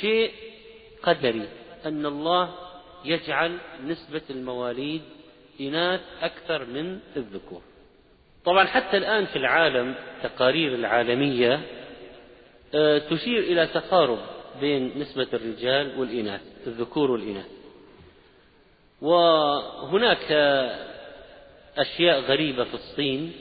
شيء 0.00 0.30
قدري 1.02 1.48
أن 1.86 2.06
الله 2.06 2.54
يجعل 3.04 3.58
نسبة 3.86 4.22
المواليد 4.30 5.02
إناث 5.60 6.00
أكثر 6.22 6.64
من 6.64 6.98
الذكور. 7.16 7.62
طبعا 8.44 8.64
حتى 8.66 8.96
الآن 8.96 9.26
في 9.26 9.36
العالم 9.36 9.94
تقارير 10.22 10.74
العالمية 10.74 11.60
آه، 12.74 12.98
تشير 12.98 13.38
إلى 13.38 13.66
تقارب 13.66 14.18
بين 14.60 14.98
نسبة 14.98 15.26
الرجال 15.32 16.00
والإناث 16.00 16.40
الذكور 16.66 17.10
والإناث. 17.10 17.46
وهناك 19.02 20.32
أشياء 21.78 22.20
غريبة 22.20 22.64
في 22.64 22.74
الصين 22.74 23.32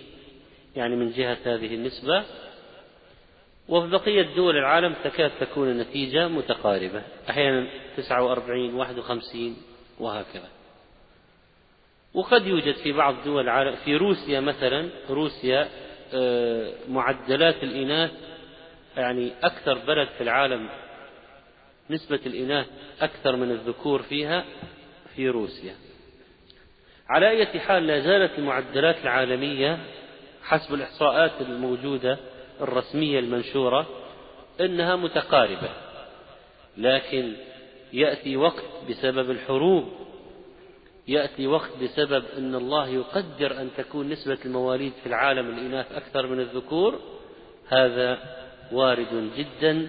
يعني 0.75 0.95
من 0.95 1.11
جهة 1.11 1.37
هذه 1.45 1.75
النسبة. 1.75 2.23
وفي 3.69 3.87
بقية 3.89 4.21
دول 4.35 4.57
العالم 4.57 4.95
تكاد 5.03 5.31
تكون 5.39 5.69
النتيجة 5.71 6.27
متقاربة 6.27 7.01
أحيانا 7.29 7.67
49 7.97 8.73
51 8.73 9.57
وهكذا. 9.99 10.47
وقد 12.13 12.47
يوجد 12.47 12.75
في 12.75 12.91
بعض 12.91 13.15
دول 13.25 13.43
العالم 13.43 13.75
في 13.75 13.95
روسيا 13.95 14.39
مثلا 14.39 14.89
روسيا 15.09 15.67
آه، 16.13 16.71
معدلات 16.89 17.63
الإناث 17.63 18.11
يعني 18.97 19.31
أكثر 19.43 19.77
بلد 19.77 20.07
في 20.17 20.23
العالم 20.23 20.69
نسبة 21.89 22.19
الإناث 22.25 22.67
أكثر 23.01 23.35
من 23.35 23.51
الذكور 23.51 24.01
فيها 24.01 24.45
في 25.15 25.29
روسيا. 25.29 25.75
على 27.09 27.29
أي 27.29 27.59
حال 27.59 27.87
لا 27.87 27.99
زالت 27.99 28.39
المعدلات 28.39 28.95
العالمية 29.03 29.79
حسب 30.43 30.73
الإحصاءات 30.73 31.31
الموجودة 31.41 32.17
الرسمية 32.61 33.19
المنشورة 33.19 33.87
إنها 34.61 34.95
متقاربة 34.95 35.69
لكن 36.77 37.33
يأتي 37.93 38.37
وقت 38.37 38.63
بسبب 38.89 39.31
الحروب 39.31 40.08
يأتي 41.09 41.47
وقت 41.47 41.69
بسبب 41.83 42.23
أن 42.37 42.55
الله 42.55 42.87
يقدر 42.87 43.61
أن 43.61 43.69
تكون 43.77 44.09
نسبة 44.09 44.37
المواليد 44.45 44.93
في 45.03 45.09
العالم 45.09 45.49
الإناث 45.49 45.91
أكثر 45.91 46.27
من 46.27 46.39
الذكور 46.39 46.99
هذا 47.67 48.17
وارد 48.71 49.31
جدا. 49.37 49.87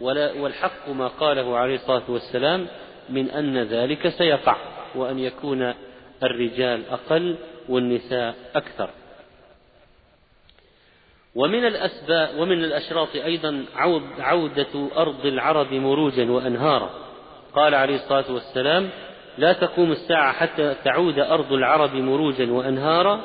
ولا 0.00 0.32
والحق 0.32 0.88
ما 0.88 1.08
قاله 1.08 1.56
عليه 1.56 1.74
الصلاة 1.74 2.02
والسلام 2.08 2.66
من 3.08 3.30
أن 3.30 3.58
ذلك 3.62 4.08
سيقع 4.08 4.56
وأن 4.94 5.18
يكون 5.18 5.74
الرجال 6.22 6.82
أقل 6.90 7.36
والنساء 7.68 8.34
أكثر. 8.54 8.90
ومن 11.34 11.66
الأسباب 11.66 12.38
ومن 12.38 12.64
الأشراط 12.64 13.16
أيضا 13.16 13.64
عود 13.74 14.02
عودة 14.18 14.88
أرض 14.96 15.26
العرب 15.26 15.72
مروجا 15.72 16.30
وأنهارا. 16.30 16.90
قال 17.54 17.74
عليه 17.74 17.94
الصلاة 17.94 18.32
والسلام 18.32 18.90
لا 19.38 19.52
تقوم 19.52 19.92
الساعة 19.92 20.32
حتى 20.32 20.74
تعود 20.84 21.18
أرض 21.18 21.52
العرب 21.52 21.94
مروجا 21.94 22.52
وأنهارا؟ 22.52 23.20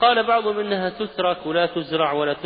قال 0.00 0.26
بعضهم 0.26 0.58
إنها 0.58 0.88
تترك 0.88 1.46
ولا 1.46 1.66
تزرع 1.66 2.12
ولا 2.12 2.36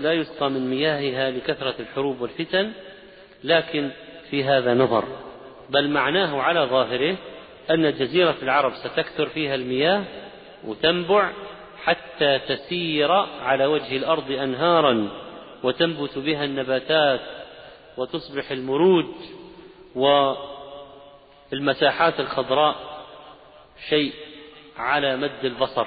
لا 0.00 0.12
يسقى 0.12 0.50
من 0.50 0.70
مياهها 0.70 1.30
لكثرة 1.30 1.74
الحروب 1.80 2.20
والفتن 2.20 2.72
لكن 3.44 3.90
في 4.30 4.44
هذا 4.44 4.74
نظر 4.74 5.04
بل 5.70 5.90
معناه 5.90 6.42
على 6.42 6.60
ظاهره 6.60 7.16
أن 7.70 7.92
جزيرة 7.92 8.36
العرب 8.42 8.72
ستكثر 8.74 9.26
فيها 9.26 9.54
المياه 9.54 10.04
وتنبع 10.64 11.30
حتى 11.84 12.38
تسير 12.38 13.12
على 13.42 13.66
وجه 13.66 13.96
الأرض 13.96 14.30
أنهارا 14.30 15.08
وتنبت 15.62 16.18
بها 16.18 16.44
النباتات 16.44 17.20
وتصبح 17.96 18.50
المروج 18.50 19.06
والمساحات 21.52 22.20
الخضراء 22.20 22.76
شيء 23.88 24.12
على 24.76 25.16
مد 25.16 25.44
البصر. 25.44 25.86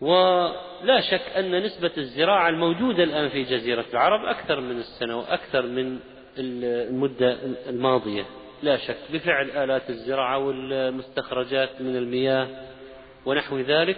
ولا 0.00 1.00
شك 1.10 1.22
أن 1.36 1.62
نسبة 1.62 1.90
الزراعة 1.98 2.48
الموجودة 2.48 3.04
الآن 3.04 3.28
في 3.28 3.42
جزيرة 3.42 3.84
العرب 3.92 4.24
أكثر 4.24 4.60
من 4.60 4.78
السنة 4.78 5.18
وأكثر 5.18 5.66
من 5.66 5.98
المدة 6.38 7.38
الماضية. 7.68 8.24
لا 8.62 8.76
شك 8.76 8.98
بفعل 9.12 9.50
آلات 9.50 9.90
الزراعة 9.90 10.38
والمستخرجات 10.38 11.80
من 11.80 11.96
المياه 11.96 12.48
ونحو 13.26 13.58
ذلك. 13.58 13.96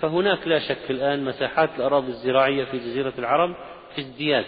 فهناك 0.00 0.48
لا 0.48 0.58
شك 0.58 0.90
الآن 0.90 1.24
مساحات 1.24 1.70
الأراضي 1.76 2.08
الزراعية 2.08 2.64
في 2.64 2.78
جزيرة 2.78 3.12
العرب 3.18 3.56
في 3.94 4.00
ازدياد 4.00 4.44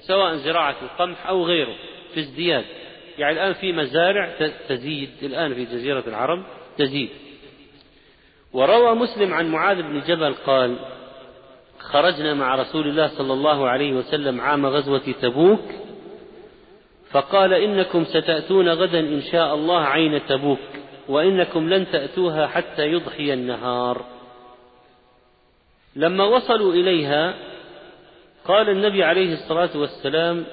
سواء 0.00 0.34
زراعة 0.34 0.76
القمح 0.82 1.26
أو 1.26 1.44
غيره 1.44 1.76
في 2.14 2.20
ازدياد. 2.20 2.64
يعني 3.18 3.32
الآن 3.32 3.52
في 3.52 3.72
مزارع 3.72 4.32
تزيد 4.68 5.10
الآن 5.22 5.54
في 5.54 5.64
جزيرة 5.64 6.04
العرب 6.06 6.42
تزيد. 6.78 7.08
وروى 8.52 8.94
مسلم 8.94 9.34
عن 9.34 9.48
معاذ 9.48 9.82
بن 9.82 10.00
جبل 10.00 10.34
قال 10.34 10.76
خرجنا 11.78 12.34
مع 12.34 12.54
رسول 12.54 12.88
الله 12.88 13.06
صلى 13.06 13.32
الله 13.32 13.68
عليه 13.68 13.92
وسلم 13.92 14.40
عام 14.40 14.66
غزوة 14.66 15.14
تبوك 15.22 15.64
فقال 17.10 17.52
إنكم 17.52 18.04
ستأتون 18.04 18.68
غدا 18.68 19.00
إن 19.00 19.22
شاء 19.22 19.54
الله 19.54 19.80
عين 19.80 20.26
تبوك 20.26 20.58
وإنكم 21.08 21.68
لن 21.68 21.86
تأتوها 21.92 22.46
حتى 22.46 22.86
يضحي 22.86 23.32
النهار. 23.32 24.04
لما 25.96 26.24
وصلوا 26.24 26.72
إليها 26.72 27.34
قال 28.44 28.68
النبي 28.68 29.04
عليه 29.04 29.32
الصلاة 29.32 29.70
والسلام 29.74 30.44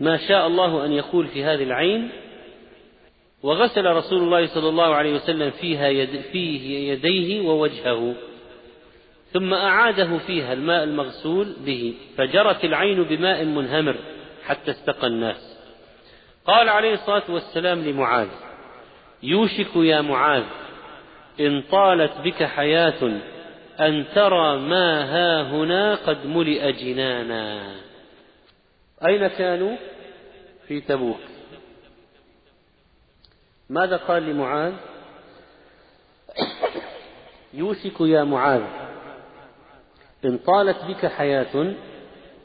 ما 0.00 0.16
شاء 0.16 0.46
الله 0.46 0.84
أن 0.84 0.92
يقول 0.92 1.26
في 1.26 1.44
هذه 1.44 1.62
العين 1.62 2.10
وغسل 3.42 3.86
رسول 3.86 4.22
الله 4.22 4.46
صلى 4.46 4.68
الله 4.68 4.94
عليه 4.94 5.14
وسلم 5.14 5.50
فيها 5.50 5.88
يد 5.88 6.20
فيه 6.20 6.92
يديه 6.92 7.40
ووجهه 7.40 8.14
ثم 9.32 9.54
أعاده 9.54 10.18
فيها 10.18 10.52
الماء 10.52 10.84
المغسول 10.84 11.56
به 11.66 11.94
فجرت 12.16 12.64
العين 12.64 13.02
بماء 13.02 13.44
منهمر 13.44 13.96
حتى 14.44 14.70
استقى 14.70 15.06
الناس. 15.06 15.58
قال 16.46 16.68
عليه 16.68 16.92
الصلاة 16.92 17.22
والسلام 17.28 17.84
لمعاذ 17.84 18.28
يوشك 19.22 19.76
يا 19.76 20.00
معاذ 20.00 20.44
إن 21.40 21.62
طالت 21.62 22.12
بك 22.24 22.44
حياة 22.44 23.20
أن 23.80 24.04
ترى 24.14 24.58
ما 24.58 25.04
ها 25.04 25.42
هنا 25.42 25.94
قد 25.94 26.26
ملئ 26.26 26.72
جنانا. 26.72 27.74
أين 29.06 29.26
كانوا؟ 29.26 29.76
في 30.66 30.80
تبوك. 30.80 31.20
ماذا 33.68 33.96
قال 33.96 34.22
لمعاذ؟ 34.22 34.74
يوشك 37.54 38.00
يا 38.00 38.24
معاذ 38.24 38.62
إن 40.24 40.38
طالت 40.38 40.84
بك 40.84 41.06
حياة 41.06 41.74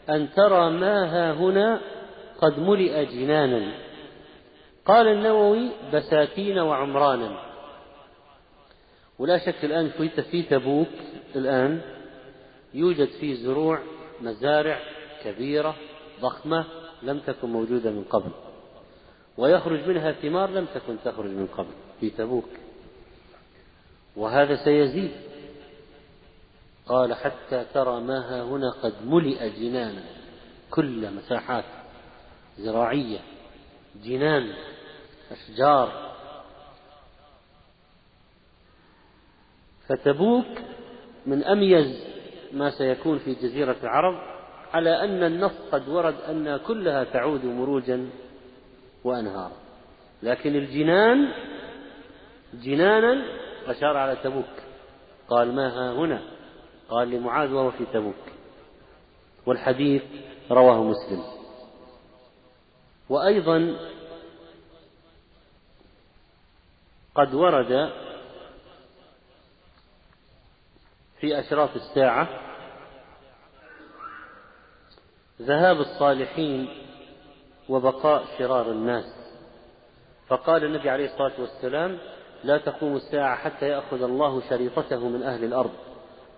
أن 0.09 0.33
ترى 0.35 0.69
ما 0.69 1.05
ها 1.05 1.33
هنا 1.33 1.81
قد 2.41 2.59
ملئ 2.59 3.05
جنانا. 3.05 3.73
قال 4.85 5.07
النووي 5.07 5.69
بساتين 5.93 6.59
وعمرانا. 6.59 7.39
ولا 9.19 9.37
شك 9.37 9.65
الآن 9.65 9.89
في 10.31 10.43
تبوك 10.43 10.87
الآن 11.35 11.81
يوجد 12.73 13.07
فيه 13.07 13.35
زروع 13.35 13.79
مزارع 14.21 14.79
كبيرة. 15.23 15.75
ضخمة 16.21 16.65
لم 17.03 17.19
تكن 17.19 17.49
موجودة 17.49 17.91
من 17.91 18.03
قبل 18.03 18.31
ويخرج 19.37 19.87
منها 19.87 20.11
ثمار 20.11 20.49
لم 20.49 20.65
تكن 20.65 20.97
تخرج 21.05 21.29
من 21.29 21.47
قبل 21.47 21.73
في 21.99 22.09
تبوك. 22.09 22.49
وهذا 24.15 24.55
سيزيد. 24.63 25.11
قال 26.87 27.13
حتى 27.13 27.65
ترى 27.73 28.01
ما 28.01 28.19
ها 28.19 28.43
هنا 28.43 28.71
قد 28.71 28.93
ملئ 29.05 29.49
جنانا 29.49 30.03
كل 30.71 31.13
مساحات 31.13 31.65
زراعية 32.57 33.19
جنان 34.03 34.53
أشجار. 35.31 36.15
فتبوك 39.87 40.47
من 41.25 41.43
أميز 41.43 42.03
ما 42.53 42.69
سيكون 42.69 43.19
في 43.19 43.33
جزيرة 43.33 43.77
العرب 43.83 44.34
على 44.73 45.03
أن 45.03 45.23
النص 45.23 45.51
قد 45.71 45.89
ورد 45.89 46.21
أن 46.21 46.57
كلها 46.57 47.03
تعود 47.03 47.45
مروجا 47.45 48.09
وأنهارا 49.03 49.57
لكن 50.23 50.55
الجنان 50.55 51.33
جنانا 52.53 53.25
أشار 53.67 53.97
على 53.97 54.15
تبوك. 54.15 54.45
قال 55.29 55.55
ما 55.55 55.67
ها 55.67 55.91
هنا؟ 55.91 56.21
قال 56.89 57.09
لمعاذ 57.09 57.51
وهو 57.51 57.71
في 57.71 57.85
تبوك. 57.93 58.15
والحديث 59.45 60.03
رواه 60.51 60.83
مسلم. 60.83 61.23
وأيضا 63.09 63.75
قد 67.15 67.33
ورد 67.33 67.91
في 71.19 71.39
أشراف 71.39 71.75
الساعة 71.75 72.27
ذهاب 75.41 75.79
الصالحين 75.79 76.67
وبقاء 77.69 78.23
شرار 78.37 78.71
الناس. 78.71 79.05
فقال 80.27 80.63
النبي 80.63 80.89
عليه 80.89 81.05
الصلاة 81.05 81.31
والسلام 81.39 81.97
لا 82.43 82.57
تقوم 82.57 82.95
الساعة 82.95 83.35
حتى 83.35 83.67
يأخذ 83.67 84.03
الله 84.03 84.41
شريطته 84.49 85.09
من 85.09 85.23
أهل 85.23 85.43
الأرض. 85.43 85.71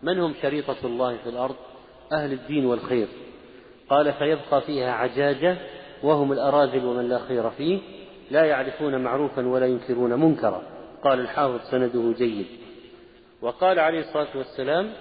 من 0.04 0.20
هم 0.20 0.34
شريطة 0.42 0.76
الله 0.84 1.18
في 1.18 1.30
الأرض؟ 1.30 1.56
أهل 2.12 2.34
الدين 2.34 2.66
والخير. 2.66 3.08
قال 3.90 4.14
فيبقى 4.14 4.62
فيها 4.62 4.92
عجاجة 4.92 5.58
وهم 6.04 6.32
الأراذل 6.32 6.86
ومن 6.86 7.10
لا 7.10 7.20
خير 7.20 7.50
فيه 7.50 7.80
لا 8.32 8.46
يعرفون 8.46 9.04
معروفا 9.04 9.48
ولا 9.48 9.66
ينكرون 9.66 10.14
منكرا. 10.14 10.62
قال 11.04 11.20
الحافظ 11.20 11.60
سنده 11.72 12.14
جيد. 12.18 12.48
وقال 13.42 13.80
عليه 13.80 14.00
الصلاة 14.00 14.38
والسلام 14.38 14.94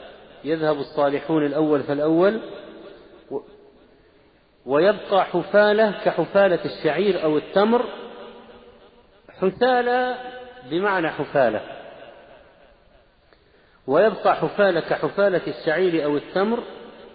يذهب 0.44 0.78
الصالحون 0.78 1.47
الأول 1.47 1.82
فالأول 1.82 2.40
ويبقى 4.66 5.24
حفالة 5.24 5.90
كحفالة 6.04 6.64
الشعير 6.64 7.22
أو 7.22 7.38
التمر. 7.38 7.84
حثالة 9.28 10.18
بمعنى 10.70 11.08
حفالة. 11.10 11.60
ويبقى 13.86 14.36
حفالة 14.36 14.80
كحفالة 14.80 15.40
الشعير 15.46 16.04
أو 16.04 16.16
التمر 16.16 16.62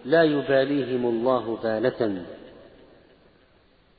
لا 0.05 0.23
يباليهم 0.23 1.05
الله 1.05 1.57
بالة. 1.63 2.25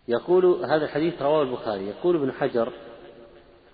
يقول 0.09 0.64
هذا 0.64 0.84
الحديث 0.84 1.22
رواه 1.22 1.42
البخاري. 1.42 1.86
يقول 1.88 2.16
ابن 2.16 2.32
حجر 2.32 2.72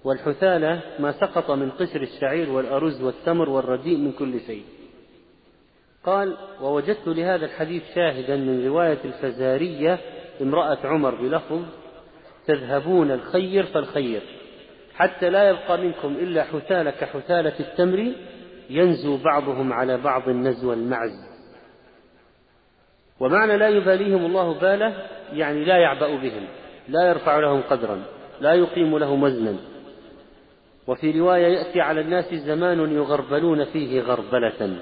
والحثالة 0.04 0.80
ما 0.98 1.12
سقط 1.12 1.50
من 1.50 1.70
قشر 1.70 2.02
الشعير 2.02 2.50
والأرز 2.50 3.02
والتمر 3.02 3.48
والرديء 3.48 3.96
من 3.96 4.12
كل 4.12 4.40
شيء. 4.40 4.64
قال 6.08 6.36
ووجدت 6.60 7.06
لهذا 7.08 7.44
الحديث 7.44 7.82
شاهدا 7.94 8.36
من 8.36 8.66
رواية 8.66 8.98
الفزارية 9.04 9.98
امرأة 10.42 10.78
عمر 10.84 11.14
بلفظ 11.14 11.62
تذهبون 12.46 13.10
الخير 13.10 13.66
فالخير 13.66 14.22
حتى 14.94 15.30
لا 15.30 15.50
يبقى 15.50 15.78
منكم 15.78 16.08
إلا 16.08 16.44
حثالة 16.44 16.90
كحثالة 16.90 17.52
التمر 17.60 18.12
ينزو 18.70 19.16
بعضهم 19.16 19.72
على 19.72 19.96
بعض 19.96 20.28
نزو 20.28 20.72
المعز 20.72 21.28
ومعنى 23.20 23.56
لا 23.56 23.68
يباليهم 23.68 24.26
الله 24.26 24.54
باله 24.60 24.94
يعني 25.32 25.64
لا 25.64 25.76
يعبأ 25.76 26.16
بهم 26.16 26.46
لا 26.88 27.08
يرفع 27.08 27.38
لهم 27.38 27.60
قدرا 27.60 28.02
لا 28.40 28.54
يقيم 28.54 28.98
لهم 28.98 29.22
وزنا. 29.22 29.56
وفي 30.86 31.20
رواية 31.20 31.46
يأتي 31.46 31.80
على 31.80 32.00
الناس 32.00 32.34
زمان 32.34 32.92
يغربلون 32.92 33.64
فيه 33.64 34.00
غربلة. 34.00 34.78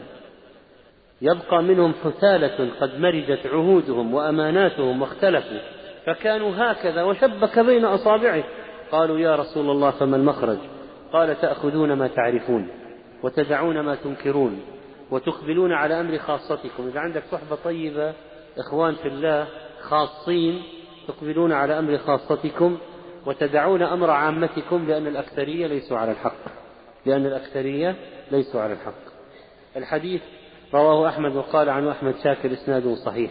يبقى 1.23 1.62
منهم 1.62 1.95
حثالة 2.05 2.71
قد 2.81 2.99
مرجت 2.99 3.47
عهودهم 3.47 4.14
وأماناتهم 4.14 5.03
واختلفوا 5.03 5.59
فكانوا 6.07 6.53
هكذا 6.57 7.03
وشبك 7.03 7.59
بين 7.59 7.85
أصابعه. 7.85 8.45
قالوا 8.93 9.19
يا 9.19 9.37
رسول 9.37 9.71
الله 9.71 9.91
فما 9.91 10.17
المخرج؟ 10.17 10.59
قال 11.12 11.41
تأخذون 11.41 11.93
ما 11.93 12.09
تعرفون 12.09 12.69
وتدعون 13.23 13.81
ما 13.81 13.95
تنكرون 13.95 14.61
وتقبلون 15.11 15.73
على 15.73 16.01
أمر 16.01 16.19
خاصتكم. 16.19 16.87
إذا 16.89 17.01
عندك 17.01 17.23
صحبة 17.31 17.57
طيبة 17.64 18.12
إخوان 18.59 18.95
في 18.95 19.09
الله 19.09 19.47
خاصين 19.81 20.62
تقبلون 21.09 21.53
على 21.53 21.79
أمر 21.79 21.99
خاصتكم 21.99 22.79
وتدعون 23.27 23.83
أمر 23.83 24.11
عامتكم 24.11 24.87
لأن 24.87 25.07
الأكثرية 25.07 25.67
ليسوا 25.67 25.99
على 25.99 26.11
الحق. 26.11 26.45
لأن 27.07 27.27
الأكثرية 27.27 27.97
ليسوا 28.31 28.61
على 28.61 28.73
الحق. 28.73 29.07
الحديث 29.77 30.23
رواه 30.75 31.09
أحمد 31.09 31.37
وقال 31.37 31.69
عنه 31.69 31.91
أحمد 31.91 32.14
شاكر 32.25 32.53
إسناده 32.53 32.95
صحيح. 32.95 33.31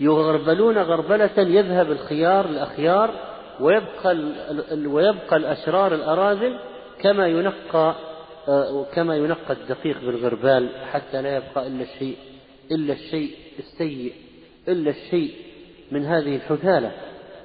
يغربلون 0.00 0.78
غربلة 0.78 1.30
يذهب 1.36 1.90
الخيار 1.90 2.44
الأخيار 2.44 3.10
ويبقى 3.60 4.16
ويبقى 4.86 5.36
الأشرار 5.36 5.94
الأراذل 5.94 6.58
كما 7.00 7.26
ينقى 7.26 7.94
آه، 8.48 8.86
كما 8.94 9.16
ينقى 9.16 9.52
الدقيق 9.52 10.00
بالغربال 10.00 10.68
حتى 10.92 11.22
لا 11.22 11.36
يبقى 11.36 11.66
إلا 11.66 11.82
الشيء 11.82 12.16
إلا 12.70 12.92
الشيء 12.92 13.30
السيء 13.58 14.12
إلا 14.68 14.90
الشيء 14.90 15.32
من 15.92 16.04
هذه 16.04 16.36
الحثالة. 16.36 16.92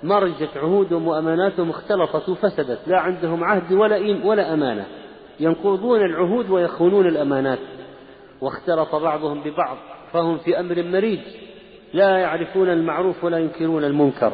مرجت 0.03 0.57
عهودهم 0.57 1.07
وأماناتهم 1.07 1.69
اختلطت 1.69 2.29
وفسدت 2.29 2.79
لا 2.87 2.99
عندهم 2.99 3.43
عهد 3.43 3.73
ولا 3.73 4.25
ولا 4.25 4.53
أمانة. 4.53 4.85
ينقضون 5.39 6.01
العهود 6.01 6.49
ويخونون 6.49 7.07
الأمانات. 7.07 7.59
واختلط 8.43 8.95
بعضهم 8.95 9.43
ببعض 9.43 9.77
فهم 10.13 10.37
في 10.37 10.59
أمر 10.59 10.83
مريج. 10.83 11.19
لا 11.93 12.17
يعرفون 12.17 12.69
المعروف 12.69 13.23
ولا 13.23 13.37
ينكرون 13.37 13.83
المنكر. 13.83 14.33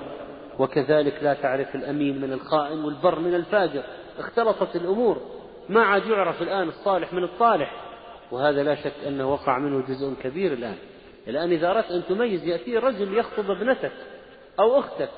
وكذلك 0.60 1.24
لا 1.24 1.34
تعرف 1.34 1.76
الأمين 1.76 2.22
من 2.22 2.34
الخائن 2.34 2.84
والبر 2.84 3.20
من 3.20 3.36
الفاجر. 3.36 3.84
اختلطت 4.20 4.76
الأمور. 4.76 5.22
ما 5.70 5.82
عاد 5.82 6.05
يعرف 6.05 6.41
الآن 6.41 6.68
الصالح 6.68 7.14
من 7.14 7.24
الطالح. 7.24 7.72
وهذا 8.32 8.64
لا 8.64 8.76
شك 8.76 8.93
أنه 9.07 9.34
وقع 9.34 9.60
منه 9.60 9.86
جزء 9.88 10.14
كبير 10.24 10.53
الآن. 10.53 10.76
الآن 11.28 11.51
إذا 11.51 11.72
أردت 11.72 11.91
أن 11.91 12.03
تميز 12.10 12.43
يأتي 12.43 12.78
رجل 12.78 13.18
يخطب 13.18 13.51
ابنتك 13.51 13.91
أو 14.60 14.80
أختك. 14.80 15.10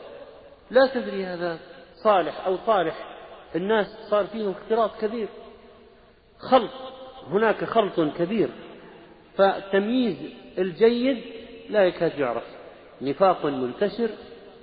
لا 0.71 0.87
تدري 0.93 1.25
هذا 1.25 1.59
صالح 2.03 2.45
أو 2.45 2.55
طالح. 2.67 2.95
الناس 3.55 3.87
صار 4.09 4.25
فيهم 4.25 4.51
اختلاط 4.51 4.91
كبير. 5.01 5.27
خلط. 6.39 6.71
هناك 7.27 7.63
خلط 7.63 7.99
كبير. 8.17 8.49
فتمييز 9.41 10.17
الجيد 10.57 11.23
لا 11.69 11.83
يكاد 11.83 12.19
يعرف. 12.19 12.43
نفاق 13.01 13.45
منتشر 13.45 14.09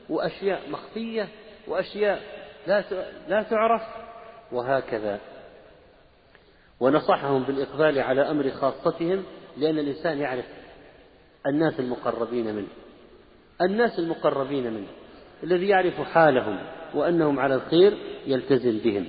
وأشياء 0.08 0.70
مخفية 0.70 1.28
وأشياء 1.68 2.22
لا 2.66 2.84
لا 3.28 3.42
تعرف 3.42 3.82
وهكذا. 4.52 5.20
ونصحهم 6.80 7.42
بالإقبال 7.42 7.98
على 7.98 8.30
أمر 8.30 8.50
خاصتهم 8.50 9.24
لأن 9.56 9.78
الإنسان 9.78 10.18
يعرف 10.18 10.44
الناس 11.46 11.80
المقربين 11.80 12.54
منه. 12.54 12.68
الناس 13.62 13.98
المقربين 13.98 14.72
منه 14.72 14.88
الذي 15.42 15.68
يعرف 15.68 16.00
حالهم 16.00 16.58
وأنهم 16.94 17.38
على 17.40 17.54
الخير 17.54 17.98
يلتزم 18.26 18.78
بهم. 18.78 19.08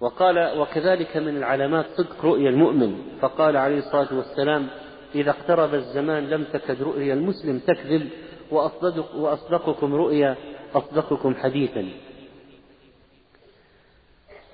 وقال 0.00 0.58
وكذلك 0.58 1.16
من 1.16 1.36
العلامات 1.36 1.86
صدق 1.96 2.24
رؤيا 2.24 2.50
المؤمن. 2.50 2.96
فقال 3.20 3.56
عليه 3.56 3.78
الصلاة 3.78 4.14
والسلام 4.14 4.68
إذا 5.14 5.30
اقترب 5.30 5.74
الزمان 5.74 6.30
لم 6.30 6.44
تكد 6.44 6.82
رؤيا 6.82 7.14
المسلم 7.14 7.58
تكذب 7.58 8.08
وأصدق 8.50 9.14
وأصدقكم 9.16 9.94
رؤيا 9.94 10.36
أصدقكم 10.74 11.34
حديثا. 11.34 11.88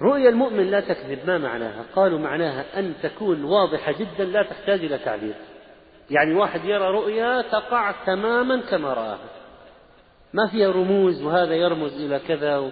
رؤيا 0.03 0.29
المؤمن 0.29 0.71
لا 0.71 0.81
تكذب 0.81 1.19
ما 1.27 1.39
معناها؟ 1.39 1.85
قالوا 1.97 2.19
معناها 2.19 2.79
أن 2.79 2.95
تكون 3.03 3.45
واضحة 3.45 3.93
جدا 3.93 4.25
لا 4.25 4.43
تحتاج 4.43 4.85
إلى 4.85 4.99
تعبير 4.99 5.35
يعني 6.11 6.35
واحد 6.35 6.65
يرى 6.65 6.91
رؤيا 6.91 7.43
تقع 7.43 7.95
تماما 8.07 8.61
كما 8.61 8.93
رآها. 8.93 9.29
ما 10.35 10.47
فيها 10.47 10.71
رموز 10.71 11.23
وهذا 11.23 11.55
يرمز 11.55 11.93
إلى 11.93 12.19
كذا 12.19 12.71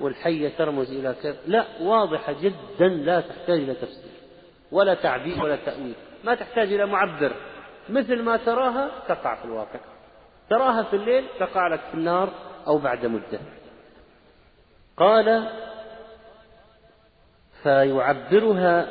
والحية 0.00 0.48
ترمز 0.58 0.90
إلى 0.90 1.14
كذا. 1.22 1.36
لا 1.46 1.64
واضحة 1.80 2.32
جدا 2.32 2.88
لا 2.88 3.20
تحتاج 3.20 3.60
إلى 3.60 3.74
تفسير 3.74 4.10
ولا 4.72 4.94
تعبير 4.94 5.42
ولا 5.42 5.56
تأويل. 5.56 5.94
ما 6.24 6.34
تحتاج 6.34 6.72
إلى 6.72 6.86
معبر. 6.86 7.32
مثل 7.88 8.22
ما 8.22 8.36
تراها 8.36 8.90
تقع 9.08 9.34
في 9.34 9.44
الواقع. 9.44 9.80
تراها 10.50 10.82
في 10.82 10.96
الليل 10.96 11.26
تقع 11.40 11.68
لك 11.68 11.80
في 11.80 11.94
النار 11.94 12.32
أو 12.66 12.78
بعد 12.78 13.06
مدة. 13.06 13.40
قال 14.96 15.48
فيعبرها 17.62 18.88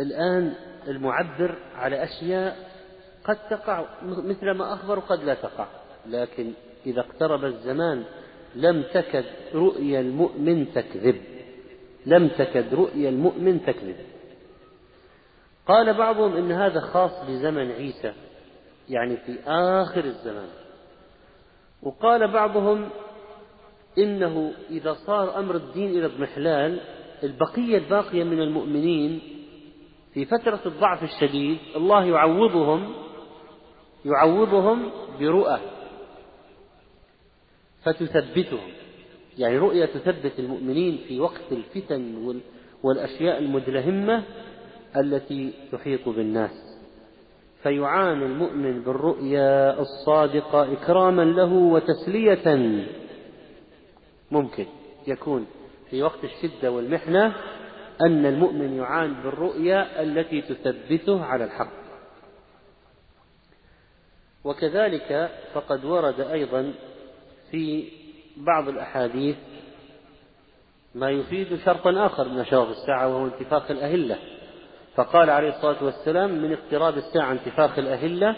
الآن 0.00 0.54
المعبر 0.88 1.54
على 1.76 2.04
أشياء 2.04 2.56
قد 3.24 3.48
تقع 3.50 3.84
مثل 4.02 4.50
ما 4.50 4.74
أخبر 4.74 4.98
وقد 4.98 5.24
لا 5.24 5.34
تقع. 5.34 5.66
لكن 6.06 6.52
إذا 6.86 7.00
اقترب 7.00 7.44
الزمان 7.44 8.04
لم 8.54 8.84
تكد 8.94 9.24
رؤيا 9.54 10.00
المؤمن 10.00 10.72
تكذب. 10.72 11.20
لم 12.06 12.28
تكد 12.28 12.74
رؤيا 12.74 13.08
المؤمن 13.08 13.62
تكذب. 13.66 13.96
قال 15.66 15.94
بعضهم 15.94 16.36
إن 16.36 16.52
هذا 16.52 16.80
خاص 16.80 17.24
بزمن 17.28 17.70
عيسى 17.70 18.12
يعني 18.88 19.16
في 19.16 19.38
آخر 19.46 20.04
الزمان. 20.04 20.48
وقال 21.82 22.32
بعضهم 22.32 22.88
إنه 23.98 24.52
إذا 24.70 24.94
صار 25.06 25.38
أمر 25.38 25.54
الدين 25.54 25.90
إلى 25.90 26.06
اضمحلال 26.06 26.80
البقية 27.22 27.78
الباقية 27.78 28.24
من 28.24 28.40
المؤمنين 28.40 29.20
في 30.14 30.24
فترة 30.24 30.60
الضعف 30.66 31.02
الشديد 31.02 31.58
الله 31.76 32.04
يعوضهم 32.04 32.94
يعوضهم 34.04 34.90
برؤى. 35.20 35.77
فتثبتهم. 37.92 38.70
يعني 39.38 39.58
رؤية 39.58 39.86
تثبت 39.86 40.32
المؤمنين 40.38 40.98
في 41.08 41.20
وقت 41.20 41.52
الفتن 41.52 42.34
والأشياء 42.82 43.38
المدلهمة 43.38 44.22
التي 44.96 45.52
تحيط 45.72 46.08
بالناس. 46.08 46.78
فيعاني 47.62 48.24
المؤمن 48.24 48.82
بالرؤيا 48.82 49.80
الصادقة 49.80 50.72
إكراما 50.72 51.22
له 51.22 51.52
وتسلية. 51.52 52.58
ممكن 54.30 54.66
يكون 55.06 55.46
في 55.90 56.02
وقت 56.02 56.24
الشدة 56.24 56.70
والمحنة 56.70 57.36
أن 58.00 58.26
المؤمن 58.26 58.76
يعاني 58.76 59.14
بالرؤيا 59.22 60.02
التي 60.02 60.42
تثبته 60.42 61.24
على 61.24 61.44
الحق. 61.44 61.78
وكذلك 64.44 65.30
فقد 65.54 65.84
ورد 65.84 66.20
أيضا 66.20 66.74
في 67.50 67.88
بعض 68.36 68.68
الأحاديث 68.68 69.36
ما 70.94 71.10
يفيد 71.10 71.58
شرطا 71.64 72.06
آخر 72.06 72.28
من 72.28 72.40
أشراط 72.40 72.68
الساعة 72.68 73.08
وهو 73.08 73.26
انتفاخ 73.26 73.70
الأهلة. 73.70 74.18
فقال 74.94 75.30
عليه 75.30 75.48
الصلاة 75.48 75.84
والسلام 75.84 76.30
من 76.30 76.52
اقتراب 76.52 76.96
الساعة 76.96 77.32
انتفاخ 77.32 77.78
الأهلة 77.78 78.36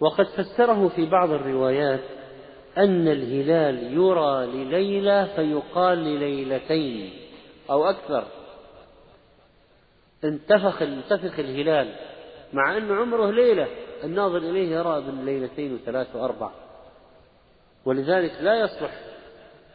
وقد 0.00 0.26
فسره 0.26 0.88
في 0.88 1.06
بعض 1.06 1.30
الروايات 1.30 2.00
أن 2.78 3.08
الهلال 3.08 3.92
يرى 3.92 4.46
لليلة 4.46 5.24
فيقال 5.36 5.98
لليلتين 5.98 7.10
أو 7.70 7.84
أكثر. 7.84 8.24
انتفخ 10.24 10.82
انتفخ 10.82 11.38
الهلال 11.38 11.94
مع 12.52 12.76
أن 12.76 12.92
عمره 12.92 13.30
ليلة. 13.30 13.68
الناظر 14.04 14.38
إليه 14.38 14.68
يرى 14.76 15.00
بالليلتين 15.00 15.74
وثلاث 15.74 16.16
وأربع. 16.16 16.50
ولذلك 17.88 18.32
لا 18.40 18.54
يصلح 18.54 18.90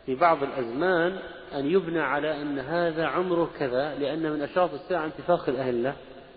في 0.06 0.16
بعض 0.16 0.44
الأزمان 0.44 1.20
أن 1.56 1.66
يبنى 1.66 2.00
على 2.00 2.42
أن 2.42 2.60
هذا 2.60 3.06
عمره 3.06 3.50
كذا 3.60 3.96
لأن 3.96 4.32
من 4.32 4.42
أشراط 4.42 4.74
الساعة 4.74 5.06
انتفاخ 5.06 5.50
الأهلة. 5.50 5.94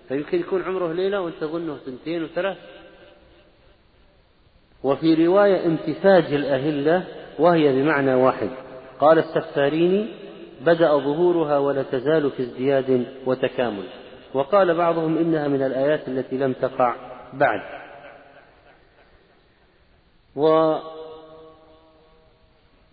فيمكن 0.08 0.40
يكون 0.40 0.62
عمره 0.62 0.92
ليلة 0.92 1.20
وأنت 1.20 1.36
تظنه 1.40 1.76
سنتين 1.86 2.24
وثلاث. 2.24 2.56
وفي 4.82 5.26
رواية 5.26 5.66
انتفاج 5.66 6.32
الأهلة 6.34 7.04
وهي 7.38 7.72
بمعنى 7.72 8.14
واحد. 8.14 8.50
قال 9.00 9.18
السفاريني 9.18 10.08
بدأ 10.60 10.98
ظهورها 10.98 11.58
ولا 11.58 11.82
تزال 11.82 12.30
في 12.30 12.42
ازدياد 12.42 13.06
وتكامل. 13.26 13.84
وقال 14.34 14.74
بعضهم 14.74 15.18
إنها 15.18 15.48
من 15.48 15.62
الآيات 15.62 16.08
التي 16.08 16.36
لم 16.36 16.52
تقع 16.52 16.94
بعد. 17.32 17.60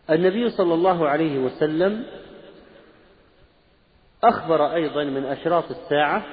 والنبي 0.09 0.49
صلى 0.49 0.73
الله 0.73 1.09
عليه 1.09 1.39
وسلم 1.39 2.05
أخبر 4.23 4.73
أيضا 4.73 5.03
من 5.03 5.25
أشراط 5.25 5.63
الساعة 5.71 6.23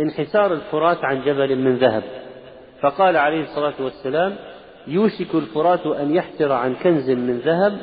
انحسار 0.00 0.52
الفرات 0.52 1.04
عن 1.04 1.24
جبل 1.24 1.56
من 1.56 1.76
ذهب. 1.76 2.02
فقال 2.80 3.16
عليه 3.16 3.42
الصلاة 3.42 3.74
والسلام 3.80 4.36
يوشك 4.86 5.34
الفرات 5.34 5.86
أن 5.86 6.14
يحتر 6.14 6.52
عن 6.52 6.74
كنز 6.74 7.10
من 7.10 7.38
ذهب 7.38 7.78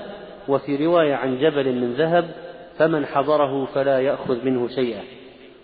وفي 0.47 0.86
رواية 0.86 1.16
عن 1.16 1.39
جبل 1.39 1.76
من 1.76 1.93
ذهب 1.93 2.32
فمن 2.78 3.06
حضره 3.06 3.66
فلا 3.66 4.00
يأخذ 4.00 4.45
منه 4.45 4.68
شيئا. 4.68 5.04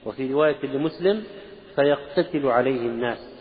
وفي 0.06 0.34
رواية 0.34 0.66
لمسلم 0.66 1.24
فيقتتل 1.76 2.48
عليه 2.48 2.82
الناس. 2.82 3.36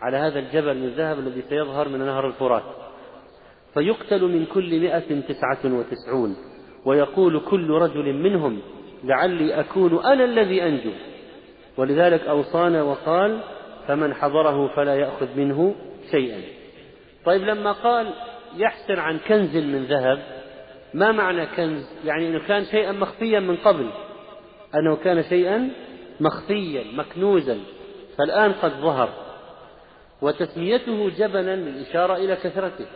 على 0.00 0.16
هذا 0.16 0.38
الجبل 0.38 0.78
من 0.78 0.88
ذهب 0.88 1.18
الذي 1.18 1.42
سيظهر 1.48 1.88
من 1.88 1.98
نهر 1.98 2.26
الفرات. 2.26 2.83
فيقتل 3.74 4.22
من 4.22 4.46
كل 4.46 4.80
مئة 4.80 5.20
تسعة 5.20 5.58
وتسعون 5.64 6.36
ويقول 6.84 7.40
كل 7.40 7.70
رجل 7.70 8.12
منهم 8.12 8.60
لعلي 9.04 9.60
أكون 9.60 10.04
أنا 10.04 10.24
الذي 10.24 10.62
أنجو. 10.62 10.90
ولذلك 11.76 12.20
أوصانا 12.20 12.82
وقال 12.82 13.40
فمن 13.86 14.14
حضره 14.14 14.76
فلا 14.76 14.94
يأخذ 14.94 15.28
منه 15.36 15.74
شيئا. 16.10 16.40
طيب 17.24 17.42
لما 17.42 17.72
قال 17.72 18.12
يحسن 18.56 18.98
عن 18.98 19.18
كنز 19.18 19.56
من 19.56 19.84
ذهب 19.84 20.18
ما 20.94 21.12
معنى 21.12 21.46
كنز؟ 21.46 21.88
يعني 22.04 22.28
أنه 22.28 22.38
كان 22.48 22.64
شيئا 22.64 22.92
مخفيا 22.92 23.40
من 23.40 23.56
قبل. 23.56 23.90
أنه 24.74 24.96
كان 24.96 25.22
شيئا 25.22 25.70
مخفيا 26.20 26.84
مكنوزا. 26.94 27.58
فالآن 28.18 28.52
قد 28.52 28.70
ظهر. 28.70 29.08
وتسميته 30.22 31.10
جبلا 31.10 31.56
للإشارة 31.56 32.16
إلى 32.16 32.36
كثرته. 32.36 32.86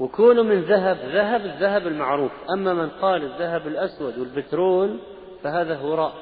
وكونه 0.00 0.42
من 0.42 0.60
ذهب 0.62 0.96
ذهب 0.96 1.40
الذهب 1.40 1.86
المعروف. 1.86 2.32
أما 2.50 2.74
من 2.74 2.88
قال 2.90 3.24
الذهب 3.24 3.66
الأسود 3.66 4.18
والبترول 4.18 4.98
فهذا 5.42 5.76
هراء 5.76 6.14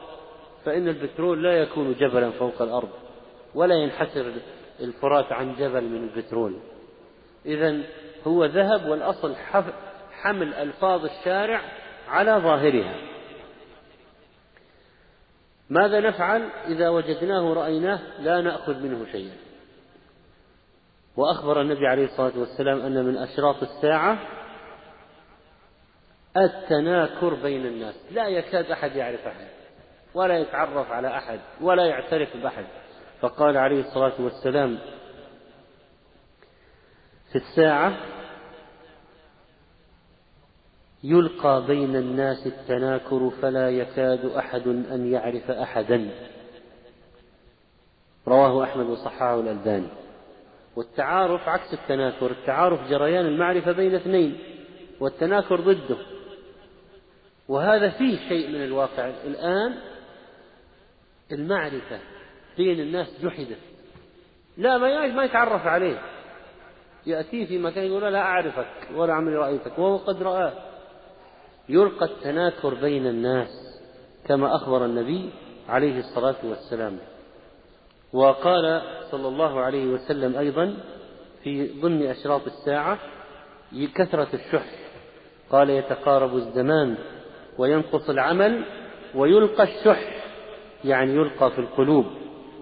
فإن 0.65 0.89
البترول 0.89 1.43
لا 1.43 1.53
يكون 1.53 1.95
جبلا 1.95 2.31
فوق 2.31 2.63
الأرض 2.63 2.89
ولا 3.55 3.75
ينحسر 3.75 4.33
الفرات 4.81 5.33
عن 5.33 5.55
جبل 5.55 5.85
من 5.85 6.09
البترول. 6.09 6.57
إذا 7.47 7.81
هو 8.27 8.45
ذهب 8.45 8.89
والأصل 8.89 9.35
حمل 10.13 10.55
ألفاظ 10.55 11.05
الشارع 11.05 11.61
على 12.09 12.33
ظاهرها. 12.33 12.95
ماذا 15.71 16.01
نفعل 16.01 16.49
إذا 16.69 16.89
وجدناه 16.89 17.55
رأيناه 17.55 18.01
لا 18.21 18.41
نأخذ 18.41 18.83
منه 18.83 19.07
شيئا؟ 19.13 19.37
وأخبر 21.17 21.61
النبي 21.61 21.87
عليه 21.87 22.05
الصلاة 22.05 22.39
والسلام 22.39 22.81
أن 22.81 23.05
من 23.05 23.17
أشراط 23.17 23.63
الساعة 23.63 24.19
التناكر 26.37 27.35
بين 27.35 27.67
الناس. 27.67 27.95
لا 28.11 28.29
يكاد 28.29 28.71
أحد 28.71 28.97
يعرف 28.97 29.27
أحد 29.27 29.47
ولا 30.15 30.39
يتعرف 30.39 30.91
على 30.91 31.09
أحد 31.09 31.41
ولا 31.61 31.87
يعترف 31.87 32.37
بأحد. 32.37 32.65
فقال 33.21 33.57
عليه 33.57 33.81
الصلاة 33.81 34.13
والسلام 34.19 34.79
في 37.33 37.39
الساعة 37.39 37.97
يلقى 41.05 41.67
بين 41.67 41.97
الناس 41.97 42.47
التناكر 42.47 43.31
فلا 43.43 43.71
يكاد 43.71 44.25
أحد 44.25 44.67
أن 44.67 45.13
يعرف 45.13 45.51
أحدا. 45.51 46.11
رواه 48.29 48.65
أحمد 48.65 48.87
وصححه 48.87 49.41
الألباني. 49.41 50.02
والتعارف 50.77 51.49
عكس 51.49 51.75
التناكر 51.75 52.31
التعارف 52.31 52.91
جريان 52.91 53.27
المعرفة 53.27 53.73
بين 53.73 53.95
اثنين 53.95 54.39
والتناكر 55.01 55.61
ضده. 55.61 55.97
وهذا 57.49 57.91
فيه 57.91 58.29
شيء 58.29 58.49
من 58.49 58.65
الواقع. 58.65 59.11
الآن 59.25 59.75
المعرفة 61.33 61.99
بين 62.57 62.81
الناس 62.81 63.07
جحدت. 63.23 63.59
لا 64.57 64.79
ما 64.79 65.07
ما 65.07 65.25
يتعرف 65.25 65.67
عليه. 65.67 66.03
يأتيه 67.07 67.47
في 67.47 67.59
مكان 67.59 67.85
يقول 67.85 68.13
لا 68.13 68.19
أعرفك 68.19 68.89
ولا 68.95 69.15
عمري 69.15 69.35
رأيتك 69.35 69.79
وهو 69.79 69.97
قد 69.97 70.23
رآه. 70.23 70.53
يلقى 71.69 72.07
التناكر 72.07 72.75
بين 72.75 73.07
الناس 73.07 73.49
كما 74.27 74.57
أخبر 74.57 74.85
النبي 74.85 75.31
عليه 75.69 75.99
الصلاة 75.99 76.37
والسلام. 76.45 76.99
وقال 78.13 78.83
صلى 79.11 79.29
الله 79.29 79.61
عليه 79.61 79.87
وسلم 79.87 80.37
أيضا 80.37 80.77
في 81.43 81.81
ضمن 81.81 82.07
أشراط 82.07 82.47
الساعة 82.47 82.99
كثرة 83.95 84.29
الشح. 84.35 84.67
قال 85.51 85.71
يتقارب 85.71 86.37
الزمان 86.37 86.95
وينقص 87.59 88.11
العمل 88.11 88.65
ويلقى 89.15 89.63
الشح 89.63 90.25
يعني 90.85 91.15
يلقى 91.15 91.51
في 91.51 91.59
القلوب. 91.59 92.07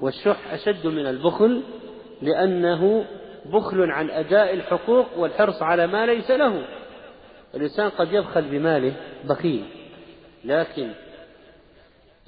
والشح 0.01 0.53
أشد 0.53 0.87
من 0.87 1.07
البخل 1.07 1.63
لأنه 2.23 3.05
بخل 3.47 3.91
عن 3.91 4.11
أداء 4.11 4.55
الحقوق 4.55 5.07
والحرص 5.19 5.63
على 5.63 5.87
ما 5.87 6.07
ليس 6.07 6.31
له. 6.31 6.65
الإنسان 7.55 7.89
قد 7.89 8.13
يبخل 8.13 8.43
بماله 8.43 8.93
بخيل 9.25 9.65
لكن 10.45 10.91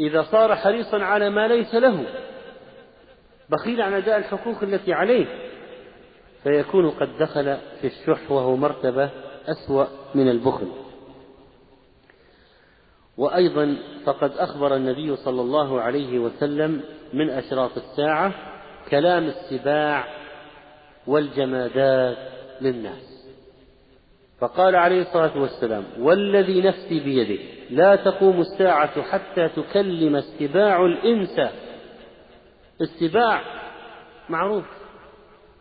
إذا 0.01 0.23
صار 0.23 0.57
حريصا 0.57 1.03
على 1.03 1.31
ما 1.31 1.49
ليس 1.49 1.75
له 1.75 2.05
بخيل 3.51 3.83
عن 3.83 3.95
أداء 3.95 4.19
الحقوق 4.19 4.63
التي 4.63 4.93
عليه. 4.93 5.27
فيكون 6.43 6.91
قد 6.91 7.09
دخل 7.19 7.57
في 7.81 7.87
الشح 7.87 8.31
وهو 8.31 8.57
مرتبة 8.57 9.11
أسوأ 9.47 9.87
من 10.15 10.29
البخل. 10.29 10.67
وأيضا 13.19 13.77
فقد 14.05 14.33
أخبر 14.37 14.77
النبي 14.77 15.17
صلى 15.17 15.41
الله 15.41 15.81
عليه 15.81 16.19
وسلم 16.19 16.81
من 17.13 17.31
أشراط 17.31 17.71
الساعة 17.77 18.35
كلام 18.91 19.25
السباع 19.25 20.05
والجمادات 21.07 22.17
للناس. 22.61 23.13
فقال 24.41 24.77
عليه 24.77 25.03
الصلاة 25.03 25.39
والسلام 25.39 25.85
والذي 25.99 26.61
نفسي 26.61 27.01
بيده 27.01 27.43
لا 27.71 27.97
تقوم 27.97 28.41
الساعة 28.41 29.03
حتى 29.03 29.49
تكلم 29.49 30.17
السباع 30.17 30.87
الإنس 30.87 31.41
السباع 32.83 33.43
معروف. 34.29 34.65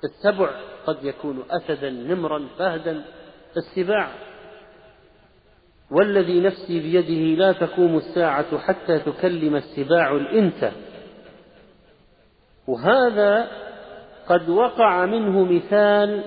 السبع 0.03 0.49
قد 0.86 1.03
يكون 1.03 1.43
أسدا 1.51 1.89
نمرا 1.89 2.47
فهدا. 2.59 3.03
السباع 3.57 4.09
والذي 5.91 6.41
نفسي 6.41 6.80
بيده 6.80 7.43
لا 7.43 7.51
تقوم 7.51 7.97
الساعة 7.97 8.57
حتى 8.57 8.99
تكلم 8.99 9.55
السباع 9.55 10.11
الإنس. 10.11 10.65
وهذا 12.67 13.47
قد 14.28 14.49
وقع 14.49 15.05
منه 15.05 15.43
مثال 15.43 16.24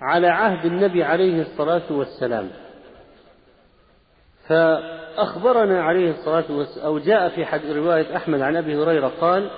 على 0.00 0.26
عهد 0.26 0.66
النبي 0.66 1.04
عليه 1.04 1.42
الصلاة 1.42 1.92
والسلام. 1.92 2.50
فأخبرنا 4.48 5.82
عليه 5.82 6.10
الصلاة 6.10 6.44
والسلام 6.50 6.86
أو 6.86 6.98
جاء 6.98 7.28
في 7.28 7.44
حد 7.44 7.66
رواية 7.66 8.16
أحمد 8.16 8.40
عن 8.40 8.56
أبي 8.56 8.76
هريرة 8.76 9.12
قال 9.20 9.50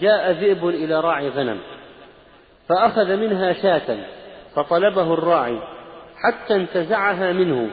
جاء 0.00 0.30
ذئب 0.30 0.68
إلى 0.68 1.00
راعي 1.00 1.28
غنم 1.28 1.60
فأخذ 2.68 3.16
منها 3.16 3.52
شاة 3.52 4.06
فطلبه 4.54 5.14
الراعي 5.14 5.58
حتى 6.16 6.54
انتزعها 6.54 7.32
منه 7.32 7.70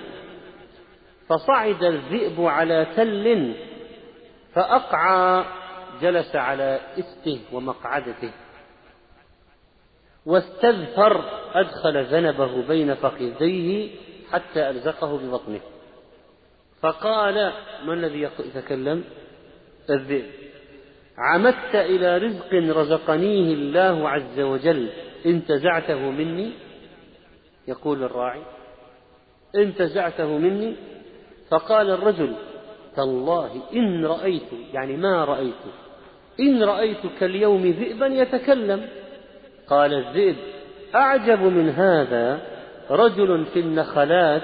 فصعد 1.29 1.83
الذئب 1.83 2.41
على 2.41 2.87
تل 2.95 3.55
فأقعى 4.53 5.45
جلس 6.01 6.35
على 6.35 6.79
إسته 6.99 7.39
ومقعدته 7.51 8.31
واستذفر 10.25 11.23
أدخل 11.53 12.03
ذنبه 12.03 12.67
بين 12.67 12.93
فخذيه 12.95 13.89
حتى 14.31 14.69
ألزقه 14.69 15.17
ببطنه 15.17 15.59
فقال 16.81 17.53
ما 17.85 17.93
الذي 17.93 18.29
يتكلم؟ 18.39 19.03
الذئب. 19.89 20.25
عمدت 21.17 21.75
إلى 21.75 22.17
رزق 22.17 22.53
رزقنيه 22.53 23.53
الله 23.53 24.09
عز 24.09 24.39
وجل. 24.39 24.89
انتزعته 25.25 26.09
مني 26.09 26.51
يقول 27.67 28.03
الراعي. 28.03 28.41
انتزعته 29.55 30.37
مني 30.37 30.75
فقال 31.49 31.89
الرجل 31.89 32.33
تالله 32.95 33.61
إن 33.73 34.05
رأيت 34.05 34.49
يعني 34.73 34.97
ما 34.97 35.25
رأيت؟ 35.25 35.63
إن 36.39 36.63
رأيتك 36.63 37.23
اليوم 37.23 37.61
ذئبا 37.65 38.07
يتكلم. 38.07 38.87
قال 39.67 39.93
الذئب 39.93 40.35
أعجب 40.95 41.39
من 41.41 41.69
هذا 41.69 42.41
رجل 42.91 43.45
في 43.45 43.59
النخلات 43.59 44.41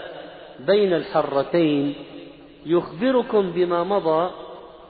بين 0.59 0.93
الحرتين 0.93 1.95
يخبركم 2.65 3.51
بما 3.51 3.83
مضى 3.83 4.31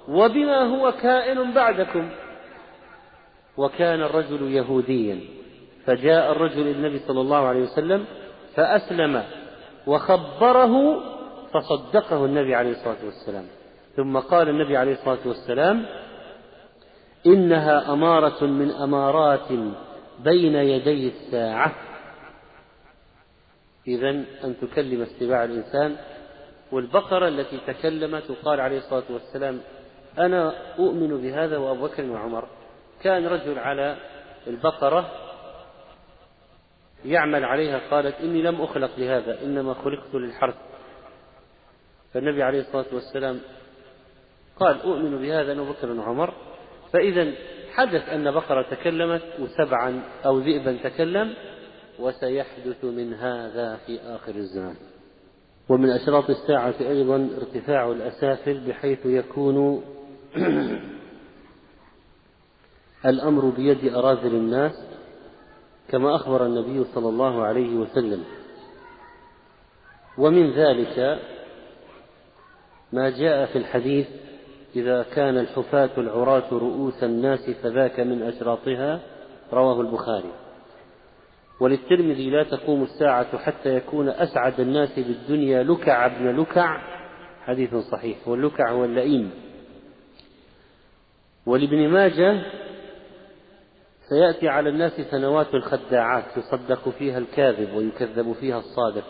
وبما 0.10 0.62
هو 0.62 0.92
كائن 0.92 1.52
بعدكم. 1.54 2.10
وكان 3.58 4.02
الرجل 4.02 4.52
يهوديا. 4.52 5.20
فجاء 5.86 6.32
الرجل 6.32 6.68
النبي 6.68 7.00
صلى 7.00 7.22
الله 7.22 7.48
عليه 7.48 7.62
وسلم 7.62 8.06
فأسلم 8.56 9.24
وخبره 9.88 11.04
فصدقه 11.54 12.26
النبي 12.26 12.56
عليه 12.56 12.72
الصلاة 12.72 13.06
والسلام. 13.06 13.46
ثم 13.96 14.18
قال 14.18 14.50
النبي 14.50 14.78
عليه 14.78 14.94
الصلاة 14.94 15.20
والسلام 15.26 15.86
إنها 17.26 17.94
أمارة 17.94 18.46
من 18.46 18.72
أمارات 18.72 19.52
بين 20.20 20.56
يدي 20.56 21.08
الساعة. 21.08 21.72
إذا 23.88 24.10
أن 24.44 24.56
تكلم 24.62 25.02
استباع 25.02 25.44
الإنسان 25.44 25.96
والبقرة 26.72 27.28
التي 27.28 27.60
تكلمت 27.68 28.24
وقال 28.30 28.60
عليه 28.60 28.78
الصلاة 28.78 29.04
والسلام 29.10 29.60
أنا 30.20 30.54
أؤمن 30.80 31.22
بهذا 31.22 31.58
وأبو 31.58 31.88
بكر 31.88 32.12
وعمر. 32.12 32.48
كان 33.04 33.28
رجل 33.28 33.60
على 33.60 33.98
البقرة 34.48 35.12
يعمل 37.06 37.46
عليها 37.46 37.82
قالت 37.92 38.16
إني 38.16 38.42
لم 38.42 38.62
أخلق 38.62 38.92
لهذا 38.98 39.44
إنما 39.44 39.74
خلقت 39.74 40.16
للحرث. 40.16 40.56
فالنبي 42.14 42.44
عليه 42.44 42.60
الصلاة 42.60 42.86
والسلام 42.94 43.40
قال 44.60 44.82
أؤمن 44.82 45.22
بهذا 45.22 45.52
أنا 45.52 45.62
بكر 45.62 45.92
وعمر. 45.92 46.34
فإذا 46.94 47.32
حدث 47.72 48.10
أن 48.10 48.32
بقرة 48.32 48.62
تكلمت 48.72 49.22
وسبعا 49.40 50.02
أو 50.26 50.40
ذئبا 50.40 50.78
تكلم 50.84 51.34
وسيحدث 52.00 52.84
من 52.84 53.14
هذا 53.14 53.76
في 53.86 54.00
آخر 54.00 54.36
الزمان. 54.36 54.76
ومن 55.70 55.90
أشراط 55.90 56.30
الساعة 56.30 56.76
أيضا 56.82 57.30
ارتفاع 57.38 57.92
الأسافل 57.92 58.60
بحيث 58.68 59.06
يكون 59.06 59.84
الأمر 63.06 63.50
بيد 63.50 63.94
أراذل 63.94 64.36
الناس 64.36 64.72
كما 65.90 66.16
أخبر 66.16 66.46
النبي 66.46 66.84
صلى 66.84 67.10
الله 67.10 67.44
عليه 67.44 67.76
وسلم. 67.76 68.24
ومن 70.18 70.52
ذلك 70.52 71.20
ما 72.94 73.10
جاء 73.10 73.46
في 73.46 73.58
الحديث 73.58 74.08
إذا 74.76 75.04
كان 75.04 75.38
الحفاة 75.38 75.90
العراة 75.98 76.50
رؤوس 76.52 77.04
الناس 77.04 77.50
فذاك 77.50 78.00
من 78.00 78.24
أشراطها 78.24 79.00
رواه 79.54 79.82
البخاري. 79.82 80.32
وللترمذي 81.60 82.30
لا 82.30 82.44
تقوم 82.44 82.84
الساعة 82.84 83.38
حتى 83.38 83.76
يكون 83.76 84.10
أسعد 84.10 84.60
الناس 84.60 85.00
بالدنيا 85.00 85.64
لكع 85.64 86.06
ابن 86.06 86.42
لكع 86.42 86.82
حديث 87.46 87.76
صحيح. 87.76 88.28
واللكع 88.28 88.72
هو 88.72 88.86
اللئيم. 88.86 89.51
ولابن 91.46 91.88
ماجه 91.88 92.42
سيأتي 94.10 94.50
على 94.50 94.70
الناس 94.70 94.92
سنوات 94.92 95.54
الخداعات 95.54 96.38
يصدق 96.38 96.90
فيها 96.90 97.18
الكاذب 97.18 97.76
ويكذب 97.76 98.34
فيها 98.34 98.60
الصادق 98.60 99.04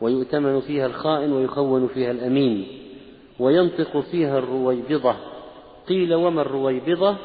ويؤتمن 0.00 0.60
فيها 0.60 0.86
الخائن 0.86 1.32
ويخون 1.32 1.88
فيها 1.88 2.10
الأمين 2.10 2.66
وينطق 3.38 4.00
فيها 4.00 4.38
الرويبضة. 4.38 5.16
قيل 5.88 6.14
وما 6.14 6.42
الرويبضة؟ 6.42 7.16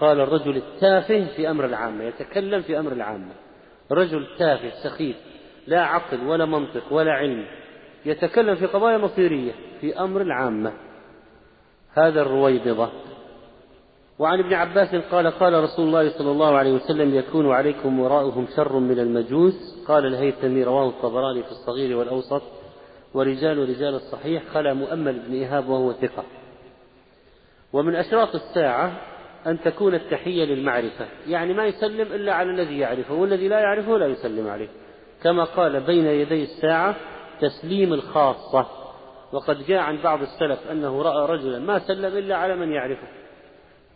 قال 0.00 0.20
الرجل 0.20 0.56
التافه 0.56 1.24
في 1.36 1.50
أمر 1.50 1.64
العامة 1.64 2.04
يتكلم 2.04 2.62
في 2.62 2.78
أمر 2.78 2.92
العامة. 2.92 3.32
رجل 3.92 4.26
تافه 4.38 4.70
سخيف 4.84 5.16
لا 5.66 5.80
عقل 5.80 6.26
ولا 6.26 6.44
منطق 6.44 6.92
ولا 6.92 7.12
علم 7.12 7.44
يتكلم 8.06 8.54
في 8.54 8.66
قضايا 8.66 8.98
مصيرية 8.98 9.52
في 9.80 10.00
أمر 10.00 10.22
العامة. 10.22 10.72
هذا 11.92 12.22
الرويبضة. 12.22 12.88
وعن 14.18 14.38
ابن 14.38 14.54
عباس 14.54 14.94
قال 14.94 15.26
قال 15.26 15.64
رسول 15.64 15.86
الله 15.86 16.18
صلى 16.18 16.30
الله 16.30 16.56
عليه 16.56 16.72
وسلم 16.72 17.14
يكون 17.14 17.52
عليكم 17.52 18.00
وراءهم 18.00 18.46
شر 18.56 18.78
من 18.78 18.98
المجوس. 18.98 19.84
قال 19.88 20.06
الهيثمي 20.06 20.64
رواه 20.64 20.88
الطبراني 20.88 21.42
في 21.42 21.50
الصغير 21.50 21.96
والأوسط. 21.96 22.42
ورجال 23.14 23.58
رجال 23.58 23.94
الصحيح 23.94 24.42
خلا 24.54 24.74
مؤمل 24.74 25.18
بن 25.18 25.32
إيهاب 25.32 25.68
وهو 25.68 25.92
ثقة. 25.92 26.24
ومن 27.72 27.94
أشراط 27.94 28.34
الساعة 28.34 28.92
أن 29.46 29.60
تكون 29.60 29.94
التحية 29.94 30.44
للمعرفة. 30.44 31.06
يعني 31.26 31.54
ما 31.54 31.66
يسلم 31.66 32.12
إلا 32.12 32.34
على 32.34 32.50
الذي 32.50 32.78
يعرفه 32.78 33.14
والذي 33.14 33.48
لا 33.48 33.58
يعرفه 33.58 33.98
لا 33.98 34.06
يسلم 34.06 34.48
عليه. 34.48 34.68
كما 35.22 35.44
قال 35.44 35.80
بين 35.80 36.06
يدي 36.06 36.42
الساعة 36.42 36.96
تسليم 37.40 37.92
الخاصة. 37.92 38.66
وقد 39.32 39.66
جاء 39.66 39.78
عن 39.78 40.02
بعض 40.02 40.22
السلف 40.22 40.70
أنه 40.70 41.02
رأى 41.02 41.36
رجلا 41.36 41.58
ما 41.58 41.78
سلم 41.78 42.16
إلا 42.18 42.36
على 42.36 42.56
من 42.56 42.72
يعرفه. 42.72 43.08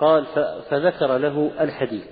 قال 0.00 0.26
فذكر 0.70 1.16
له 1.18 1.50
الحديث. 1.60 2.04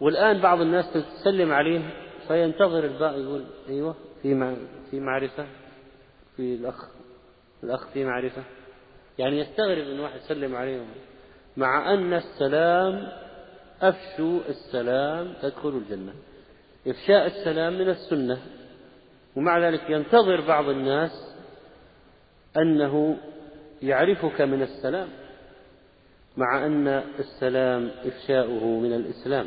والآن 0.00 0.40
بعض 0.40 0.60
الناس 0.60 0.84
تسلم 0.92 1.52
عليه 1.52 1.80
فينتظر 2.28 2.84
الباقي 2.84 3.20
يقول 3.20 3.44
أيوه 3.68 3.94
في 4.22 4.56
في 4.90 5.00
معرفة 5.00 5.46
في 6.36 6.54
الأخ 6.54 6.88
الأخ 7.64 7.88
في 7.88 8.04
معرفة. 8.04 8.42
يعني 9.18 9.38
يستغرب 9.38 9.88
أن 9.88 10.00
واحد 10.00 10.16
يسلم 10.16 10.56
عليهم 10.56 10.86
مع 11.56 11.94
أن 11.94 12.14
السلام 12.14 13.08
أفشوا 13.82 14.40
السلام 14.48 15.34
تدخلوا 15.42 15.80
الجنة. 15.80 16.12
إفشاء 16.86 17.26
السلام 17.26 17.72
من 17.72 17.88
السنة. 17.88 18.38
ومع 19.36 19.68
ذلك 19.68 19.90
ينتظر 19.90 20.40
بعض 20.40 20.68
الناس 20.68 21.36
أنه 22.56 23.16
يعرفك 23.82 24.40
من 24.40 24.62
السلام. 24.62 25.08
مع 26.36 26.66
أن 26.66 26.88
السلام 27.18 27.90
إفشاؤه 28.04 28.64
من 28.64 28.92
الإسلام. 28.92 29.46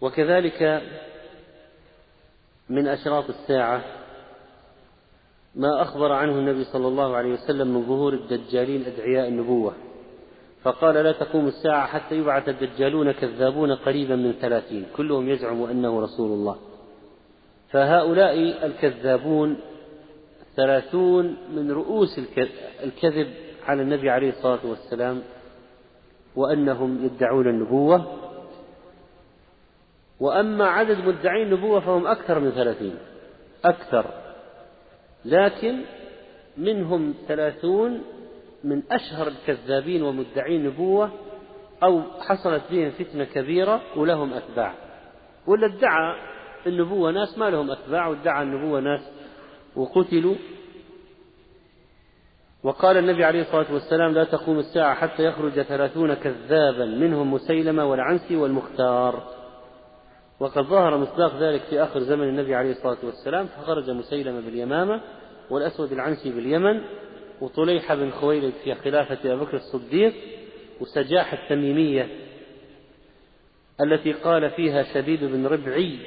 وكذلك 0.00 0.82
من 2.68 2.88
أشراط 2.88 3.24
الساعة 3.28 3.84
ما 5.54 5.82
أخبر 5.82 6.12
عنه 6.12 6.32
النبي 6.32 6.64
صلى 6.64 6.88
الله 6.88 7.16
عليه 7.16 7.32
وسلم 7.32 7.74
من 7.74 7.86
ظهور 7.86 8.12
الدجالين 8.12 8.84
أدعياء 8.84 9.28
النبوة. 9.28 9.74
فقال 10.62 10.94
لا 10.94 11.12
تقوم 11.12 11.46
الساعة 11.46 11.86
حتى 11.86 12.14
يبعث 12.14 12.48
الدجالون 12.48 13.12
كذابون 13.12 13.74
قريبا 13.74 14.16
من 14.16 14.32
ثلاثين. 14.32 14.86
كلهم 14.96 15.28
يزعم 15.28 15.62
أنه 15.62 16.00
رسول 16.00 16.30
الله. 16.32 16.56
فهؤلاء 17.70 18.66
الكذابون 18.66 19.56
ثلاثون 20.56 21.36
من 21.54 21.70
رؤوس 21.70 22.20
الكذب 22.84 23.47
على 23.68 23.82
النبي 23.82 24.10
عليه 24.10 24.30
الصلاة 24.30 24.58
والسلام 24.64 25.22
وأنهم 26.36 27.04
يدعون 27.04 27.48
النبوة 27.48 28.06
وأما 30.20 30.66
عدد 30.66 30.98
مدعي 30.98 31.42
النبوة 31.42 31.80
فهم 31.80 32.06
أكثر 32.06 32.38
من 32.38 32.50
ثلاثين 32.50 32.94
أكثر 33.64 34.04
لكن 35.24 35.80
منهم 36.56 37.14
ثلاثون 37.28 38.02
من 38.64 38.82
أشهر 38.90 39.28
الكذابين 39.28 40.02
ومدعي 40.02 40.56
النبوة 40.56 41.10
أو 41.82 42.02
حصلت 42.20 42.62
بهم 42.70 42.90
فتنة 42.90 43.24
كبيرة 43.24 43.80
ولهم 43.96 44.32
أتباع 44.32 44.74
ولا 45.46 45.66
ادعى 45.66 46.14
النبوة 46.66 47.10
ناس 47.10 47.38
ما 47.38 47.50
لهم 47.50 47.70
أتباع 47.70 48.06
وادعى 48.06 48.42
النبوة 48.42 48.80
ناس 48.80 49.10
وقتلوا 49.76 50.34
وقال 52.62 52.96
النبي 52.96 53.24
عليه 53.24 53.40
الصلاة 53.40 53.72
والسلام 53.72 54.12
لا 54.12 54.24
تقوم 54.24 54.58
الساعة 54.58 54.94
حتى 54.94 55.24
يخرج 55.24 55.62
ثلاثون 55.62 56.14
كذابا 56.14 56.84
منهم 56.84 57.32
مسيلمة 57.34 57.84
والعنسي 57.84 58.36
والمختار. 58.36 59.22
وقد 60.40 60.62
ظهر 60.62 60.96
مصداق 60.96 61.36
ذلك 61.40 61.60
في 61.60 61.82
آخر 61.82 62.00
زمن 62.00 62.28
النبي 62.28 62.54
عليه 62.54 62.70
الصلاة 62.70 62.96
والسلام 63.02 63.46
فخرج 63.46 63.90
مسيلمة 63.90 64.40
باليمامة 64.40 65.00
والأسود 65.50 65.92
العنسي 65.92 66.30
باليمن 66.30 66.80
وطليحة 67.40 67.94
بن 67.94 68.10
خويلد 68.10 68.52
في 68.64 68.74
خلافة 68.74 69.32
أبي 69.32 69.40
بكر 69.40 69.56
الصديق 69.56 70.14
وسجاح 70.80 71.32
التميمية 71.32 72.08
التي 73.80 74.12
قال 74.12 74.50
فيها 74.50 74.82
شديد 74.82 75.24
بن 75.24 75.46
ربعي 75.46 75.98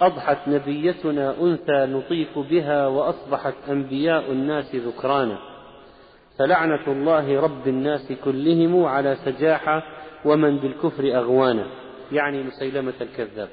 أضحت 0.00 0.48
نبيتنا 0.48 1.40
أنثى 1.40 1.86
نطيف 1.86 2.38
بها 2.38 2.86
وأصبحت 2.86 3.54
أنبياء 3.68 4.32
الناس 4.32 4.74
ذكرانا. 4.74 5.51
فلعنة 6.38 6.86
الله 6.86 7.40
رب 7.40 7.68
الناس 7.68 8.12
كلهم 8.24 8.84
على 8.84 9.16
سجاحة 9.24 9.82
ومن 10.24 10.58
بالكفر 10.58 11.18
أغوانا 11.18 11.66
يعني 12.12 12.42
مسيلمة 12.42 12.92
الكذاب. 13.00 13.48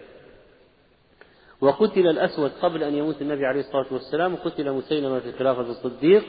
وقتل 1.62 2.08
الأسود 2.08 2.52
قبل 2.62 2.84
أن 2.84 2.96
يموت 2.96 3.22
النبي 3.22 3.46
عليه 3.46 3.60
الصلاة 3.60 3.86
والسلام 3.92 4.34
وقتل 4.34 4.72
مسيلمة 4.72 5.20
في 5.20 5.32
خلافة 5.32 5.62
الصديق 5.62 6.24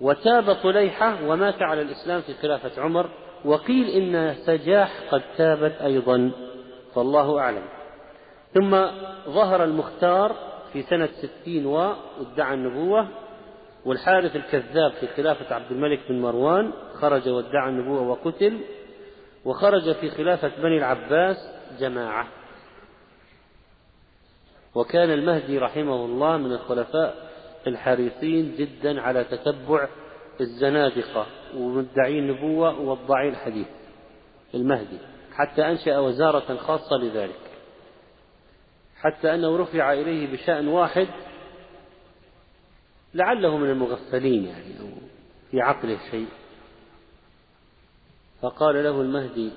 وتاب 0.00 0.52
طليحة 0.52 1.28
ومات 1.28 1.62
على 1.62 1.82
الإسلام 1.82 2.20
في 2.20 2.34
خلافة 2.34 2.82
عمر 2.82 3.10
وقيل 3.44 3.88
إن 3.88 4.34
سجاح 4.34 5.00
قد 5.10 5.22
تابت 5.36 5.72
أيضا. 5.72 6.30
فالله 6.94 7.38
أعلم. 7.38 7.62
ثم 8.54 8.70
ظهر 9.28 9.64
المختار 9.64 10.36
في 10.72 10.82
سنة 10.82 11.06
ستين 11.06 11.66
وادعى 11.66 12.54
النبوة 12.54 13.08
والحارث 13.84 14.36
الكذاب 14.36 14.92
في 14.92 15.06
خلافة 15.06 15.54
عبد 15.54 15.72
الملك 15.72 16.00
بن 16.08 16.20
مروان 16.20 16.72
خرج 16.94 17.28
وادعى 17.28 17.68
النبوة 17.68 18.00
وقتل 18.00 18.60
وخرج 19.44 19.92
في 19.92 20.10
خلافة 20.10 20.48
بني 20.48 20.78
العباس 20.78 21.36
جماعة. 21.78 22.28
وكان 24.74 25.10
المهدي 25.10 25.58
رحمه 25.58 26.04
الله 26.04 26.36
من 26.36 26.52
الخلفاء 26.52 27.30
الحريصين 27.66 28.56
جدا 28.56 29.00
على 29.00 29.24
تتبع 29.24 29.88
الزنادقة 30.40 31.26
ومدعي 31.56 32.18
النبوة 32.18 32.80
ووضعي 32.80 33.28
الحديث 33.28 33.66
المهدي 34.54 34.98
حتى 35.32 35.66
أنشأ 35.66 35.98
وزارة 35.98 36.56
خاصة 36.56 36.96
لذلك. 36.96 37.40
حتى 38.96 39.34
أنه 39.34 39.56
رفع 39.56 39.92
إليه 39.92 40.32
بشأن 40.32 40.68
واحد 40.68 41.08
لعله 43.14 43.56
من 43.56 43.70
المغفلين 43.70 44.44
يعني 44.44 44.80
أو 44.80 44.86
في 45.50 45.60
عقله 45.60 45.98
شيء. 46.10 46.28
فقال 48.42 48.84
له 48.84 49.00
المهدي 49.00 49.50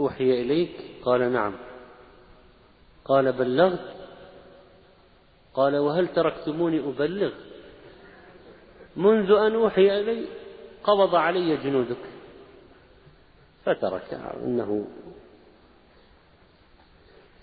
أوحي 0.00 0.42
إليك؟ 0.42 0.76
قال 1.02 1.32
نعم. 1.32 1.54
قال 3.04 3.32
بلغت؟ 3.32 3.96
قال 5.54 5.76
وهل 5.76 6.08
تركتموني 6.08 6.78
أبلغ؟ 6.78 7.32
منذ 8.96 9.30
أن 9.30 9.54
أوحي 9.54 10.00
إلي 10.00 10.26
قبض 10.84 11.14
علي 11.14 11.56
جنودك. 11.56 12.04
فترك 13.64 14.14
إنه. 14.14 14.86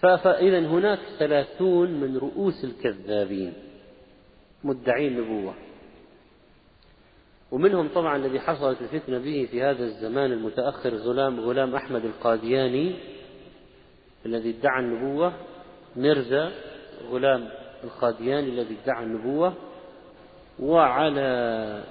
فإذا 0.02 0.60
هناك 0.60 1.00
ثلاثون 1.20 1.92
من 1.92 2.18
رؤوس 2.18 2.64
الكذابين. 2.64 3.54
مدعي 4.64 5.08
النبوة 5.08 5.54
ومنهم 7.52 7.90
طبعا 7.96 8.16
الذي 8.16 8.40
حصلت 8.40 8.82
الفتنة 8.82 9.18
به 9.18 9.48
في 9.52 9.64
هذا 9.64 9.84
الزمان 9.84 10.32
المتأخر 10.32 10.96
غلام 10.96 11.40
غلام 11.40 11.76
أحمد 11.76 12.06
القادياني 12.06 12.96
الذي 14.26 14.50
ادعى 14.50 14.80
النبوة 14.80 15.34
مرزا 15.96 16.52
غلام 17.12 17.50
القادياني 17.84 18.50
الذي 18.50 18.78
ادعى 18.84 19.04
النبوة 19.04 19.54
وعلى 20.60 21.84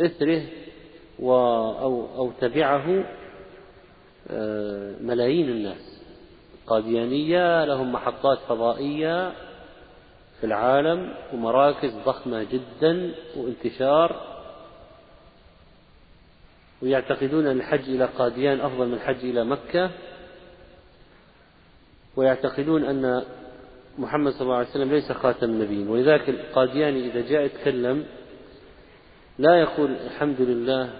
إثره 0.00 0.42
و 1.18 1.32
أو, 1.32 2.06
أو 2.16 2.32
تبعه 2.40 3.04
آه، 4.30 4.94
ملايين 5.00 5.48
الناس. 5.48 6.02
قاديانية 6.66 7.64
لهم 7.64 7.92
محطات 7.92 8.38
فضائية 8.48 9.32
في 10.42 10.48
العالم 10.48 11.14
ومراكز 11.32 11.94
ضخمة 12.06 12.42
جدا 12.42 13.14
وانتشار 13.36 14.38
ويعتقدون 16.82 17.46
أن 17.46 17.56
الحج 17.56 17.88
إلى 17.88 18.04
قاديان 18.04 18.60
أفضل 18.60 18.86
من 18.86 18.94
الحج 18.94 19.24
إلى 19.24 19.44
مكة 19.44 19.90
ويعتقدون 22.16 22.84
أن 22.84 23.22
محمد 23.98 24.32
صلى 24.32 24.42
الله 24.42 24.56
عليه 24.56 24.68
وسلم 24.68 24.90
ليس 24.90 25.12
خاتم 25.12 25.50
النبيين. 25.50 25.88
ولذلك 25.88 26.28
القادياني 26.28 27.10
إذا 27.10 27.20
جاء 27.20 27.42
يتكلم 27.42 28.04
لا 29.38 29.60
يقول 29.60 29.90
الحمد 29.90 30.40
لله 30.40 30.90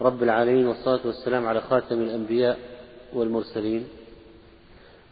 رب 0.00 0.22
العالمين 0.22 0.66
والصلاة 0.66 1.00
والسلام 1.06 1.46
على 1.46 1.60
خاتم 1.60 2.00
الأنبياء 2.00 2.58
والمرسلين. 3.12 3.88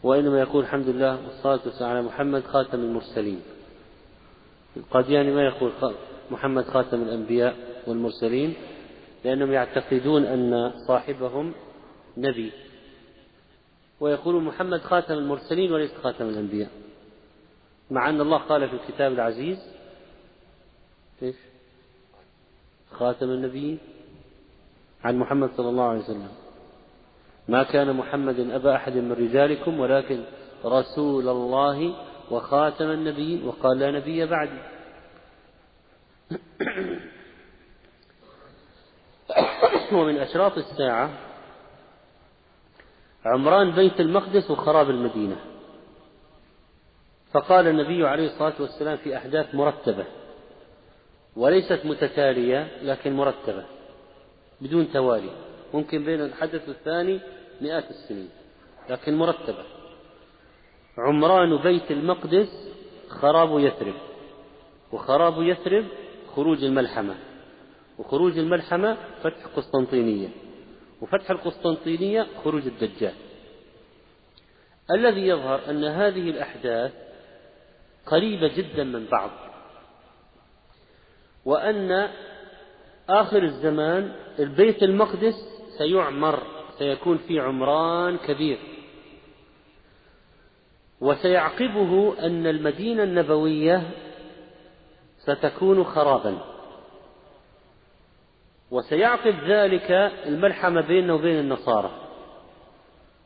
وإنما 0.03 0.39
يقول 0.39 0.63
الحمد 0.63 0.89
لله 0.89 1.25
والصلاة 1.25 1.59
والسلام 1.65 1.89
على 1.89 2.01
محمد 2.01 2.43
خاتم 2.43 2.79
المرسلين. 2.79 3.41
القادياني 4.77 5.31
ما 5.31 5.45
يقول 5.45 5.71
محمد 6.31 6.63
خاتم 6.65 7.01
الأنبياء 7.01 7.55
والمرسلين؟ 7.87 8.53
لأنهم 9.25 9.51
يعتقدون 9.51 10.25
أن 10.25 10.71
صاحبهم 10.87 11.53
نبي. 12.17 12.51
ويقول 13.99 14.43
محمد 14.43 14.81
خاتم 14.81 15.13
المرسلين 15.13 15.73
وليس 15.73 15.91
خاتم 16.03 16.29
الأنبياء. 16.29 16.69
مع 17.91 18.09
أن 18.09 18.21
الله 18.21 18.37
قال 18.37 18.69
في 18.69 18.75
الكتاب 18.75 19.11
العزيز 19.11 19.57
إيش؟ 21.21 21.35
خاتم 22.91 23.29
النبيين. 23.29 23.79
عن 25.03 25.17
محمد 25.17 25.49
صلى 25.57 25.69
الله 25.69 25.83
عليه 25.83 25.99
وسلم. 25.99 26.29
ما 27.47 27.63
كان 27.63 27.93
محمد 27.93 28.39
أبا 28.39 28.75
أحد 28.75 28.93
من 28.95 29.11
رجالكم 29.11 29.79
ولكن 29.79 30.23
رسول 30.65 31.29
الله 31.29 31.95
وخاتم 32.31 32.91
النبيين 32.91 33.47
وقال 33.47 33.79
لا 33.79 33.91
نبي 33.91 34.25
بعدي 34.25 34.59
ومن 39.91 40.17
أشراط 40.17 40.57
الساعة 40.57 41.09
عمران 43.25 43.71
بيت 43.71 43.99
المقدس 43.99 44.51
وخراب 44.51 44.89
المدينة. 44.89 45.35
فقال 47.31 47.67
النبي 47.67 48.07
عليه 48.07 48.25
الصلاة 48.25 48.53
والسلام 48.59 48.97
في 48.97 49.17
أحداث 49.17 49.55
مرتبة 49.55 50.05
وليست 51.35 51.81
متتالية 51.85 52.67
لكن 52.81 53.13
مرتبة 53.13 53.65
بدون 54.61 54.91
توالي. 54.91 55.46
ممكن 55.73 56.03
بين 56.03 56.21
الحدث 56.21 56.69
الثاني 56.69 57.19
مئات 57.61 57.89
السنين 57.89 58.29
لكن 58.89 59.15
مرتبة. 59.15 59.63
عمران 60.97 61.57
بيت 61.57 61.91
المقدس 61.91 62.69
خراب 63.09 63.59
يثرب 63.59 63.95
وخراب 64.91 65.41
يثرب 65.41 65.85
خروج 66.35 66.63
الملحمة 66.63 67.15
وخروج 67.99 68.37
الملحمة 68.37 68.97
فتح 69.23 69.45
قسطنطينية 69.55 70.29
وفتح 71.01 71.31
القسطنطينية 71.31 72.27
خروج 72.43 72.67
الدجال. 72.67 73.13
الذي 74.91 75.27
يظهر 75.27 75.69
أن 75.69 75.83
هذه 75.83 76.29
الأحداث 76.29 76.93
قريبة 78.05 78.47
جدا 78.47 78.83
من 78.83 79.05
بعض 79.05 79.31
وأن 81.45 82.09
آخر 83.09 83.43
الزمان 83.43 84.15
البيت 84.39 84.83
المقدس 84.83 85.56
سيعمر 85.77 86.43
سيكون 86.77 87.17
في 87.17 87.39
عمران 87.39 88.17
كبير. 88.17 88.57
وسيعقبه 91.01 92.15
أن 92.25 92.47
المدينة 92.47 93.03
النبوية 93.03 93.89
ستكون 95.17 95.83
خرابا. 95.83 96.37
وسيعقب 98.71 99.35
ذلك 99.47 99.91
الملحمة 100.25 100.81
بيننا 100.81 101.13
وبين 101.13 101.39
النصارى. 101.39 101.91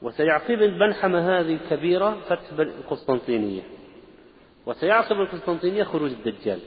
وسيعقب 0.02 0.62
الملحمة 0.62 1.40
هذه 1.40 1.54
الكبيرة 1.54 2.18
فتح 2.30 2.52
القسطنطينية. 2.60 3.62
وسيعقب 4.66 5.16
القسطنطينية 5.22 5.84
خروج 5.84 6.12
الدجال. 6.12 6.60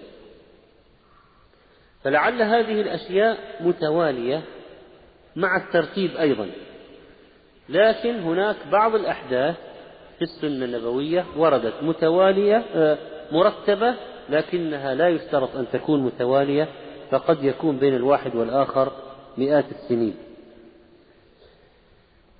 فلعل 2.03 2.43
هذه 2.43 2.81
الأشياء 2.81 3.57
متوالية. 3.61 4.43
مع 5.37 5.57
الترتيب 5.57 6.17
أيضا. 6.17 6.51
لكن 7.69 8.21
هناك 8.21 8.57
بعض 8.73 8.95
الأحداث 8.95 9.57
في 10.19 10.23
السنة 10.23 10.65
النبوية 10.65 11.25
وردت 11.37 11.75
متوالية 11.83 12.63
آه، 12.75 12.99
مرتبة 13.33 13.95
لكنها 14.29 14.95
لا 14.95 15.09
يشترط 15.09 15.57
أن 15.57 15.67
تكون 15.73 16.01
متوالية 16.01 16.69
فقد 17.11 17.45
يكون 17.45 17.77
بين 17.77 17.95
الواحد 17.95 18.37
والآخر 18.37 18.93
مئات 19.39 19.65
السنين. 19.71 20.15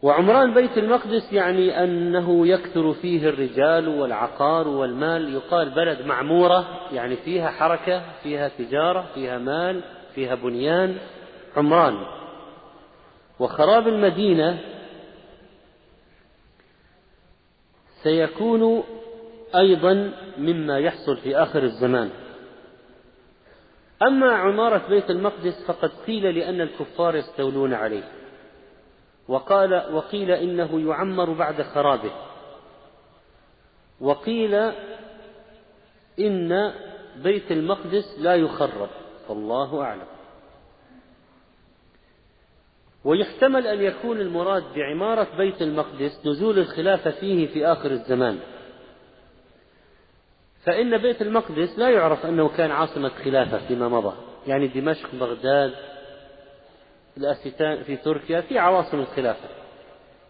وعمران 0.03 0.55
بيت 0.55 0.79
المقدس 0.79 1.33
يعني 1.33 1.85
أنه 1.85 2.47
يكثر 2.47 2.93
فيه 2.93 3.29
الرجال 3.29 3.89
والعقار 3.89 4.69
والمال 4.69 5.35
يقال 5.35 5.71
بلد 5.71 6.07
معمورة 6.07 6.67
يعني 6.93 7.17
فيها 7.17 7.51
حركة 7.51 8.03
فيها 8.23 8.51
تجارة 8.59 9.07
فيها 9.15 9.39
مال 9.39 9.83
فيها 10.15 10.35
بنيان. 10.35 10.97
عمران 11.57 11.95
وخراب 13.39 13.89
المدينة 13.89 14.61
سيكون 18.03 18.85
أيضا 19.55 20.13
مما 20.39 20.79
يحصل 20.79 21.17
في 21.17 21.37
آخر 21.37 21.63
الزمان. 21.63 22.11
أما 24.03 24.33
عمارة 24.33 24.89
بيت 24.89 25.11
المقدس 25.11 25.65
فقد 25.67 25.91
قيل 26.07 26.39
لأن 26.39 26.61
الكفار 26.61 27.17
يستولون 27.17 27.75
عليه. 27.75 28.13
وقال 29.29 29.95
وقيل 29.95 30.31
إنه 30.31 30.91
يعمر 30.91 31.33
بعد 31.33 31.63
خرابه. 31.63 32.13
وقيل 34.01 34.55
إن 36.21 36.73
بيت 37.17 37.53
المقدس 37.53 38.19
لا 38.19 38.35
يخرب 38.35 38.89
فالله 39.29 39.83
أعلم. 39.83 40.14
ويحتمل 43.05 43.67
أن 43.67 43.83
يكون 43.83 44.21
المراد 44.21 44.65
بعمارة 44.77 45.29
بيت 45.37 45.63
المقدس 45.63 46.27
نزول 46.27 46.59
الخلافة 46.59 47.11
فيه 47.11 47.47
في 47.47 47.67
آخر 47.67 47.91
الزمان. 47.91 48.39
فإن 50.65 50.99
بيت 50.99 51.23
المقدس 51.23 51.79
لا 51.79 51.91
يعرف 51.91 52.27
أنه 52.27 52.49
كان 52.49 52.71
عاصمة 52.71 53.09
خلافة 53.09 53.67
فيما 53.69 53.89
مضى. 53.89 54.17
يعني 54.47 54.67
دمشق 54.67 55.15
بغداد 55.15 55.75
الأستان 57.17 57.83
في 57.83 57.97
تركيا 57.97 58.41
في 58.41 58.59
عواصم 58.59 59.01
الخلافة. 59.01 59.49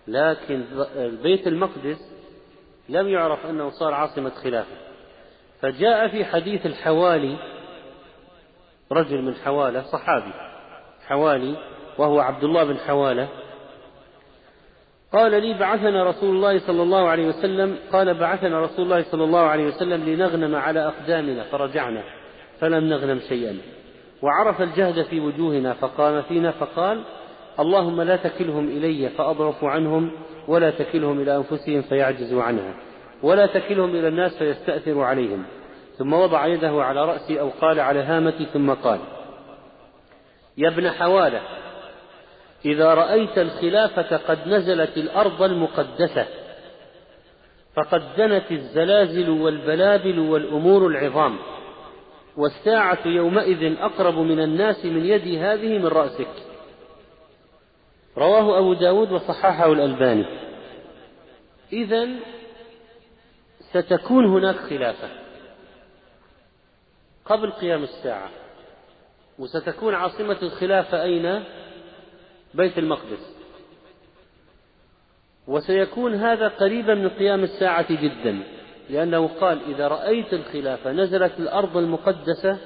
لكن 0.08 0.64
بيت 1.22 1.46
المقدس 1.46 2.10
لم 2.88 3.08
يعرف 3.08 3.46
أنه 3.46 3.70
صار 3.70 3.94
عاصمة 3.94 4.30
خلافة. 4.30 4.76
فجاء 5.60 6.08
في 6.08 6.24
حديث 6.24 6.66
الحوالي 6.66 7.36
رجل 8.92 9.22
من 9.22 9.34
حوالة 9.34 9.82
صحابي 9.82 10.32
حوالي 11.06 11.73
وهو 11.98 12.20
عبد 12.20 12.44
الله 12.44 12.64
بن 12.64 12.76
حوالة 12.76 13.28
قال 15.12 15.42
لي 15.42 15.58
بعثنا 15.58 16.04
رسول 16.04 16.36
الله 16.36 16.58
صلى 16.58 16.82
الله 16.82 17.08
عليه 17.08 17.28
وسلم. 17.28 17.76
قال 17.92 18.14
بعثنا 18.14 18.60
رسول 18.60 18.84
الله 18.84 19.02
صلى 19.02 19.24
الله 19.24 19.40
عليه 19.40 19.66
وسلم 19.66 20.04
لنغنم 20.04 20.54
على 20.54 20.86
أقدامنا 20.86 21.42
فرجعنا 21.42 22.02
فلم 22.60 22.84
نغنم 22.84 23.20
شيئا. 23.28 23.58
وعرف 24.22 24.62
الجهد 24.62 25.02
في 25.02 25.20
وجوهنا 25.20 25.72
فقام 25.74 26.22
فينا 26.22 26.50
فقال 26.50 27.02
اللهم 27.60 28.02
لا 28.02 28.16
تكلهم 28.16 28.68
إلي 28.68 29.08
فأضعف 29.08 29.64
عنهم 29.64 30.10
ولا 30.48 30.70
تكلهم 30.70 31.20
إلى 31.20 31.36
أنفسهم 31.36 31.82
فيعجزوا 31.82 32.42
عنها 32.42 32.74
ولا 33.22 33.46
تكلهم 33.46 33.90
إلى 33.90 34.08
الناس 34.08 34.38
فيستأثروا 34.38 35.04
عليهم. 35.04 35.44
ثم 35.98 36.12
وضع 36.12 36.46
يده 36.46 36.84
على 36.84 37.04
رأسي 37.04 37.40
أو 37.40 37.50
قال 37.60 37.80
على 37.80 38.00
هامتي 38.00 38.44
ثم 38.44 38.70
قال 38.70 38.98
يا 40.58 40.68
ابن 40.68 40.90
حوالة 40.90 41.40
إذا 42.64 42.94
رأيت 42.94 43.38
الخلافة 43.38 44.16
قد 44.16 44.48
نزلت 44.48 44.96
الأرض 44.96 45.42
المقدسة 45.42 46.26
فقد 47.74 48.02
دنت 48.16 48.52
الزلازل 48.52 49.30
والبلابل 49.30 50.18
والأمور 50.18 50.86
العظام 50.86 51.38
والساعة 52.36 53.06
يومئذ 53.06 53.78
أقرب 53.80 54.18
من 54.18 54.40
الناس 54.40 54.84
من 54.84 55.04
يدي 55.04 55.38
هذه 55.38 55.78
من 55.78 55.86
رأسك 55.86 56.28
رواه 58.18 58.58
أبو 58.58 58.72
داود 58.74 59.12
وصححه 59.12 59.72
الألباني 59.72 60.26
إذا 61.72 62.08
ستكون 63.70 64.24
هناك 64.24 64.56
خلافة 64.56 65.08
قبل 67.24 67.50
قيام 67.50 67.82
الساعة 67.82 68.30
وستكون 69.38 69.94
عاصمة 69.94 70.38
الخلافة 70.42 71.02
أين؟ 71.02 71.44
بيت 72.54 72.78
المقدس. 72.78 73.34
وسيكون 75.48 76.14
هذا 76.14 76.48
قريبا 76.48 76.94
من 76.94 77.08
قيام 77.08 77.42
الساعة 77.42 78.02
جدا 78.02 78.38
لأنه 78.90 79.26
قال 79.40 79.58
إذا 79.68 79.88
رأيت 79.88 80.32
الخلافة 80.32 80.92
نزلت 80.92 81.32
الأرض 81.38 81.76
المقدسة 81.76 82.58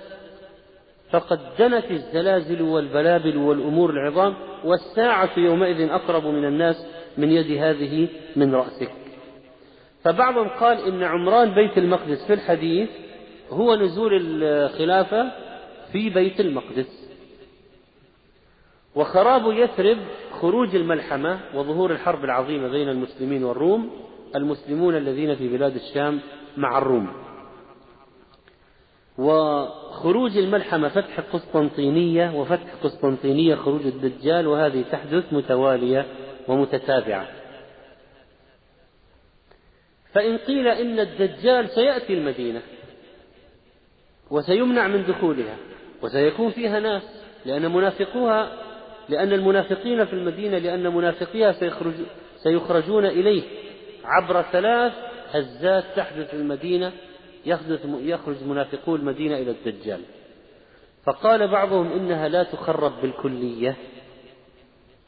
فقد 1.10 1.40
دنت 1.58 1.90
الزلازل 1.90 2.62
والبلابل 2.62 3.36
والأمور 3.36 3.90
العظام 3.90 4.34
والساعة 4.64 5.30
يومئذ 5.36 5.90
أقرب 5.90 6.26
من 6.26 6.44
الناس 6.44 6.86
من 7.18 7.32
يد 7.32 7.50
هذه 7.62 8.08
من 8.36 8.54
رأسك. 8.54 8.92
فبعضهم 10.04 10.48
قال 10.48 10.86
إن 10.86 11.02
عمران 11.02 11.54
بيت 11.54 11.78
المقدس 11.78 12.26
في 12.26 12.32
الحديث 12.32 12.88
هو 13.50 13.76
نزول 13.76 14.42
الخلافة 14.42 15.30
في 15.92 16.10
بيت 16.10 16.40
المقدس. 16.40 17.07
وخراب 18.98 19.52
يثرب 19.52 19.98
خروج 20.40 20.74
الملحمة 20.74 21.40
وظهور 21.54 21.92
الحرب 21.92 22.24
العظيمة 22.24 22.68
بين 22.68 22.88
المسلمين 22.88 23.44
والروم 23.44 23.90
المسلمون 24.36 24.96
الذين 24.96 25.34
في 25.36 25.48
بلاد 25.48 25.74
الشام 25.74 26.20
مع 26.56 26.78
الروم. 26.78 27.12
وخروج 29.18 30.36
الملحمة 30.36 30.88
فتح 30.88 31.20
قسطنطينية 31.20 32.40
وفتح 32.40 32.74
قسطنطينية 32.82 33.54
خروج 33.54 33.86
الدجال 33.86 34.46
وهذه 34.46 34.84
تحدث 34.92 35.32
متوالية 35.32 36.06
ومتتابعة. 36.48 37.28
فإن 40.12 40.36
قيل 40.36 40.68
إن 40.68 41.00
الدجال 41.00 41.68
سيأتي 41.68 42.14
المدينة 42.14 42.62
وسيمنع 44.30 44.88
من 44.88 45.04
دخولها 45.06 45.56
وسيكون 46.02 46.50
فيها 46.50 46.80
ناس 46.80 47.02
لأن 47.46 47.72
منافقوها 47.72 48.67
لأن 49.08 49.32
المنافقين 49.32 50.04
في 50.04 50.12
المدينة 50.12 50.58
لأن 50.58 50.94
منافقيها 50.94 51.52
سيخرج 51.52 51.94
سيخرجون 52.42 53.06
إليه 53.06 53.42
عبر 54.04 54.42
ثلاث 54.42 54.92
هزات 55.30 55.84
تحدث 55.96 56.30
في 56.30 56.36
المدينة 56.36 56.92
يخرج 57.46 58.44
منافقو 58.44 58.96
المدينة 58.96 59.36
إلى 59.36 59.50
الدجال. 59.50 60.00
فقال 61.06 61.48
بعضهم 61.48 61.92
إنها 61.92 62.28
لا 62.28 62.42
تخرب 62.42 63.00
بالكلية 63.02 63.76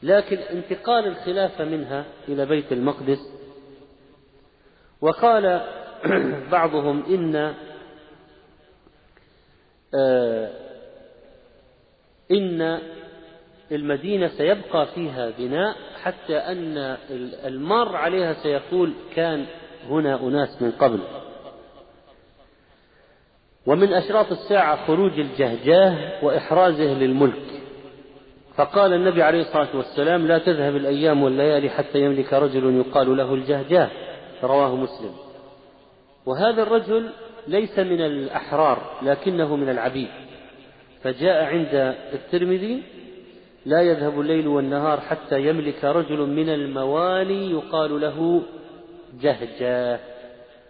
لكن 0.03 0.37
انتقال 0.37 1.07
الخلافة 1.07 1.65
منها 1.65 2.05
إلى 2.27 2.45
بيت 2.45 2.71
المقدس. 2.71 3.19
وقال 5.01 5.61
بعضهم 6.51 7.03
إن 7.05 7.53
آه، 9.95 10.51
إن 12.31 12.79
المدينة 13.71 14.27
سيبقى 14.27 14.87
فيها 14.95 15.31
بناء 15.37 15.75
حتى 16.03 16.37
أن 16.37 16.97
المار 17.45 17.95
عليها 17.95 18.33
سيقول 18.33 18.93
كان 19.15 19.45
هنا 19.89 20.21
أناس 20.21 20.61
من 20.61 20.71
قبل. 20.71 20.99
ومن 23.65 23.93
أشراط 23.93 24.31
الساعة 24.31 24.87
خروج 24.87 25.19
الجهجاه 25.19 26.25
وإحرازه 26.25 26.93
للملك. 26.93 27.61
فقال 28.55 28.93
النبي 28.93 29.23
عليه 29.23 29.41
الصلاة 29.41 29.75
والسلام 29.75 30.27
لا 30.27 30.37
تذهب 30.37 30.75
الأيام 30.75 31.23
والليالي 31.23 31.69
حتى 31.69 31.99
يملك 31.99 32.33
رجل 32.33 32.75
يقال 32.79 33.17
له 33.17 33.33
الجهجاه. 33.33 33.89
رواه 34.43 34.75
مسلم. 34.75 35.13
وهذا 36.25 36.63
الرجل 36.63 37.09
ليس 37.47 37.79
من 37.79 38.01
الأحرار 38.01 38.99
لكنه 39.01 39.55
من 39.55 39.69
العبيد. 39.69 40.09
فجاء 41.03 41.43
عند 41.43 41.95
الترمذي 42.13 42.83
لا 43.65 43.81
يذهب 43.81 44.21
الليل 44.21 44.47
والنهار 44.47 44.99
حتى 44.99 45.41
يملك 45.41 45.83
رجل 45.83 46.19
من 46.19 46.49
الموالي 46.49 47.51
يقال 47.51 48.01
له 48.01 48.41
جهجاه 49.21 49.99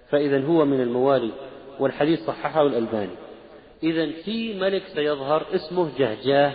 فإذا 0.09 0.45
هو 0.45 0.65
من 0.65 0.81
الموالي 0.81 1.31
والحديث 1.80 2.19
صححه 2.19 2.61
الألباني. 2.61 3.15
إذا 3.84 4.11
في 4.11 4.59
ملك 4.59 4.84
سيظهر 4.95 5.45
اسمه 5.55 5.89
جهجاه 5.97 6.53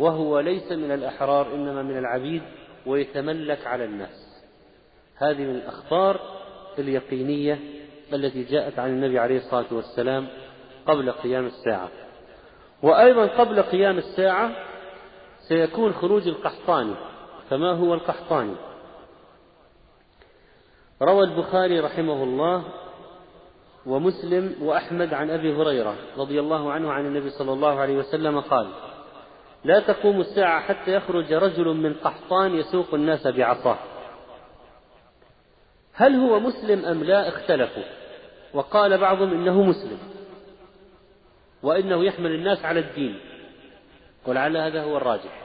وهو 0.00 0.40
ليس 0.40 0.72
من 0.72 0.90
الأحرار 0.90 1.54
إنما 1.54 1.82
من 1.82 1.98
العبيد 1.98 2.42
ويتملك 2.86 3.66
على 3.66 3.84
الناس. 3.84 4.44
هذه 5.16 5.42
من 5.42 5.54
الأخبار 5.54 6.20
اليقينية 6.78 7.58
التي 8.12 8.42
جاءت 8.44 8.78
عن 8.78 8.90
النبي 8.90 9.18
عليه 9.18 9.36
الصلاة 9.36 9.66
والسلام 9.72 10.26
قبل 10.86 11.10
قيام 11.10 11.46
الساعة. 11.46 11.88
وأيضا 12.82 13.26
قبل 13.26 13.62
قيام 13.62 13.98
الساعة 13.98 14.52
سيكون 15.48 15.92
خروج 15.92 16.28
القحطاني 16.28 16.94
فما 17.50 17.72
هو 17.72 17.94
القحطاني؟ 17.94 18.54
روى 21.02 21.24
البخاري 21.24 21.80
رحمه 21.80 22.22
الله 22.22 22.64
ومسلم 23.86 24.54
وأحمد 24.60 25.14
عن 25.14 25.30
أبي 25.30 25.56
هريرة 25.56 25.96
رضي 26.16 26.40
الله 26.40 26.72
عنه 26.72 26.92
عن 26.92 27.06
النبي 27.06 27.30
صلى 27.30 27.52
الله 27.52 27.80
عليه 27.80 27.96
وسلم 27.96 28.40
قال 28.40 28.68
لا 29.64 29.80
تقوم 29.80 30.20
الساعة 30.20 30.60
حتى 30.60 30.94
يخرج 30.94 31.32
رجل 31.32 31.68
من 31.68 31.94
قحطان 31.94 32.54
يسوق 32.54 32.94
الناس 32.94 33.26
بعصاه. 33.26 33.78
هل 35.92 36.14
هو 36.14 36.40
مسلم 36.40 36.84
أم 36.84 37.04
لا 37.04 37.28
اختلفوا 37.28 37.82
وقال 38.54 38.98
بعضهم 38.98 39.32
إنه 39.32 39.62
مسلم 39.62 39.98
وإنه 41.62 42.04
يحمل 42.04 42.34
الناس 42.34 42.64
على 42.64 42.80
الدين. 42.80 43.20
ولعل 44.26 44.56
هذا 44.56 44.82
هو 44.82 44.96
الراجح. 44.96 45.44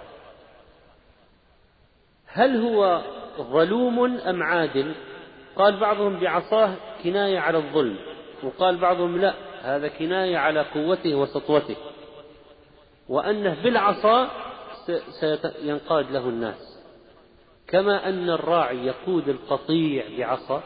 هل 2.28 2.62
هو 2.62 3.02
ظلوم 3.38 4.18
أم 4.18 4.44
عادل؟ 4.44 4.94
قال 5.56 5.80
بعضهم 5.80 6.20
بعصاه 6.20 6.74
كناية 7.04 7.40
على 7.40 7.58
الظلم 7.58 7.98
وقال 8.44 8.78
بعضهم 8.78 9.18
لا 9.18 9.34
هذا 9.62 9.88
كناية 9.88 10.38
على 10.38 10.62
قوته 10.62 11.16
وسطوته. 11.16 11.76
وأنه 13.10 13.64
بالعصا 13.64 14.30
سينقاد 15.20 16.12
له 16.12 16.30
الناس. 16.30 16.70
كما 17.68 18.10
أن 18.10 18.30
الراعي 18.30 18.86
يقود 18.86 19.30
القطيع 19.30 20.04
بعصا 20.18 20.64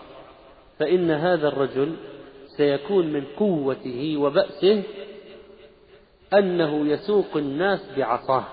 فإن 0.80 1.11
هذا 1.11 1.48
الرجل 1.48 1.95
سيكون 2.57 3.07
من 3.07 3.26
قوته 3.38 4.18
وبأسه 4.18 4.84
أنه 6.34 6.88
يسوق 6.88 7.38
الناس 7.38 7.80
بعصاه. 7.97 8.45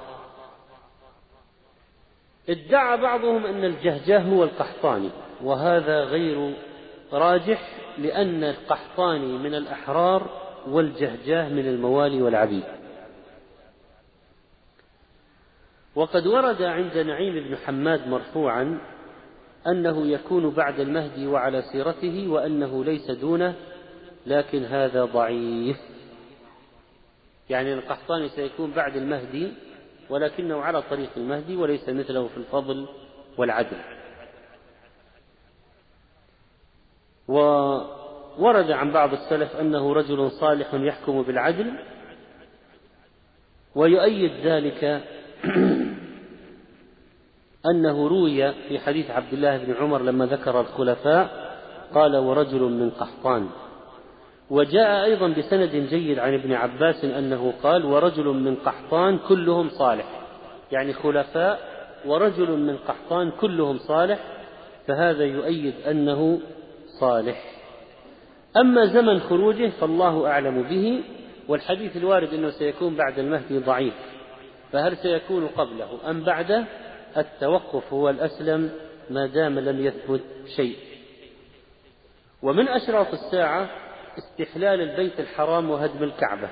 ادعى 2.48 2.96
بعضهم 2.96 3.46
أن 3.46 3.64
الجهجاه 3.64 4.18
هو 4.18 4.44
القحطاني 4.44 5.10
وهذا 5.42 6.00
غير 6.00 6.54
راجح 7.12 7.78
لأن 7.98 8.44
القحطاني 8.44 9.38
من 9.38 9.54
الأحرار 9.54 10.30
والجهجاه 10.68 11.48
من 11.48 11.68
الموالي 11.68 12.22
والعبيد. 12.22 12.64
وقد 15.94 16.26
ورد 16.26 16.62
عند 16.62 16.98
نعيم 16.98 17.34
بن 17.34 17.56
حماد 17.56 18.08
مرفوعا 18.08 18.80
أنه 19.66 20.06
يكون 20.06 20.50
بعد 20.50 20.80
المهدي 20.80 21.26
وعلى 21.26 21.62
سيرته 21.62 22.28
وأنه 22.28 22.84
ليس 22.84 23.10
دونه 23.10 23.54
لكن 24.26 24.64
هذا 24.64 25.04
ضعيف. 25.04 25.76
يعني 27.50 27.74
القحطاني 27.74 28.28
سيكون 28.28 28.70
بعد 28.70 28.96
المهدي 28.96 29.52
ولكنه 30.10 30.60
على 30.60 30.82
طريق 30.82 31.10
المهدي 31.16 31.56
وليس 31.56 31.88
مثله 31.88 32.28
في 32.28 32.36
الفضل 32.36 32.86
والعدل. 33.38 33.76
وورد 37.28 38.70
عن 38.70 38.92
بعض 38.92 39.12
السلف 39.12 39.56
أنه 39.56 39.92
رجل 39.92 40.30
صالح 40.30 40.74
يحكم 40.74 41.22
بالعدل 41.22 41.72
ويؤيد 43.74 44.32
ذلك 44.46 44.84
أنه 47.70 48.08
روي 48.08 48.52
في 48.52 48.78
حديث 48.78 49.10
عبد 49.10 49.32
الله 49.32 49.58
بن 49.58 49.74
عمر 49.74 50.02
لما 50.02 50.26
ذكر 50.26 50.60
الخلفاء 50.60 51.50
قال 51.94 52.16
ورجل 52.16 52.60
من 52.60 52.90
قحطان. 52.90 53.48
وجاء 54.50 55.04
أيضا 55.04 55.28
بسند 55.28 55.76
جيد 55.76 56.18
عن 56.18 56.34
ابن 56.34 56.52
عباس 56.52 57.04
أنه 57.04 57.54
قال 57.62 57.84
ورجل 57.84 58.24
من 58.24 58.56
قحطان 58.56 59.18
كلهم 59.18 59.68
صالح. 59.68 60.04
يعني 60.72 60.92
خلفاء 60.92 61.60
ورجل 62.06 62.50
من 62.50 62.76
قحطان 62.76 63.30
كلهم 63.30 63.78
صالح 63.78 64.18
فهذا 64.86 65.24
يؤيد 65.24 65.74
أنه 65.90 66.40
صالح. 67.00 67.44
أما 68.56 68.86
زمن 68.86 69.20
خروجه 69.20 69.70
فالله 69.80 70.26
أعلم 70.26 70.62
به 70.62 71.02
والحديث 71.48 71.96
الوارد 71.96 72.34
أنه 72.34 72.50
سيكون 72.50 72.94
بعد 72.94 73.18
المهدي 73.18 73.58
ضعيف. 73.58 73.94
فهل 74.72 74.96
سيكون 74.96 75.46
قبله 75.46 76.10
أم 76.10 76.24
بعده؟ 76.24 76.64
التوقف 77.16 77.92
هو 77.92 78.10
الأسلم 78.10 78.70
ما 79.10 79.26
دام 79.26 79.58
لم 79.58 79.86
يثبت 79.86 80.20
شيء. 80.56 80.76
ومن 82.42 82.68
أشراط 82.68 83.12
الساعة 83.12 83.70
استحلال 84.20 84.80
البيت 84.80 85.20
الحرام 85.20 85.70
وهدم 85.70 86.02
الكعبة. 86.02 86.48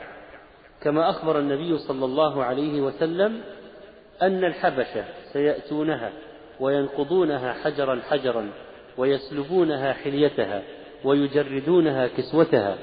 كما 0.82 1.10
أخبر 1.10 1.38
النبي 1.38 1.78
صلى 1.78 2.04
الله 2.04 2.44
عليه 2.44 2.80
وسلم 2.80 3.40
أن 4.22 4.44
الحبشة 4.44 5.04
سيأتونها 5.32 6.10
وينقضونها 6.60 7.52
حجرا 7.52 8.00
حجرا 8.10 8.50
ويسلبونها 8.96 9.92
حليتها 9.92 10.62
ويجردونها 11.04 12.06
كسوتها. 12.06 12.76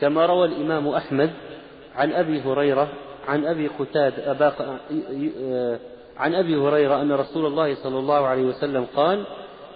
كما 0.00 0.26
روى 0.26 0.46
الإمام 0.46 0.88
أحمد 0.88 1.30
عن 1.96 2.12
أبي 2.12 2.40
هريرة 2.40 2.88
عن 3.28 3.46
أبي 3.46 3.66
قتاد 3.66 4.20
أبا 4.20 4.78
عن 6.16 6.34
أبي 6.34 6.56
هريرة 6.56 7.02
أن 7.02 7.12
رسول 7.12 7.46
الله 7.46 7.74
صلى 7.74 7.98
الله 7.98 8.26
عليه 8.26 8.42
وسلم 8.42 8.86
قال 8.96 9.24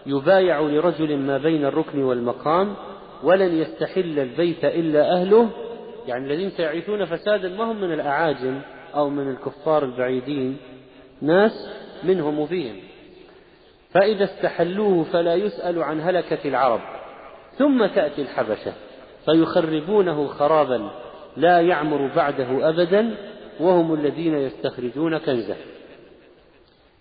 يبايع 0.06 0.60
لرجل 0.60 1.16
ما 1.16 1.39
بين 1.39 1.64
الركن 1.64 2.02
والمقام 2.02 2.74
ولن 3.23 3.57
يستحل 3.57 4.19
البيت 4.19 4.65
إلا 4.65 5.12
أهله. 5.12 5.51
يعني 6.07 6.27
الذين 6.27 6.51
سيعيثون 6.51 7.05
فسادا 7.05 7.49
ما 7.49 7.65
هم 7.65 7.81
من 7.81 7.93
الأعاجم 7.93 8.61
أو 8.94 9.09
من 9.09 9.31
الكفار 9.31 9.85
البعيدين. 9.85 10.57
ناس 11.20 11.69
منهم 12.05 12.39
وفيهم. 12.39 12.77
فإذا 13.90 14.24
استحلوه 14.24 15.05
فلا 15.05 15.35
يسأل 15.35 15.82
عن 15.82 16.01
هلكة 16.01 16.49
العرب. 16.49 16.81
ثم 17.59 17.86
تأتي 17.86 18.23
الحبشة. 18.23 18.73
فيخربونه 19.24 20.27
خرابا 20.27 20.90
لا 21.36 21.61
يعمر 21.61 22.11
بعده 22.16 22.69
أبدا 22.69 23.15
وهم 23.61 23.94
الذين 23.94 24.35
يستخرجون 24.35 25.19
كنزة. 25.19 25.57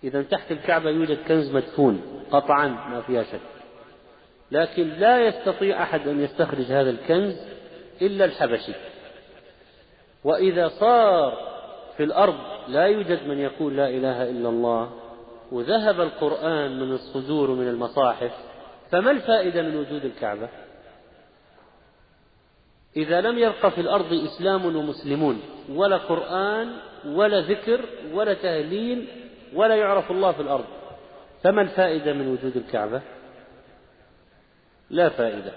إذا 0.04 0.22
تحت 0.22 0.52
الكعبة 0.52 0.90
يوجد 0.90 1.18
كنز 1.28 1.54
مدفون 1.54 2.00
قطعا 2.30 2.68
ما 2.68 3.02
فيها 3.06 3.22
شك. 3.22 3.61
لكن 4.52 4.88
لا 4.88 5.26
يستطيع 5.26 5.82
أحد 5.82 6.08
أن 6.08 6.24
يستخرج 6.24 6.64
هذا 6.64 6.90
الكنز 6.90 7.36
إلا 8.02 8.24
الحبشي. 8.24 8.72
وإذا 10.24 10.68
صار 10.68 11.32
في 11.96 12.02
الأرض 12.02 12.34
لا 12.68 12.86
يوجد 12.86 13.26
من 13.26 13.38
يقول 13.38 13.76
لا 13.76 13.88
إله 13.88 14.30
إلا 14.30 14.48
الله 14.48 14.90
وذهب 15.52 16.00
القرآن 16.00 16.80
من 16.80 16.92
الصدور 16.92 17.50
ومن 17.50 17.68
المصاحف 17.68 18.32
فما 18.90 19.10
الفائدة 19.10 19.62
من 19.62 19.76
وجود 19.76 20.04
الكعبة؟ 20.04 20.48
إذا 22.96 23.20
لم 23.20 23.38
يبق 23.38 23.66
في 23.66 23.80
الأرض 23.80 24.12
إسلام 24.12 24.76
ومسلمون 24.76 25.40
ولا 25.70 25.96
قرآن 25.96 26.72
ولا 27.06 27.40
ذكر 27.40 27.80
ولا 28.12 28.34
تهليل 28.34 29.08
ولا 29.54 29.76
يعرف 29.76 30.10
الله 30.10 30.32
في 30.32 30.42
الأرض 30.42 30.64
فما 31.42 31.62
الفائدة 31.62 32.12
من 32.12 32.28
وجود 32.28 32.56
الكعبة؟ 32.56 33.02
لا 34.92 35.08
فائدة. 35.08 35.52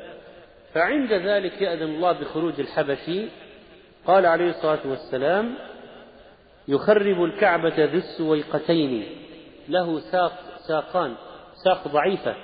فعند 0.74 1.14
ذلك 1.14 1.62
يأذن 1.62 1.96
الله 1.96 2.12
بخروج 2.12 2.60
الحبشي. 2.60 3.22
قال 4.08 4.26
عليه 4.26 4.50
الصلاة 4.50 4.80
والسلام 4.86 5.56
يخرب 6.68 7.24
الكعبة 7.24 7.86
ذي 7.86 7.98
السويقتين. 7.98 9.06
له 9.70 10.00
ساق 10.00 10.40
ساقان 10.68 11.14
ساق 11.64 11.88
ضعيفة. 11.88 12.36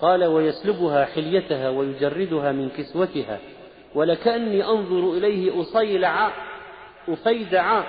قال 0.00 0.24
ويسلبها 0.24 1.04
حليتها 1.04 1.68
ويجردها 1.68 2.52
من 2.52 2.68
كسوتها. 2.68 3.38
ولكأني 3.94 4.64
أنظر 4.64 5.12
إليه 5.12 5.60
أصيلع 5.60 6.32
أفيدع 7.08 7.82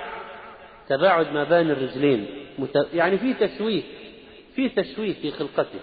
تباعد 0.88 1.32
ما 1.32 1.44
بين 1.44 1.70
الرجلين. 1.70 2.26
يعني 2.94 3.18
في 3.18 3.34
تشويه 3.34 3.82
في 4.54 4.68
تشويه 4.68 5.14
في 5.14 5.30
خلقته. 5.30 5.80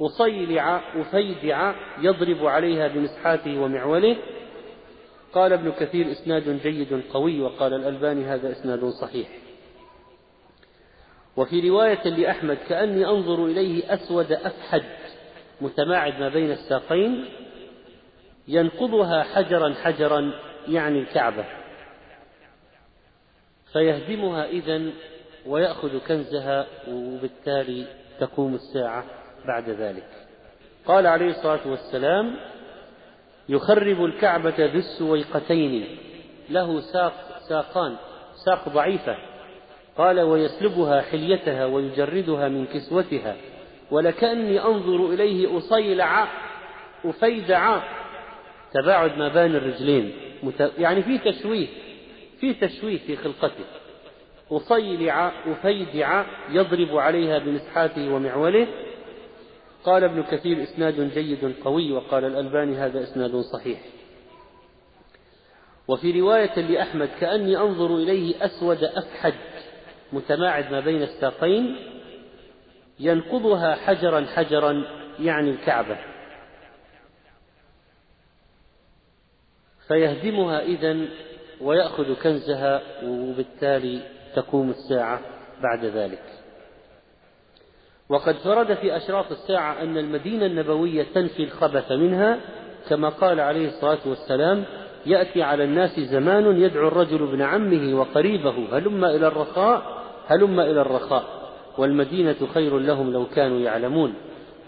أصيلع 0.00 0.80
أفيدع 1.00 1.74
يضرب 2.02 2.46
عليها 2.46 2.88
بمسحاته 2.88 3.60
ومعوله. 3.60 4.16
قال 5.32 5.52
ابن 5.52 5.72
كثير 5.72 6.12
إسناد 6.12 6.60
جيد 6.62 7.02
قوي 7.12 7.40
وقال 7.40 7.74
الألباني 7.74 8.24
هذا 8.24 8.52
إسناد 8.52 8.84
صحيح. 8.84 9.28
وفي 11.36 11.68
رواية 11.68 12.08
لأحمد 12.08 12.58
كأني 12.68 13.06
أنظر 13.06 13.46
إليه 13.46 13.94
أسود 13.94 14.32
أفحج 14.32 14.82
متماعد 15.60 16.20
ما 16.20 16.28
بين 16.28 16.50
الساقين 16.50 17.24
ينقضها 18.48 19.22
حجرا 19.22 19.74
حجرا 19.74 20.32
يعني 20.68 20.98
الكعبة. 20.98 21.44
فيهدمها 23.72 24.44
إذا 24.44 24.82
ويأخذ 25.46 25.98
كنزها 25.98 26.66
وبالتالي 26.88 27.86
تقوم 28.20 28.54
الساعة. 28.54 29.04
بعد 29.46 29.70
ذلك. 29.70 30.08
قال 30.86 31.06
عليه 31.06 31.30
الصلاة 31.30 31.68
والسلام 31.68 32.36
يخرب 33.48 34.04
الكعبة 34.04 34.54
ذي 34.58 34.78
السويقتين 34.78 35.86
له 36.50 36.80
ساق 36.80 37.12
ساقان 37.48 37.96
ساق 38.44 38.68
ضعيفة. 38.68 39.16
قال 39.98 40.20
ويسلبها 40.20 41.00
حليتها 41.00 41.64
ويجردها 41.66 42.48
من 42.48 42.66
كسوتها 42.66 43.36
ولكأني 43.90 44.60
أنظر 44.60 45.06
إليه 45.06 45.58
أصيلع 45.58 46.28
أفيدع 47.04 47.78
تباعد 48.72 49.18
ما 49.18 49.28
بين 49.28 49.56
الرجلين 49.56 50.12
يعني 50.78 51.02
في 51.02 51.18
تشويه 51.18 51.66
في 52.40 52.54
تشويه 52.54 52.98
في 52.98 53.16
خلقته. 53.16 53.64
أصيلع 54.50 55.32
أفيدع 55.46 56.24
يضرب 56.50 56.96
عليها 56.96 57.38
بمسحاته 57.38 58.14
ومعوله. 58.14 58.66
قال 59.86 60.04
ابن 60.04 60.22
كثير 60.22 60.62
إسناد 60.62 61.00
جيد 61.00 61.54
قوي 61.64 61.92
وقال 61.92 62.24
الألباني 62.24 62.76
هذا 62.76 63.02
إسناد 63.02 63.36
صحيح. 63.36 63.80
وفي 65.88 66.20
رواية 66.20 66.60
لأحمد 66.60 67.08
كأني 67.20 67.56
أنظر 67.56 67.96
إليه 67.96 68.44
أسود 68.44 68.84
أفحج 68.84 69.34
متماعد 70.12 70.72
ما 70.72 70.80
بين 70.80 71.02
الساقين 71.02 71.76
ينقضها 73.00 73.74
حجرا 73.74 74.26
حجرا 74.26 74.84
يعني 75.20 75.50
الكعبة. 75.50 75.98
فيهدمها 79.88 80.60
إذا 80.60 80.96
ويأخذ 81.60 82.14
كنزها 82.22 82.82
وبالتالي 83.04 84.00
تقوم 84.36 84.70
الساعة 84.70 85.20
بعد 85.62 85.84
ذلك. 85.84 86.35
وقد 88.08 88.36
ورد 88.46 88.74
في 88.74 88.96
أشراط 88.96 89.30
الساعة 89.30 89.82
أن 89.82 89.98
المدينة 89.98 90.46
النبوية 90.46 91.06
تنفي 91.14 91.44
الخبث 91.44 91.92
منها 91.92 92.38
كما 92.88 93.08
قال 93.08 93.40
عليه 93.40 93.68
الصلاة 93.68 93.98
والسلام 94.06 94.64
يأتي 95.06 95.42
على 95.42 95.64
الناس 95.64 96.00
زمان 96.00 96.60
يدعو 96.60 96.88
الرجل 96.88 97.22
ابن 97.22 97.42
عمه 97.42 98.00
وقريبه 98.00 98.54
هلم 98.72 99.04
إلى 99.04 99.26
الرخاء؟ 99.26 100.02
هلم 100.26 100.60
إلى 100.60 100.80
الرخاء. 100.80 101.24
والمدينة 101.78 102.36
خير 102.54 102.78
لهم 102.78 103.12
لو 103.12 103.26
كانوا 103.26 103.60
يعلمون. 103.60 104.14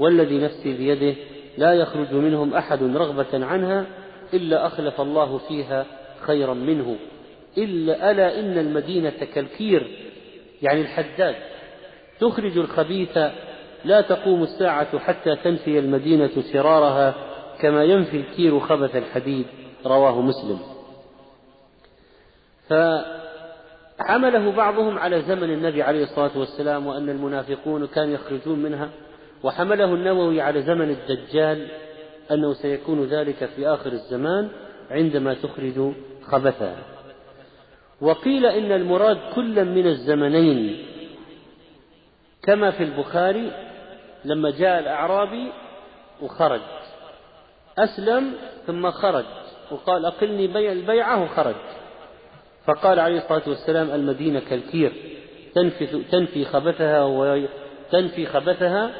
والذي 0.00 0.38
نفسي 0.38 0.76
بيده 0.76 1.16
لا 1.58 1.74
يخرج 1.74 2.12
منهم 2.14 2.54
أحد 2.54 2.82
رغبة 2.82 3.46
عنها 3.46 3.86
إلا 4.34 4.66
أخلف 4.66 5.00
الله 5.00 5.38
فيها 5.38 5.86
خيرا 6.20 6.54
منه 6.54 6.96
إلا 7.58 8.10
ألا 8.10 8.40
إن 8.40 8.58
المدينة 8.58 9.12
كالكير 9.34 9.86
يعني 10.62 10.80
الحداد. 10.80 11.34
تخرج 12.20 12.58
الخبيث 12.58 13.18
لا 13.84 14.00
تقوم 14.00 14.42
الساعة 14.42 14.98
حتى 14.98 15.36
تنفي 15.36 15.78
المدينة 15.78 16.30
شرارها 16.52 17.14
كما 17.60 17.84
ينفي 17.84 18.16
الكير 18.16 18.60
خبث 18.60 18.96
الحديد 18.96 19.46
رواه 19.86 20.20
مسلم. 20.20 20.58
فحمله 22.68 24.52
بعضهم 24.52 24.98
على 24.98 25.22
زمن 25.22 25.50
النبي 25.50 25.82
عليه 25.82 26.02
الصلاة 26.02 26.38
والسلام 26.38 26.86
وأن 26.86 27.08
المنافقون 27.08 27.86
كانوا 27.86 28.14
يخرجون 28.14 28.58
منها 28.58 28.88
وحمله 29.42 29.94
النووي 29.94 30.40
على 30.40 30.62
زمن 30.62 30.90
الدجال 30.90 31.68
أنه 32.30 32.52
سيكون 32.52 33.04
ذلك 33.04 33.44
في 33.56 33.68
آخر 33.68 33.92
الزمان 33.92 34.48
عندما 34.90 35.34
تخرج 35.34 35.92
خبثها 36.22 36.76
وقيل 38.00 38.46
إن 38.46 38.72
المراد 38.72 39.18
كلا 39.34 39.64
من 39.64 39.86
الزمنين 39.86 40.84
كما 42.48 42.70
في 42.70 42.82
البخاري 42.82 43.52
لما 44.24 44.50
جاء 44.50 44.78
الأعرابي 44.78 45.52
وخرج. 46.22 46.60
أسلم 47.78 48.32
ثم 48.66 48.90
خرج 48.90 49.24
وقال 49.70 50.06
أقلني 50.06 50.46
بيع 50.46 50.72
البيعة 50.72 51.22
وخرج 51.22 51.54
فقال 52.66 53.00
عليه 53.00 53.18
الصلاة 53.18 53.42
والسلام 53.46 53.90
المدينة 53.90 54.40
كالكير 54.40 54.92
تنفي, 55.54 55.86
تنفي 55.86 56.44
خبثها 56.44 57.04
وتنفي 57.04 58.26
خبثها. 58.26 58.90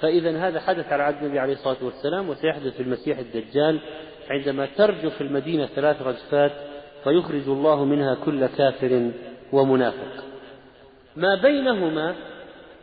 فإذا 0.00 0.38
هذا 0.38 0.60
حدث 0.60 0.92
على 0.92 1.02
عهد 1.02 1.22
النبي 1.22 1.38
عليه 1.38 1.52
الصلاة 1.52 1.76
والسلام 1.82 2.28
وسيحدث 2.28 2.76
في 2.76 2.82
المسيح 2.82 3.18
الدجال 3.18 3.80
عندما 4.30 4.68
ترجف 4.76 5.20
المدينة 5.20 5.66
ثلاث 5.66 6.02
رجفات 6.02 6.52
فيخرج 7.04 7.48
الله 7.48 7.84
منها 7.84 8.14
كل 8.14 8.46
كافر 8.46 9.10
ومنافق. 9.52 10.24
ما 11.16 11.34
بينهما 11.34 12.14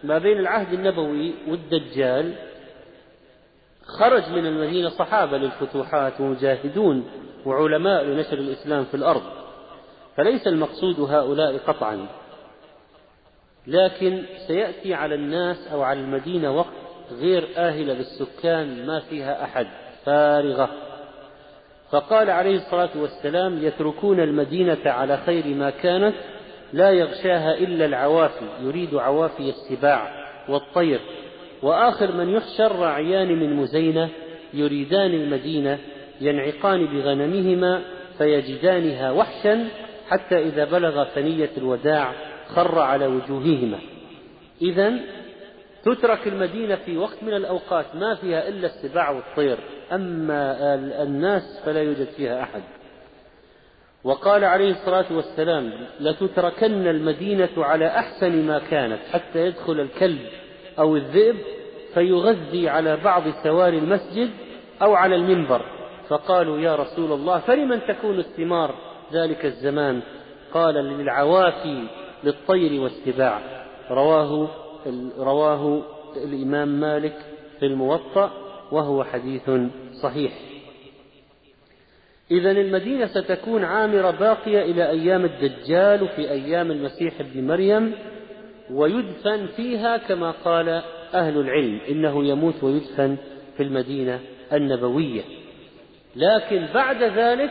ما 0.03 0.17
بين 0.17 0.39
العهد 0.39 0.73
النبوي 0.73 1.33
والدجال 1.47 2.33
خرج 3.85 4.29
من 4.29 4.45
المدينة 4.45 4.89
صحابة 4.89 5.37
للفتوحات 5.37 6.21
ومجاهدون 6.21 7.09
وعلماء 7.45 8.03
لنشر 8.03 8.37
الإسلام 8.37 8.85
في 8.85 8.97
الأرض. 8.97 9.23
فليس 10.17 10.47
المقصود 10.47 10.99
هؤلاء 10.99 11.57
قطعا. 11.57 12.07
لكن 13.67 14.23
سيأتي 14.47 14.93
على 14.93 15.15
الناس 15.15 15.67
أو 15.67 15.81
على 15.81 15.99
المدينة 15.99 16.51
وقت 16.51 16.73
غير 17.11 17.47
آهلة 17.57 17.93
بالسكان 17.93 18.85
ما 18.85 18.99
فيها 18.99 19.43
أحد 19.43 19.67
فارغة. 20.05 20.69
فقال 21.91 22.29
عليه 22.29 22.55
الصلاة 22.55 22.89
والسلام 22.95 23.63
يتركون 23.63 24.19
المدينة 24.19 24.81
على 24.85 25.17
خير 25.17 25.47
ما 25.47 25.69
كانت 25.69 26.15
لا 26.73 26.91
يغشاها 26.91 27.57
إلا 27.57 27.85
العوافي 27.85 28.45
يريد 28.61 28.95
عوافي 28.95 29.49
السباع 29.49 30.25
والطير. 30.49 30.99
وآخر 31.61 32.11
من 32.11 32.29
يحشر 32.29 32.75
راعيان 32.75 33.27
من 33.39 33.53
مزينة 33.53 34.09
يريدان 34.53 35.13
المدينة 35.13 35.79
ينعقان 36.21 36.85
بغنمهما 36.85 37.81
فيجدانها 38.17 39.11
وحشا 39.11 39.67
حتى 40.09 40.39
إذا 40.39 40.65
بلغ 40.65 41.03
ثنية 41.03 41.49
الوداع 41.57 42.13
خر 42.47 42.79
على 42.79 43.07
وجوههما. 43.07 43.79
إذا 44.61 44.93
تترك 45.85 46.27
المدينة 46.27 46.75
في 46.75 46.97
وقت 46.97 47.23
من 47.23 47.33
الأوقات 47.33 47.85
ما 47.95 48.15
فيها 48.15 48.47
إلا 48.47 48.67
السباع 48.67 49.09
والطير. 49.09 49.57
أما 49.91 50.55
الناس 51.03 51.61
فلا 51.65 51.81
يوجد 51.81 52.07
فيها 52.17 52.43
أحد. 52.43 52.61
وقال 54.03 54.43
عليه 54.43 54.71
الصلاة 54.71 55.05
والسلام 55.11 55.73
لتتركن 55.99 56.87
المدينة 56.87 57.49
على 57.57 57.87
أحسن 57.87 58.45
ما 58.45 58.59
كانت 58.59 58.99
حتى 59.11 59.45
يدخل 59.45 59.79
الكلب 59.79 60.19
أو 60.79 60.95
الذئب 60.95 61.35
فيغذي 61.93 62.69
على 62.69 62.97
بعض 62.97 63.23
سوار 63.43 63.73
المسجد 63.73 64.29
أو 64.81 64.93
على 64.93 65.15
المنبر. 65.15 65.61
فقالوا 66.09 66.59
يا 66.59 66.75
رسول 66.75 67.11
الله 67.11 67.39
فلمن 67.39 67.79
تكون 67.87 68.19
الثمار 68.19 68.75
ذلك 69.13 69.45
الزمان؟ 69.45 70.01
قال 70.53 70.75
للعوافي 70.75 71.87
للطير 72.23 72.81
والسباع. 72.81 73.39
رواه 73.91 74.47
رواه 75.17 75.81
الإمام 76.15 76.67
مالك 76.67 77.15
في 77.59 77.65
الموطأ 77.65 78.31
وهو 78.71 79.03
حديث 79.03 79.49
صحيح. 80.03 80.52
إذا 82.31 82.51
المدينة 82.51 83.05
ستكون 83.05 83.63
عامرة 83.63 84.11
باقية 84.11 84.61
إلى 84.61 84.89
أيام 84.89 85.25
الدجال 85.25 86.03
وفي 86.03 86.31
أيام 86.31 86.71
المسيح 86.71 87.19
ابن 87.19 87.47
مريم 87.47 87.93
ويدفن 88.71 89.45
فيها 89.55 89.97
كما 89.97 90.31
قال 90.31 90.69
أهل 91.13 91.37
العلم 91.37 91.79
إنه 91.89 92.25
يموت 92.25 92.63
ويدفن 92.63 93.17
في 93.57 93.63
المدينة 93.63 94.19
النبوية. 94.53 95.21
لكن 96.15 96.65
بعد 96.73 97.03
ذلك 97.03 97.49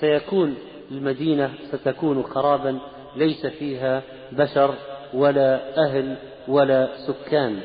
سيكون 0.00 0.54
المدينة 0.90 1.50
ستكون 1.72 2.22
خرابا 2.22 2.78
ليس 3.16 3.46
فيها 3.46 4.02
بشر 4.32 4.74
ولا 5.14 5.78
أهل 5.84 6.16
ولا 6.48 6.88
سكان. 7.06 7.60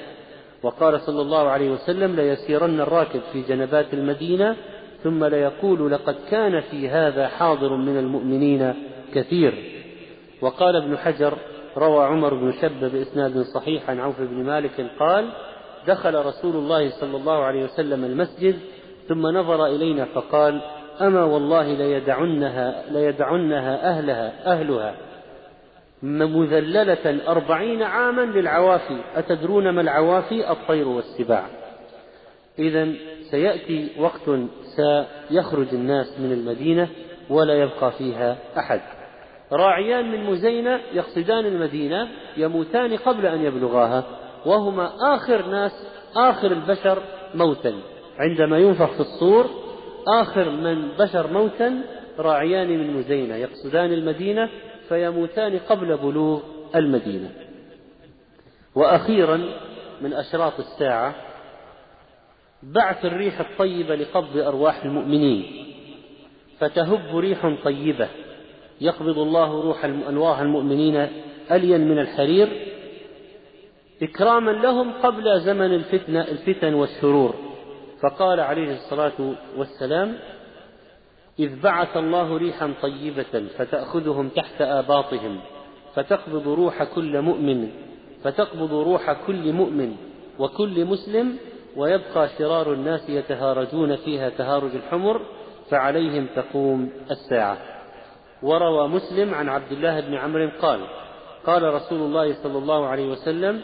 وقال 0.64 1.02
صلى 1.02 1.22
الله 1.22 1.50
عليه 1.50 1.70
وسلم 1.70 2.16
ليسيرن 2.16 2.80
الراكب 2.80 3.22
في 3.34 3.42
جنبات 3.42 3.94
المدينة 3.94 4.56
ثم 5.04 5.26
ليقول 5.26 5.92
لقد 5.92 6.16
كان 6.30 6.62
في 6.62 6.90
هذا 6.90 7.28
حاضر 7.28 7.76
من 7.76 7.98
المؤمنين 7.98 8.74
كثير. 9.14 9.54
وقال 10.42 10.76
ابن 10.76 10.98
حجر 10.98 11.38
روى 11.78 12.06
عمر 12.06 12.34
بن 12.34 12.52
شب 12.62 12.92
بإسناد 12.92 13.42
صحيح 13.42 13.90
عن 13.90 14.00
عوف 14.00 14.22
بن 14.22 14.44
مالك 14.44 14.86
قال 15.00 15.30
دخل 15.88 16.26
رسول 16.26 16.56
الله 16.56 16.90
صلى 16.90 17.18
الله 17.18 17.44
عليه 17.44 17.64
وسلم 17.64 18.04
المسجد 18.04 18.60
ثم 19.08 19.28
نظر 19.28 19.66
إلينا 19.66 20.06
فقال 20.06 20.62
أما 21.02 21.24
والله 21.24 21.74
ليدعنها, 21.74 22.84
ليدعنها 22.92 23.90
أهلها 23.90 24.54
أهلها. 24.54 24.96
مذللة 26.04 27.32
أربعين 27.32 27.84
عاما 27.84 28.22
للعوافي. 28.22 29.02
أتدرون 29.16 29.70
ما 29.70 29.82
العوافي؟ 29.82 30.52
الطير 30.52 30.88
والسباع. 30.88 31.46
إذا 32.60 32.94
سيأتي 33.34 33.90
وقت 34.00 34.30
سيخرج 34.76 35.68
الناس 35.74 36.20
من 36.20 36.32
المدينة 36.32 36.90
ولا 37.30 37.54
يبقى 37.54 37.92
فيها 37.92 38.38
أحد. 38.58 38.82
راعيان 39.52 40.12
من 40.12 40.24
مزينة 40.24 40.80
يقصدان 40.94 41.46
المدينة 41.46 42.08
يموتان 42.38 42.98
قبل 42.98 43.26
أن 43.26 43.42
يبلغاها 43.46 44.04
وهما 44.46 44.92
آخر 45.16 45.46
ناس 45.46 45.72
آخر 46.16 46.52
البشر 46.52 47.04
موتا. 47.36 47.74
عندما 48.18 48.58
ينفخ 48.58 48.92
في 48.94 49.00
الصور 49.00 49.46
آخر 50.08 50.50
من 50.50 50.88
بشر 51.00 51.34
موتا 51.34 51.82
راعيان 52.20 52.70
من 52.70 52.98
مزينة 52.98 53.36
يقصدان 53.36 53.94
المدينة 53.94 54.50
فيموتان 54.90 55.60
قبل 55.70 55.98
بلوغ 55.98 56.40
المدينة. 56.76 57.30
وأخيرا 58.76 59.38
من 60.02 60.14
أشراط 60.14 60.60
الساعة 60.60 61.33
بعث 62.72 63.06
الريح 63.06 63.40
الطيبة 63.40 63.96
لقبض 63.96 64.38
أرواح 64.38 64.86
المؤمنين. 64.86 65.66
فتهب 66.60 67.18
ريح 67.18 67.56
طيبة 67.64 68.08
يقبض 68.82 69.20
الله 69.20 69.62
روح 69.62 69.86
أرواح 69.86 70.40
المؤمنين 70.40 71.08
ألين 71.52 71.88
من 71.88 72.00
الحرير. 72.00 72.50
إكراما 74.02 74.52
لهم 74.52 74.92
قبل 74.92 75.42
زمن 75.42 75.74
الفتنة 75.74 76.22
الفتن 76.22 76.74
والشرور 76.74 77.36
فقال 78.02 78.40
عليه 78.40 78.74
الصلاة 78.74 79.36
والسلام 79.58 80.18
إذ 81.40 81.62
بعث 81.62 81.98
الله 81.98 82.38
ريحا 82.38 82.74
طيبة 82.82 83.48
فتأخذهم 83.58 84.30
تحت 84.30 84.62
آباطهم 84.62 85.40
فتقبض 85.96 86.48
روح 86.48 86.84
كل 86.84 87.22
مؤمن 87.22 87.70
فتقبض 88.24 88.74
روح 88.74 89.14
كل 89.28 89.54
مؤمن 89.54 89.96
وكل 90.40 90.86
مسلم 90.86 91.38
ويبقى 91.78 92.30
شرار 92.38 92.74
الناس 92.74 93.10
يتهارجون 93.10 93.96
فيها 93.96 94.30
تهارج 94.30 94.76
الحمر 94.76 95.22
فعليهم 95.70 96.28
تقوم 96.36 96.90
الساعة. 97.12 97.58
وروى 98.44 98.88
مسلم 98.88 99.34
عن 99.34 99.50
عبد 99.50 99.72
الله 99.72 100.00
بن 100.00 100.14
عمرو 100.14 100.50
قال 100.62 100.80
قال 101.46 101.74
رسول 101.74 102.02
الله 102.02 102.34
صلى 102.44 102.58
الله 102.58 102.86
عليه 102.86 103.12
وسلم 103.12 103.62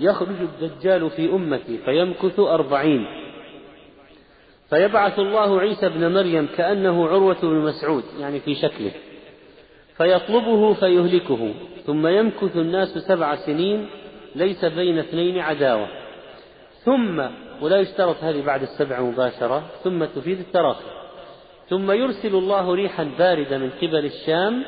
يخرج 0.00 0.36
الدجال 0.62 1.10
في 1.10 1.30
أمتي 1.30 1.78
فيمكث 1.78 2.40
أربعين. 2.40 3.06
فيبعث 4.70 5.18
الله 5.18 5.60
عيسى 5.60 5.86
ابن 5.86 6.14
مريم 6.14 6.48
كأنه 6.56 7.08
عروة 7.08 7.40
بن 7.42 7.56
مسعود 7.56 8.04
يعني 8.20 8.40
في 8.40 8.54
شكله. 8.54 8.92
فيطلبه 9.96 10.74
فيهلكه 10.74 11.54
ثم 11.86 12.06
يمكث 12.06 12.56
الناس 12.56 12.88
سبع 12.88 13.36
سنين 13.36 13.86
ليس 14.34 14.64
بين 14.64 14.98
اثنين 14.98 15.38
عداوة. 15.38 16.01
ثم 16.84 17.22
ولا 17.60 17.80
يشترط 17.80 18.16
هذه 18.24 18.42
بعد 18.42 18.62
السبع 18.62 19.00
مباشرة 19.00 19.62
ثم 19.84 20.04
تفيد 20.04 20.38
التراخي. 20.38 20.84
ثم 21.68 21.90
يرسل 21.90 22.34
الله 22.34 22.74
ريحا 22.74 23.10
باردة 23.18 23.58
من 23.58 23.70
قبل 23.70 24.04
الشام 24.04 24.64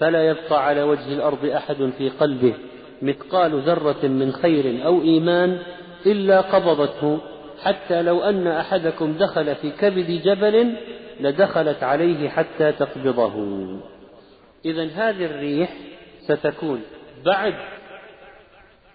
فلا 0.00 0.28
يبقى 0.28 0.66
على 0.66 0.82
وجه 0.82 1.12
الأرض 1.12 1.44
أحد 1.44 1.90
في 1.98 2.08
قلبه. 2.08 2.54
مثقال 3.02 3.60
ذرة 3.60 4.06
من 4.06 4.32
خير 4.32 4.86
أو 4.86 5.02
إيمان 5.02 5.58
إلا 6.06 6.40
قبضته. 6.40 7.18
حتى 7.62 8.02
لو 8.02 8.22
أن 8.22 8.46
أحدكم 8.46 9.12
دخل 9.12 9.54
في 9.54 9.70
كبد 9.70 10.10
جبل 10.10 10.74
لدخلت 11.20 11.82
عليه 11.82 12.28
حتى 12.28 12.72
تقبضه. 12.72 13.66
إذا 14.64 14.84
هذه 14.84 15.24
الريح 15.24 15.70
ستكون 16.20 16.82
بعد 17.24 17.54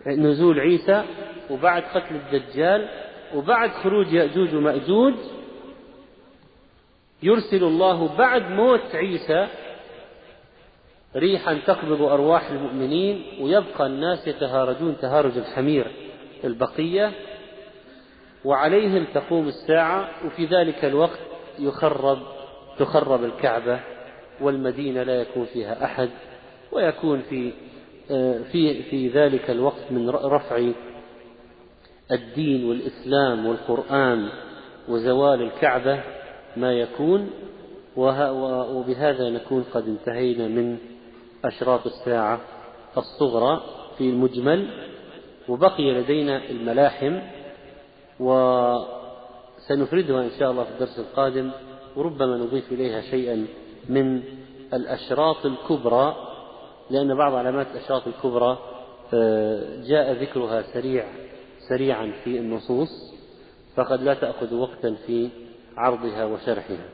نزول 0.08 0.60
عيسى 0.60 1.04
وبعد 1.50 1.84
قتل 1.84 2.16
الدجال 2.16 2.90
وبعد 3.36 3.70
خروج 3.72 4.14
يأجوج 4.14 4.56
ومأجوج 4.56 5.14
يرسل 7.24 7.64
الله 7.64 8.18
بعد 8.18 8.52
موت 8.52 8.96
عيسى 8.96 9.48
ريحا 11.16 11.54
تقبض 11.68 12.02
أرواح 12.02 12.50
المؤمنين 12.50 13.24
ويبقى 13.42 13.86
الناس 13.86 14.28
يتهارجون 14.28 14.98
تهارج 15.02 15.38
الحمير 15.38 15.92
البقية 16.44 17.12
وعليهم 18.46 19.06
تقوم 19.14 19.48
الساعة 19.48 20.10
وفي 20.26 20.46
ذلك 20.46 20.86
الوقت 20.86 21.20
يخرب 21.60 22.20
تخرب 22.80 23.24
الكعبة 23.24 23.80
والمدينة 24.42 25.04
لا 25.04 25.22
يكون 25.22 25.46
فيها 25.46 25.84
أحد 25.86 26.10
ويكون 26.72 27.22
في 27.30 27.52
في 28.52 28.84
في 28.84 29.08
ذلك 29.08 29.50
الوقت 29.50 29.92
من 29.92 30.10
رفع 30.10 30.72
الدين 32.12 32.70
والإسلام 32.70 33.46
والقرآن 33.46 34.30
وزوال 34.90 35.42
الكعبة 35.42 36.04
ما 36.58 36.74
يكون 36.74 37.30
وبهذا 37.98 39.30
نكون 39.30 39.64
قد 39.74 39.88
انتهينا 39.88 40.48
من 40.48 40.78
أشراط 41.46 41.86
الساعة 41.86 42.42
الصغرى 42.98 43.62
في 43.98 44.10
المجمل. 44.10 44.68
وبقي 45.50 45.92
لدينا 45.92 46.50
الملاحم 46.50 47.20
وسنفردها 48.20 50.22
إن 50.24 50.32
شاء 50.40 50.52
الله 50.52 50.64
في 50.64 50.70
الدرس 50.72 51.00
القادم 51.00 51.52
وربما 51.96 52.38
نضيف 52.38 52.72
إليها 52.72 53.02
شيئا 53.02 53.46
من 53.90 54.24
الأشراط 54.74 55.46
الكبرى 55.46 56.16
لأن 56.90 57.18
بعض 57.18 57.36
علامات 57.36 57.68
الأشراط 57.76 58.08
الكبرى 58.08 58.58
آه، 59.14 59.82
جاء 59.88 60.12
ذكرها 60.14 60.62
سريع. 60.74 61.06
سريعا 61.70 62.12
في 62.24 62.40
النصوص 62.40 62.90
فقد 63.76 64.02
لا 64.02 64.14
تأخذ 64.14 64.54
وقتا 64.54 64.96
في 65.08 65.30
عرضها 65.78 66.26
وشرحها. 66.26 66.90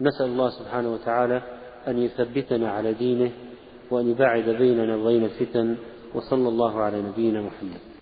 نسأل 0.00 0.26
الله 0.26 0.50
سبحانه 0.50 0.92
وتعالى 0.92 1.42
أن 1.88 1.98
يثبتنا 1.98 2.70
على 2.70 2.92
دينه 2.92 3.30
وأن 3.90 4.10
يباعد 4.10 4.48
بيننا 4.48 4.96
وبين 4.96 5.24
الفتن 5.24 5.76
وصلى 6.14 6.48
الله 6.48 6.80
على 6.80 7.02
نبينا 7.02 7.40
محمد. 7.42 7.95